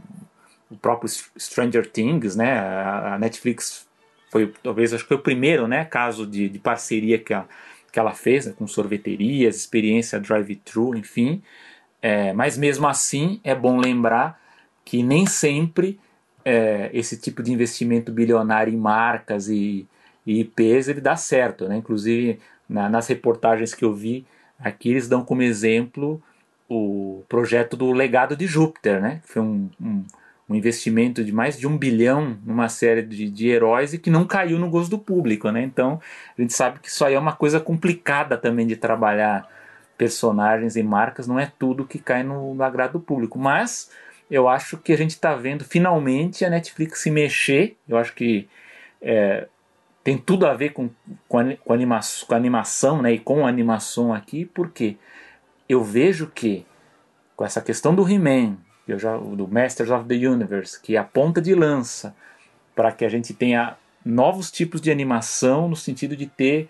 [0.71, 1.09] o, próprio
[1.39, 2.59] Stranger Things, né?
[2.59, 3.88] A, Netflix
[4.31, 5.85] foi talvez acho que foi o primeiro, né?
[5.85, 7.47] Caso de, de parceria que, a,
[7.93, 11.43] que ela fez né, com sorveterias, experiência drive-thru, enfim.
[12.01, 14.41] É, mas mesmo assim é bom lembrar
[14.85, 15.99] que nem sempre
[16.45, 19.87] é, esse tipo de investimento bilionário em marcas e
[20.29, 21.79] e IPs ele dá certo, né?
[21.79, 22.39] Inclusive
[22.69, 24.27] na, nas reportagens que eu vi
[24.59, 26.23] aqui eles dão como exemplo
[26.69, 29.21] o projeto do Legado de Júpiter, né?
[29.23, 30.05] Que foi um, um,
[30.49, 34.25] um investimento de mais de um bilhão numa série de, de heróis e que não
[34.25, 35.63] caiu no gosto do público, né?
[35.63, 36.01] Então
[36.37, 39.49] a gente sabe que isso aí é uma coisa complicada também de trabalhar
[39.99, 43.91] personagens e marcas, não é tudo que cai no, no agrado do público, mas
[44.31, 47.77] eu acho que a gente está vendo finalmente a Netflix se mexer.
[47.89, 48.49] Eu acho que
[49.03, 49.49] é,
[50.05, 50.91] tem tudo a ver com,
[51.27, 54.97] com, a, com, anima, com a animação né, e com a animação aqui, porque
[55.69, 56.65] eu vejo que
[57.37, 58.57] com essa questão do He-Man,
[59.37, 62.15] do Masters of the Universe, que é a ponta de lança
[62.75, 66.69] para que a gente tenha novos tipos de animação no sentido de ter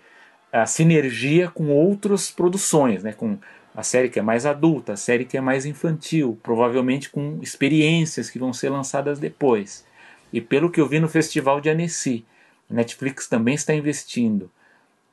[0.51, 3.37] a sinergia com outras produções, né, com
[3.75, 8.29] a série que é mais adulta, a série que é mais infantil, provavelmente com experiências
[8.29, 9.85] que vão ser lançadas depois.
[10.33, 12.25] E pelo que eu vi no Festival de Annecy,
[12.69, 14.51] a Netflix também está investindo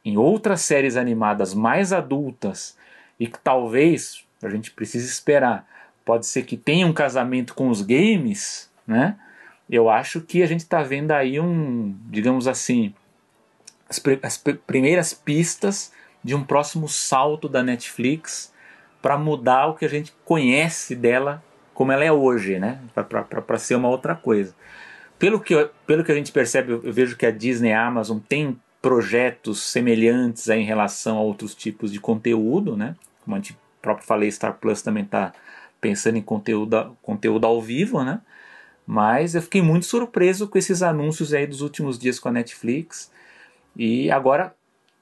[0.04, 2.76] em outras séries animadas mais adultas
[3.18, 5.66] e que talvez a gente precise esperar.
[6.06, 9.18] Pode ser que tenha um casamento com os games, né?
[9.68, 12.94] Eu acho que a gente está vendo aí um, digamos assim,
[13.88, 15.92] as, as primeiras pistas
[16.24, 18.54] de um próximo salto da Netflix
[19.02, 21.42] para mudar o que a gente conhece dela
[21.74, 22.78] como ela é hoje, né?
[22.94, 24.54] Para ser uma outra coisa
[25.18, 25.54] pelo que,
[25.86, 30.48] pelo que a gente percebe, eu vejo que a Disney a Amazon têm projetos semelhantes
[30.48, 32.94] em relação a outros tipos de conteúdo, né?
[33.24, 35.32] Como a gente próprio falei, Star Plus também está
[35.80, 38.20] pensando em conteúdo, conteúdo ao vivo, né?
[38.86, 43.10] Mas eu fiquei muito surpreso com esses anúncios aí dos últimos dias com a Netflix.
[43.76, 44.54] E agora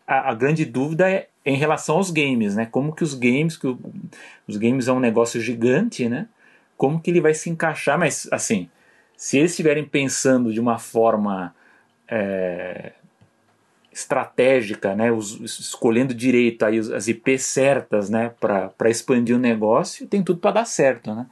[0.06, 2.66] a, a grande dúvida é em relação aos games, né?
[2.66, 3.78] Como que os games, que o,
[4.48, 6.28] os games é um negócio gigante, né?
[6.76, 7.98] Como que ele vai se encaixar?
[7.98, 8.68] Mas assim,
[9.16, 11.54] se eles estiverem pensando de uma forma
[12.08, 12.92] é,
[13.94, 20.22] estratégica, né, os, escolhendo direito aí as IPs certas né, para expandir o negócio, tem
[20.22, 21.14] tudo para dar certo.
[21.14, 21.26] Né?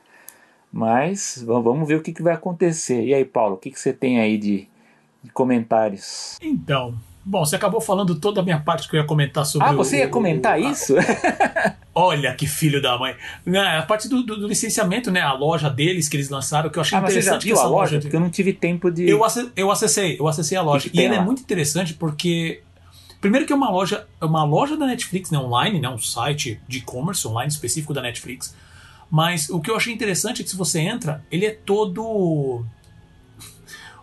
[0.72, 3.04] Mas vamos ver o que, que vai acontecer.
[3.04, 4.68] E aí, Paulo, o que, que você tem aí de,
[5.22, 6.38] de comentários?
[6.40, 6.94] Então,
[7.24, 9.68] Bom, você acabou falando toda a minha parte que eu ia comentar sobre.
[9.68, 10.94] Ah, você o, ia comentar o, isso?
[11.94, 13.14] Olha que filho da mãe.
[13.46, 15.20] Né, a parte do, do, do, licenciamento, né?
[15.20, 17.42] A loja deles que eles lançaram, que eu achei ah, interessante.
[17.42, 18.00] Você já viu a loja?
[18.00, 19.08] Porque eu não tive tempo de.
[19.08, 19.20] Eu,
[19.56, 20.90] eu acessei, eu acessei a loja.
[20.92, 22.62] E ela é muito interessante porque.
[23.20, 26.60] Primeiro que é uma loja, é uma loja da Netflix, né, online, né, um site
[26.66, 28.52] de e-commerce online específico da Netflix.
[29.08, 32.64] Mas o que eu achei interessante é que se você entra, ele é todo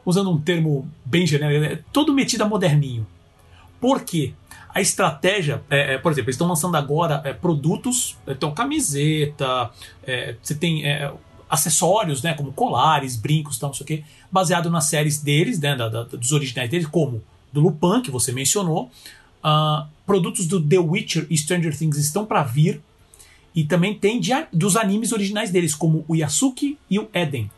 [0.05, 3.05] usando um termo bem genérico, é todo metido a moderninho.
[3.79, 4.33] Por quê?
[4.73, 9.71] A estratégia, é, é, por exemplo, eles estão lançando agora é, produtos, então camiseta,
[10.03, 11.11] é, você tem é,
[11.49, 15.75] acessórios, né, como colares, brincos, tal, não sei o quê, baseado nas séries deles, né,
[15.75, 18.91] da, da, dos originais deles, como do Lupin, que você mencionou.
[19.43, 22.81] Uh, produtos do The Witcher e Stranger Things estão para vir.
[23.55, 27.49] E também tem de, dos animes originais deles, como o Yasuki e o Eden.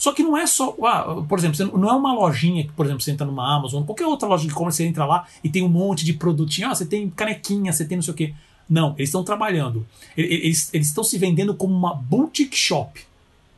[0.00, 0.74] Só que não é só.
[0.82, 4.06] Ah, por exemplo, não é uma lojinha que, por exemplo, você entra numa Amazon, qualquer
[4.06, 6.68] outra loja de e-commerce, você entra lá e tem um monte de produtinho.
[6.68, 8.34] Ah, você tem canequinha, você tem não sei o quê.
[8.66, 9.86] Não, eles estão trabalhando.
[10.16, 12.98] Eles, eles estão se vendendo como uma boutique shop.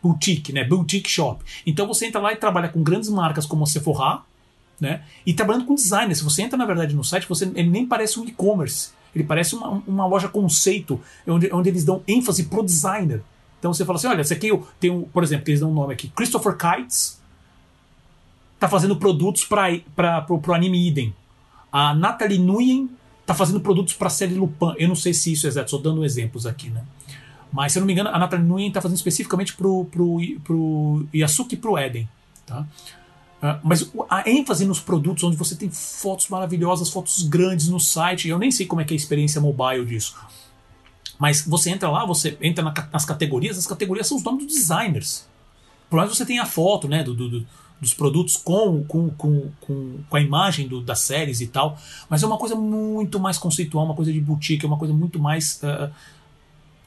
[0.02, 0.64] Boutique, né?
[0.64, 1.44] Boutique shop.
[1.64, 4.22] Então você entra lá e trabalha com grandes marcas como a Sephora,
[4.80, 5.04] né?
[5.24, 6.16] E trabalhando com designer.
[6.16, 8.90] Se você entra, na verdade, no site, você, ele nem parece um e-commerce.
[9.14, 13.22] Ele parece uma, uma loja conceito, onde, onde eles dão ênfase pro designer.
[13.62, 15.92] Então você fala assim: olha, esse aqui tem um, por exemplo, eles dão um nome
[15.94, 17.22] aqui, Christopher Kites,
[18.58, 21.14] tá fazendo produtos para o anime Eden.
[21.70, 22.90] A Natalie Nguyen
[23.24, 24.74] tá fazendo produtos para a série Lupin.
[24.76, 26.82] Eu não sei se isso é exato, só dando exemplos aqui, né?
[27.52, 31.06] Mas se eu não me engano, a Natalie Nguyen tá fazendo especificamente pro, pro, pro
[31.14, 32.08] Yasuki e pro Eden,
[32.44, 32.66] tá?
[33.40, 38.26] Uh, mas a ênfase nos produtos, onde você tem fotos maravilhosas, fotos grandes no site,
[38.26, 40.16] eu nem sei como é que é a experiência mobile disso.
[41.22, 44.56] Mas você entra lá, você entra na, nas categorias, as categorias são os nomes dos
[44.56, 45.24] designers.
[45.88, 47.46] Por mais você tem a foto né, do, do,
[47.80, 51.78] dos produtos com, com, com, com, com a imagem do, das séries e tal,
[52.10, 55.20] mas é uma coisa muito mais conceitual, uma coisa de boutique, é uma coisa muito
[55.20, 55.92] mais uh,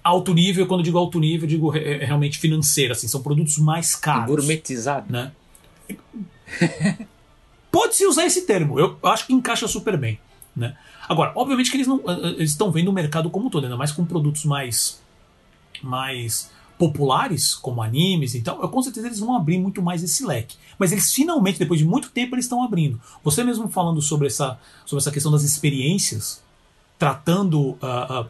[0.04, 0.68] alto nível.
[0.68, 4.36] Quando eu digo alto nível, eu digo realmente financeira, assim, são produtos mais caros.
[4.36, 5.14] Gourmetizado.
[5.14, 5.32] Né?
[7.72, 10.20] Pode-se usar esse termo, eu acho que encaixa super bem.
[10.54, 10.76] Né?
[11.08, 12.02] Agora, obviamente que eles não
[12.38, 15.02] eles estão vendo o mercado como um todo, ainda mais com produtos mais
[15.82, 20.58] mais populares, como animes e tal, com certeza eles vão abrir muito mais esse leque.
[20.78, 23.00] Mas eles finalmente, depois de muito tempo, eles estão abrindo.
[23.24, 26.44] Você mesmo falando sobre essa, sobre essa questão das experiências,
[27.00, 28.30] tratando uh, uh,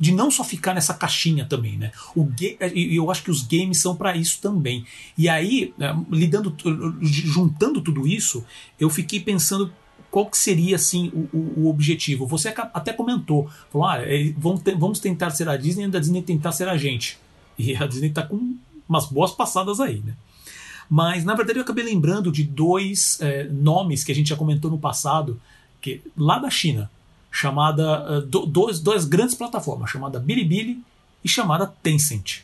[0.00, 1.92] de não só ficar nessa caixinha também, né?
[2.14, 4.86] O e eu acho que os games são para isso também.
[5.16, 6.54] E aí, uh, lidando,
[7.02, 8.44] juntando tudo isso,
[8.80, 9.72] eu fiquei pensando
[10.18, 12.26] qual que seria assim o, o, o objetivo?
[12.26, 16.22] Você até comentou, falou, ah, é, vamos, vamos tentar ser a Disney e a Disney
[16.22, 17.16] tentar ser a gente.
[17.56, 18.56] E a Disney está com
[18.88, 20.14] umas boas passadas aí, né?
[20.90, 24.68] Mas na verdade eu acabei lembrando de dois é, nomes que a gente já comentou
[24.68, 25.40] no passado,
[25.80, 26.90] que lá da China,
[27.30, 30.82] chamada uh, do, dois, duas grandes plataformas, chamada Bilibili
[31.22, 32.40] e chamada Tencent.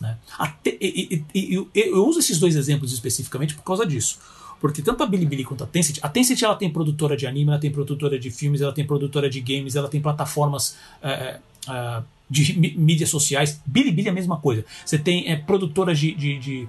[0.00, 0.16] Né?
[0.38, 4.18] Até, e, e, e, eu, eu uso esses dois exemplos especificamente por causa disso.
[4.64, 7.60] Porque tanto a Bilibili quanto a Tencent, a Tencent ela tem produtora de anime, ela
[7.60, 11.38] tem produtora de filmes, ela tem produtora de games, ela tem plataformas uh,
[11.70, 13.60] uh, de mídias sociais.
[13.66, 14.64] Bilibili é a mesma coisa.
[14.82, 16.68] Você tem é, produtoras de, de, de,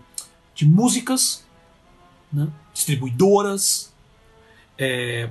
[0.53, 1.45] de músicas,
[2.34, 2.49] né?
[2.73, 3.93] distribuidoras,
[4.77, 5.30] é,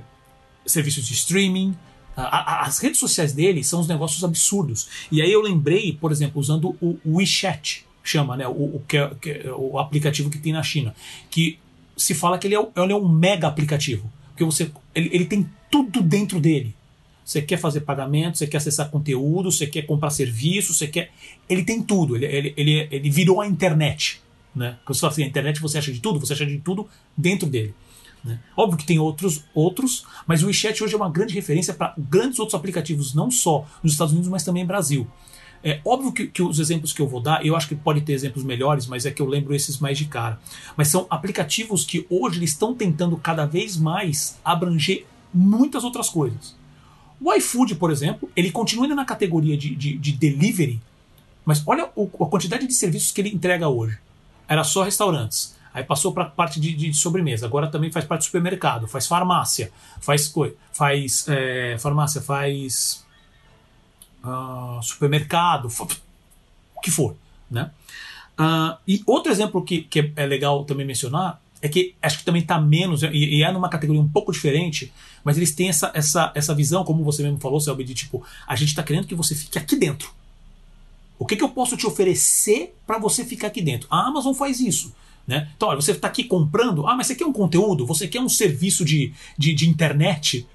[0.65, 1.77] serviços de streaming.
[2.15, 4.89] as redes sociais dele são uns negócios absurdos.
[5.11, 8.47] E aí eu lembrei, por exemplo, usando o WeChat, chama, né?
[8.47, 8.97] O, o, é,
[9.45, 10.95] é o aplicativo que tem na China.
[11.29, 11.59] Que
[11.95, 14.11] se fala que ele é, ele é um mega aplicativo.
[14.29, 16.75] Porque você, ele, ele tem tudo dentro dele.
[17.23, 21.11] Você quer fazer pagamento, você quer acessar conteúdo, você quer comprar serviço, você quer.
[21.49, 24.21] Ele tem tudo, ele, ele, ele, ele virou a internet.
[24.55, 24.77] Né?
[24.85, 27.49] Quando você fala assim, a internet você acha de tudo, você acha de tudo dentro
[27.49, 27.73] dele.
[28.23, 28.39] Né?
[28.55, 32.39] Óbvio que tem outros, outros, mas o WeChat hoje é uma grande referência para grandes
[32.39, 35.07] outros aplicativos, não só nos Estados Unidos, mas também no Brasil.
[35.65, 38.13] É óbvio que, que, os exemplos que eu vou dar, eu acho que pode ter
[38.13, 40.39] exemplos melhores, mas é que eu lembro esses mais de cara.
[40.77, 46.55] Mas são aplicativos que hoje eles estão tentando cada vez mais abranger muitas outras coisas.
[47.19, 50.79] O iFood, por exemplo, ele continua indo na categoria de, de, de delivery,
[51.43, 53.97] mas olha o, a quantidade de serviços que ele entrega hoje.
[54.47, 55.55] Era só restaurantes.
[55.73, 57.47] Aí passou para a parte de, de, sobremesa.
[57.47, 60.31] Agora também faz parte do supermercado, faz farmácia, faz
[60.71, 63.04] faz é, farmácia, faz
[64.25, 65.69] uh, supermercado,
[66.75, 67.15] o que for.
[67.49, 67.69] Né?
[68.39, 72.41] Uh, e outro exemplo que, que é legal também mencionar é que acho que também
[72.41, 74.93] está menos, e, e, é numa categoria um pouco diferente,
[75.23, 78.55] mas eles têm essa, essa, essa visão, como você mesmo falou, Selby, de tipo, a
[78.55, 80.13] gente está querendo que você fique aqui dentro.
[81.17, 83.87] O que, que eu posso te oferecer para você ficar aqui dentro?
[83.89, 84.93] A Amazon faz isso.
[85.25, 85.49] Né?
[85.55, 88.29] Então, olha, você está aqui comprando, ah, mas você quer um conteúdo, você quer um
[88.29, 90.45] serviço de, de, de internet,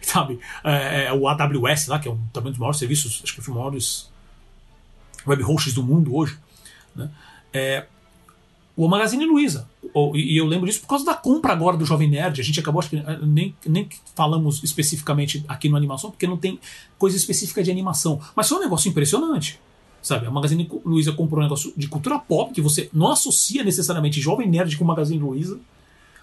[0.06, 0.38] sabe?
[0.64, 3.40] É, é, o AWS lá, que é um, também um dos maiores serviços, acho que
[3.40, 4.10] é um dos maiores
[5.26, 6.38] web hosts do mundo hoje,
[6.94, 7.10] né?
[7.52, 7.86] É,
[8.76, 9.68] o Magazine Luiza.
[10.14, 12.40] E eu lembro disso por causa da compra agora do Jovem Nerd.
[12.40, 16.38] A gente acabou, acho que eh, nem, nem falamos especificamente aqui no animação, porque não
[16.38, 16.58] tem
[16.98, 18.20] coisa específica de animação.
[18.34, 19.60] Mas foi um negócio impressionante.
[20.00, 24.18] Sabe, a Magazine Luiza comprou um negócio de cultura pop, que você não associa necessariamente
[24.18, 25.60] Jovem Nerd com Magazine Luiza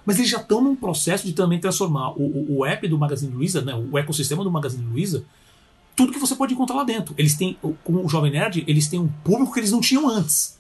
[0.07, 3.29] mas eles já estão num processo de também transformar o, o, o app do Magazine
[3.29, 5.25] Luiza, né, o ecossistema do Magazine Luiza,
[5.97, 7.13] tudo que você pode encontrar lá dentro.
[7.17, 10.57] Eles têm, com o Jovem Nerd, eles têm um público que eles não tinham antes.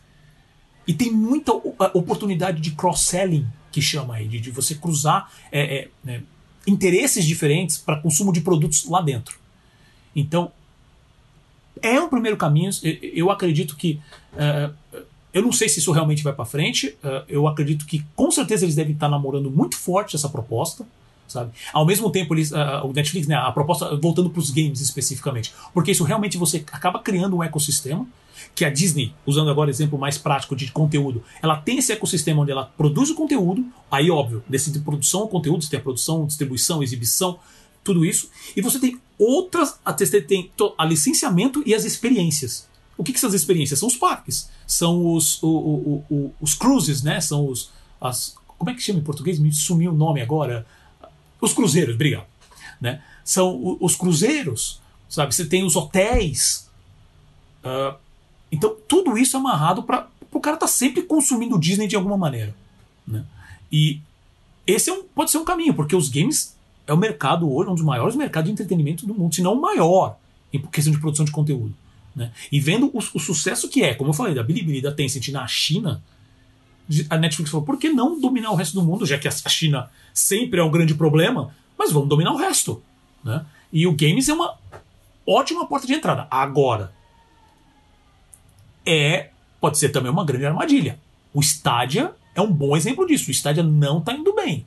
[0.85, 5.87] E tem muita oportunidade de cross-selling, que chama aí, de, de você cruzar é, é,
[6.03, 6.23] né,
[6.67, 9.39] interesses diferentes para consumo de produtos lá dentro.
[10.13, 10.51] Então,
[11.81, 12.71] é um primeiro caminho.
[12.83, 14.01] Eu acredito que
[14.33, 14.99] uh,
[15.33, 16.97] eu não sei se isso realmente vai para frente.
[17.03, 20.85] Uh, eu acredito que com certeza eles devem estar namorando muito forte essa proposta.
[21.27, 21.51] Sabe?
[21.73, 25.53] Ao mesmo tempo, eles, uh, o Netflix, né, a proposta, voltando para os games especificamente,
[25.73, 28.07] porque isso realmente você acaba criando um ecossistema
[28.55, 32.51] que a Disney, usando agora exemplo mais prático de conteúdo, ela tem esse ecossistema onde
[32.51, 36.81] ela produz o conteúdo, aí óbvio, decide produção ou conteúdo, você tem a produção, distribuição,
[36.81, 37.39] exibição,
[37.83, 42.67] tudo isso, e você tem outras, você tem a licenciamento e as experiências.
[42.97, 43.79] O que, que são as experiências?
[43.79, 47.21] São os parques, são os, o, o, o, os cruises, né?
[47.21, 47.69] São os.
[48.01, 49.39] As, como é que chama em português?
[49.39, 50.65] Me sumiu o nome agora.
[51.39, 52.25] Os cruzeiros, obrigado.
[52.81, 53.01] Né?
[53.23, 55.33] São os cruzeiros, sabe?
[55.33, 56.67] Você tem os hotéis.
[57.63, 57.95] Uh,
[58.51, 62.55] então, tudo isso é amarrado para o cara tá sempre consumindo Disney de alguma maneira.
[63.07, 63.23] Né?
[63.71, 63.99] E
[64.65, 66.55] esse é um, pode ser um caminho, porque os games
[66.85, 69.61] é o mercado hoje, um dos maiores mercados de entretenimento do mundo, se não o
[69.61, 70.17] maior,
[70.53, 71.73] em questão de produção de conteúdo.
[72.17, 72.31] Né?
[72.51, 75.45] E vendo o, o, sucesso que é, como eu falei, da Bilibili da Tencent na
[75.45, 76.01] China,
[77.11, 79.87] a Netflix falou: por que não dominar o resto do mundo, já que a China
[80.15, 82.81] sempre é um grande problema, mas vamos dominar o resto.
[83.23, 83.45] Né?
[83.71, 84.57] E o games é uma
[85.27, 86.25] ótima porta de entrada.
[86.31, 86.91] Agora,
[88.83, 89.29] é
[89.61, 90.99] pode ser também uma grande armadilha.
[91.31, 93.29] O Stadia é um bom exemplo disso.
[93.29, 94.65] O Stadia não está indo bem.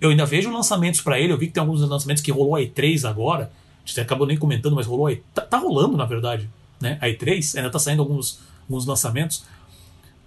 [0.00, 1.34] Eu ainda vejo lançamentos para ele.
[1.34, 3.52] Eu vi que tem alguns lançamentos que rolou a E3 agora.
[3.84, 5.20] Você acabou nem comentando, mas rolou a E3.
[5.34, 6.48] Tá, tá rolando, na verdade
[6.80, 6.98] né?
[7.00, 9.44] A E3, ainda está saindo alguns, alguns lançamentos.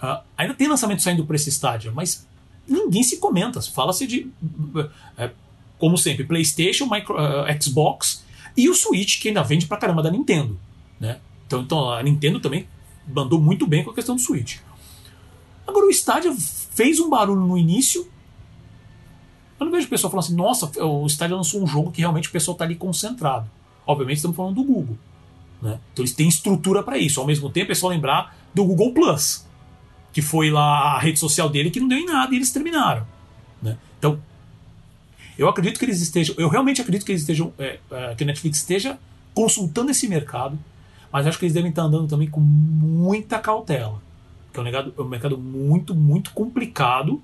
[0.01, 2.27] Uh, ainda tem lançamento saindo para esse estádio, mas
[2.67, 3.61] ninguém se comenta.
[3.61, 5.29] Fala-se de, uh,
[5.77, 8.23] como sempre, PlayStation, micro, uh, Xbox
[8.55, 10.59] e o Switch, que ainda vende pra caramba da Nintendo.
[10.99, 11.19] Né?
[11.45, 12.67] Então, então a Nintendo também
[13.07, 14.57] mandou muito bem com a questão do Switch.
[15.67, 18.09] Agora, o estádio fez um barulho no início.
[19.59, 22.27] Eu não vejo o pessoal falando assim, nossa, o estádio lançou um jogo que realmente
[22.27, 23.49] o pessoal está ali concentrado.
[23.85, 24.97] Obviamente estamos falando do Google.
[25.61, 25.79] Né?
[25.93, 27.19] Então eles têm estrutura para isso.
[27.19, 29.45] Ao mesmo tempo, é só lembrar do Google Plus,
[30.11, 33.05] que foi lá a rede social dele que não deu em nada e eles terminaram.
[33.61, 33.77] Né?
[33.99, 34.19] Então,
[35.37, 38.27] eu acredito que eles estejam, eu realmente acredito que eles estejam, é, é, que a
[38.27, 38.99] Netflix esteja
[39.33, 40.59] consultando esse mercado,
[41.11, 44.01] mas acho que eles devem estar andando também com muita cautela.
[44.45, 47.21] Porque é um mercado, é um mercado muito, muito complicado.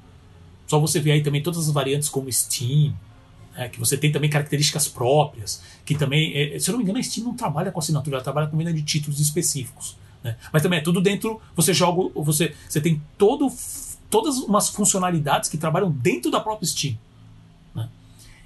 [0.65, 2.93] Só você ver aí também todas as variantes como Steam,
[3.57, 6.99] é, que você tem também características próprias, que também, é, se eu não me engano,
[6.99, 9.97] a Steam não trabalha com assinatura, ela trabalha com venda de títulos específicos.
[10.23, 10.37] Né?
[10.53, 13.51] Mas também é tudo dentro, você joga, você, você tem todo,
[14.11, 16.95] todas umas funcionalidades que trabalham dentro da própria Steam.
[17.73, 17.89] Né?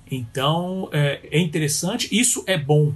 [0.10, 2.94] Então é, é interessante, isso é bom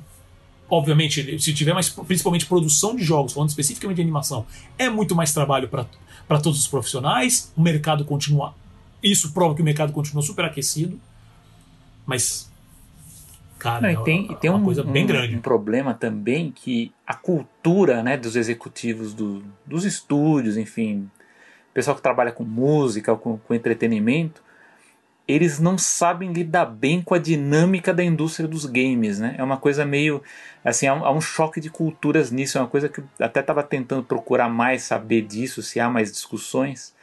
[0.68, 4.48] obviamente, se tiver mais, principalmente produção de jogos, falando especificamente de animação,
[4.80, 7.54] é muito mais trabalho para todos os profissionais.
[7.56, 8.56] O mercado continua.
[9.04, 11.00] Isso prova que o mercado continua super aquecido.
[12.06, 12.52] Mas.
[13.58, 15.36] Cara, Não, e tem, é, e tem uma um, coisa bem um, grande.
[15.36, 21.10] Um problema também que a cultura né, dos executivos do, dos estúdios, enfim,
[21.74, 24.44] pessoal que trabalha com música, com, com entretenimento,
[25.28, 29.36] eles não sabem lidar bem com a dinâmica da indústria dos games, né?
[29.38, 30.22] É uma coisa meio
[30.64, 33.40] assim, há um, há um choque de culturas nisso, é uma coisa que eu até
[33.40, 36.95] estava tentando procurar mais saber disso, se há mais discussões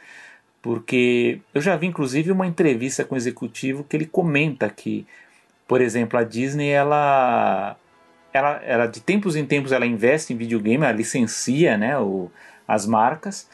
[0.63, 5.05] porque eu já vi inclusive uma entrevista com o executivo que ele comenta que,
[5.67, 7.75] por exemplo, a Disney ela,
[8.31, 12.31] ela, ela de tempos em tempos ela investe em videogame, ela licencia, né, o,
[12.65, 13.49] as marcas,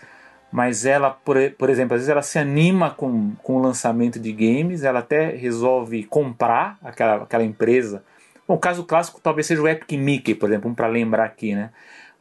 [0.51, 4.31] mas ela, por, por exemplo, às vezes ela se anima com, com o lançamento de
[4.31, 8.03] games, ela até resolve comprar aquela, aquela empresa.
[8.47, 11.55] Bom, o caso clássico talvez seja o Epic Mickey, por exemplo, um para lembrar aqui,
[11.55, 11.71] né?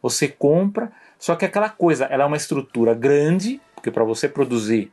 [0.01, 4.91] Você compra, só que aquela coisa, ela é uma estrutura grande, porque para você produzir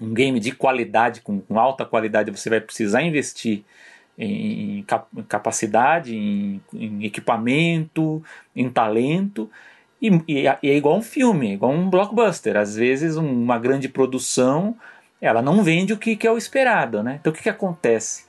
[0.00, 3.64] um game de qualidade, com, com, alta qualidade, você vai precisar investir
[4.16, 8.22] em, em capacidade, em, em, equipamento,
[8.54, 9.50] em talento.
[10.00, 12.56] E, e, é igual um filme, igual um blockbuster.
[12.56, 14.76] Às vezes, uma grande produção
[15.20, 17.02] ela não vende o que, que é o esperado.
[17.02, 17.16] Né?
[17.20, 18.26] Então, o que, que acontece?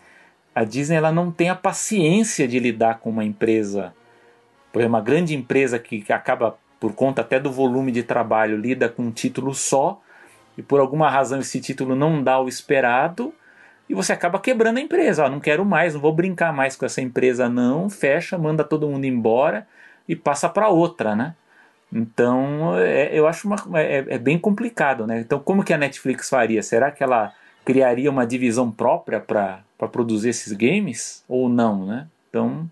[0.56, 3.94] A Disney ela não tem a paciência de lidar com uma empresa,
[4.72, 8.88] por exemplo, uma grande empresa que acaba por conta até do volume de trabalho, lida
[8.88, 10.02] com um título só,
[10.58, 13.34] e por alguma razão esse título não dá o esperado,
[13.90, 15.26] e você acaba quebrando a empresa.
[15.26, 17.90] Ó, não quero mais, não vou brincar mais com essa empresa, não.
[17.90, 19.68] Fecha, manda todo mundo embora
[20.08, 21.36] e passa para outra, né?
[21.92, 25.20] Então, é, eu acho uma, é, é, bem complicado, né?
[25.22, 26.62] Então, como que a Netflix faria?
[26.62, 27.34] Será que ela
[27.66, 32.08] criaria uma divisão própria para produzir esses games ou não, né?
[32.30, 32.70] Então,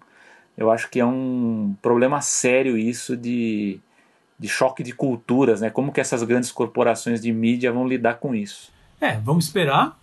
[0.56, 3.80] eu acho que é um problema sério isso de
[4.40, 5.70] de choque de culturas, né?
[5.70, 8.72] Como que essas grandes corporações de mídia vão lidar com isso?
[9.02, 10.00] É, vamos esperar.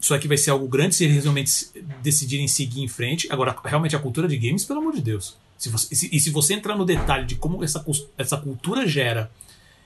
[0.00, 1.68] Isso aqui vai ser algo grande se eles realmente
[2.02, 3.26] decidirem seguir em frente.
[3.30, 5.36] Agora, realmente a cultura de games, pelo amor de Deus.
[5.56, 7.84] Se você, se, e se você entrar no detalhe de como essa,
[8.16, 9.30] essa cultura gera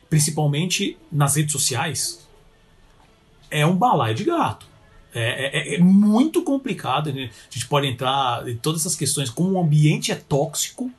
[0.08, 2.26] principalmente nas redes sociais,
[3.50, 4.66] é um balaio de gato.
[5.14, 7.12] É, é, é, muito complicado.
[7.12, 7.30] Né?
[7.48, 10.90] A gente pode entrar em todas essas questões, como o ambiente é tóxico.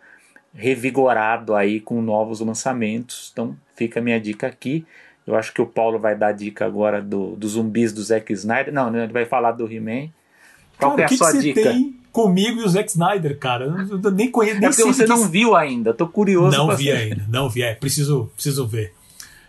[0.53, 3.29] revigorado aí com novos lançamentos.
[3.31, 4.85] Então fica a minha dica aqui.
[5.25, 8.31] Eu acho que o Paulo vai dar a dica agora do, dos zumbis do Zack
[8.33, 8.73] Snyder.
[8.73, 10.09] Não, ele vai falar do He-Man.
[10.79, 11.61] Qual cara, é a que sua que dica?
[11.61, 13.65] Tem comigo e o Zack Snyder, cara.
[13.65, 14.59] Eu nem conheço.
[14.59, 15.93] Nem é porque você não viu ainda.
[15.93, 16.57] Tô curioso.
[16.57, 17.25] Não vi ainda.
[17.27, 17.61] Não vi.
[17.61, 18.93] É, preciso, preciso ver.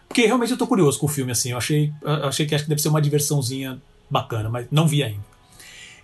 [0.09, 1.51] Porque realmente eu tô curioso com o filme, assim.
[1.51, 3.80] Eu achei, eu achei que acho que deve ser uma diversãozinha
[4.10, 5.28] bacana, mas não vi ainda.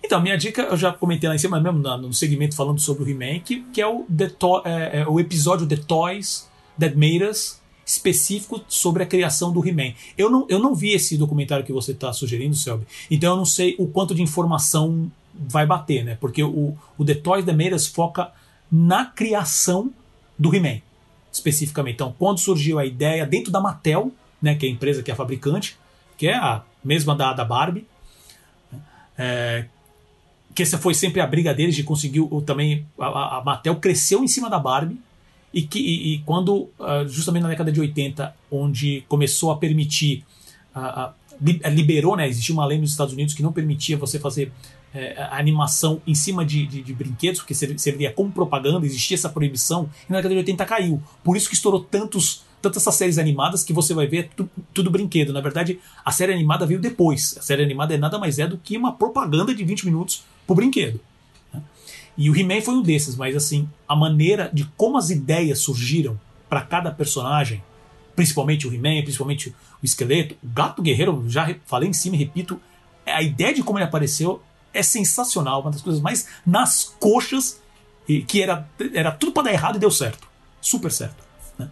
[0.05, 3.07] Então, minha dica, eu já comentei lá em cima, mesmo no segmento falando sobre o
[3.07, 4.05] remake, que é o,
[4.65, 6.47] é, é, o episódio The Toys
[6.79, 9.95] That Made Us, específico sobre a criação do He-Man.
[10.17, 13.47] Eu não, eu não vi esse documentário que você está sugerindo, Selby, então eu não
[13.47, 16.19] sei o quanto de informação vai bater, né?
[16.21, 18.31] Porque o, o The Toys That Made Us foca
[18.71, 19.91] na criação
[20.39, 20.81] do He-Man
[21.35, 21.97] especificamente.
[21.97, 25.15] Então, quando surgiu a ideia dentro da Mattel, né, que é a empresa que é
[25.15, 25.77] a fabricante,
[26.17, 27.87] que é a mesma da, da Barbie,
[29.19, 29.67] é,
[30.55, 34.23] que essa foi sempre a briga deles de conseguir o, também a, a, Mattel cresceu
[34.23, 35.01] em cima da Barbie
[35.53, 40.25] e que e, e quando uh, justamente na década de 80 onde começou a permitir
[40.75, 44.53] uh, uh, liberou né existia uma lei nos Estados Unidos que não permitia você fazer
[44.95, 49.91] é, animação em cima de, de, de, brinquedos, porque serviria como propaganda, existia essa proibição,
[50.09, 51.03] e na década de 80 caiu.
[51.25, 54.91] Por isso que estourou tantos, tantas essas séries animadas que você vai ver tudo, tudo
[54.91, 55.33] brinquedo.
[55.33, 57.37] Na verdade, a série animada veio depois.
[57.37, 60.55] A série animada é nada mais é do que uma propaganda de 20 minutos pro
[60.55, 61.01] brinquedo.
[61.53, 61.61] Né?
[62.17, 66.19] E o He-Man foi um desses, mas assim, a maneira de como as ideias surgiram
[66.49, 67.61] para cada personagem,
[68.15, 69.49] principalmente o He-Man, principalmente
[69.83, 72.61] o esqueleto, o gato guerreiro, já falei em cima e repito,
[73.05, 74.41] a ideia de como ele apareceu
[74.75, 77.61] é sensacional, uma das coisas mais nas coxas,
[78.27, 80.29] que era, era tudo para dar errado e deu certo.
[80.61, 81.25] Super certo.
[81.59, 81.71] Né?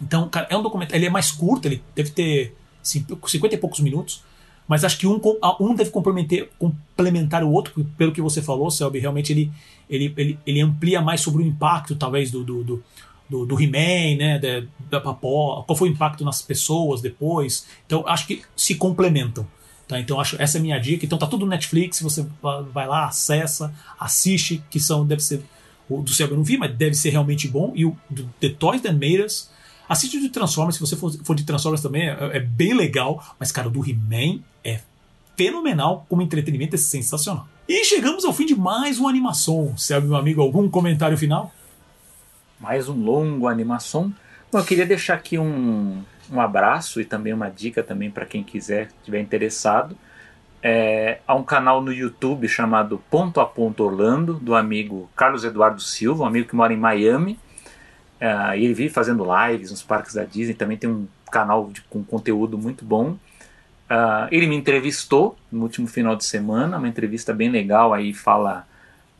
[0.00, 0.98] Então, cara, é um documentário.
[0.98, 4.22] Ele é mais curto, ele deve ter 50 e poucos minutos,
[4.66, 5.20] mas acho que um,
[5.60, 9.52] um deve complementar, complementar o outro, pelo que você falou, Selby, realmente ele,
[9.90, 12.84] ele, ele, ele amplia mais sobre o impacto, talvez, do, do, do
[13.32, 17.66] do, do He-Man, né, da, da Papó, qual foi o impacto nas pessoas depois.
[17.86, 19.46] Então, acho que se complementam.
[19.92, 20.00] Tá?
[20.00, 21.04] Então acho essa é a minha dica.
[21.04, 22.26] Então tá tudo no Netflix, você
[22.72, 25.42] vai lá, acessa, assiste, que são deve ser
[25.88, 27.72] o do céu eu não vi, mas deve ser realmente bom.
[27.74, 29.26] E o do The Toys That Made
[29.86, 33.22] assiste o de Transformers, se você for, for de Transformers também é, é, bem legal,
[33.38, 34.80] mas cara, o do He-Man é
[35.36, 37.46] fenomenal, como entretenimento é sensacional.
[37.68, 39.76] E chegamos ao fim de mais uma animação.
[39.76, 41.52] Serve meu amigo algum comentário final?
[42.58, 44.12] Mais um longo animação.
[44.50, 46.02] Bom, eu queria deixar aqui um,
[46.32, 49.96] um abraço e também uma dica também para quem quiser, estiver interessado.
[50.62, 55.82] É, há um canal no YouTube chamado Ponto a Ponto Orlando, do amigo Carlos Eduardo
[55.82, 57.38] Silva, um amigo que mora em Miami.
[58.18, 62.02] É, ele vive fazendo lives nos parques da Disney, também tem um canal de, com
[62.02, 63.16] conteúdo muito bom.
[63.92, 68.66] Uh, ele me entrevistou no último final de semana, uma entrevista bem legal, aí fala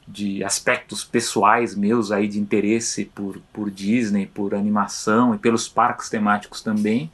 [0.06, 6.08] de aspectos pessoais meus aí de interesse por, por Disney, por animação e pelos parques
[6.08, 7.10] temáticos também.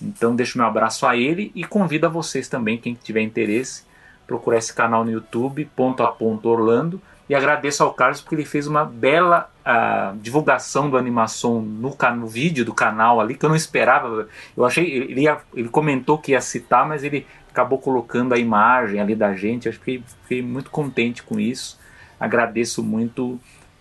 [0.00, 3.84] Então deixo meu abraço a ele e convido a vocês também, quem tiver interesse,
[4.26, 7.00] procurar esse canal no YouTube, ponto a ponto Orlando.
[7.28, 12.26] E agradeço ao Carlos porque ele fez uma bela uh, divulgação do animação no, no
[12.26, 14.28] vídeo do canal ali, que eu não esperava.
[14.56, 19.00] Eu achei, ele, ia, ele comentou que ia citar, mas ele acabou colocando a imagem
[19.00, 19.66] ali da gente.
[19.66, 21.78] Eu fiquei, fiquei muito contente com isso.
[22.22, 23.40] Agradeço muito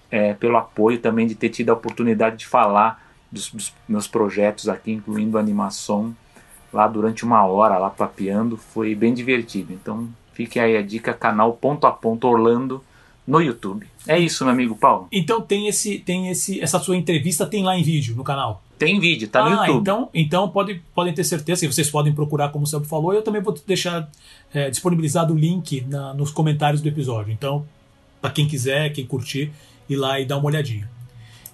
[0.10, 4.68] é, pelo apoio também de ter tido a oportunidade de falar dos, dos meus projetos
[4.68, 6.16] aqui, incluindo animação,
[6.74, 8.58] lá durante uma hora, lá papeando.
[8.58, 9.72] Foi bem divertido.
[9.74, 12.84] Então fique aí a dica, canal ponto a ponto Orlando
[13.28, 13.86] no YouTube.
[14.08, 15.08] É isso, meu amigo Paulo.
[15.12, 18.64] Então tem esse, tem esse, essa sua entrevista tem lá em vídeo no canal.
[18.80, 19.82] Tem vídeo, tá ah, no YouTube.
[19.82, 23.14] Então, então pode, podem ter certeza que vocês podem procurar, como o Sérgio falou.
[23.14, 24.10] Eu também vou deixar
[24.52, 27.32] é, disponibilizado o link na, nos comentários do episódio.
[27.32, 27.64] Então,
[28.22, 29.52] para quem quiser, quem curtir,
[29.90, 30.90] ir lá e dar uma olhadinha.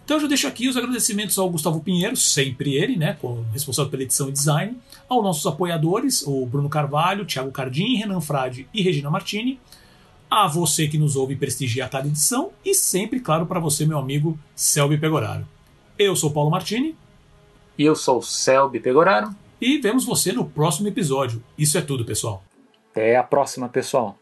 [0.04, 3.18] Então eu já deixo aqui os agradecimentos ao Gustavo Pinheiro, sempre ele, né,
[3.52, 4.78] responsável pela edição e design,
[5.10, 9.60] aos nossos apoiadores, o Bruno Carvalho, Thiago Cardim, Renan Frade e Regina Martini,
[10.30, 13.98] a você que nos ouve prestigia a cada edição e sempre, claro, para você, meu
[13.98, 15.46] amigo Selby Pegoraro.
[15.98, 16.96] Eu sou Paulo Martini.
[17.78, 19.30] E eu sou Selby Pegoraro.
[19.60, 21.44] E vemos você no próximo episódio.
[21.58, 22.44] Isso é tudo, pessoal.
[22.92, 24.18] Até a próxima, pessoal.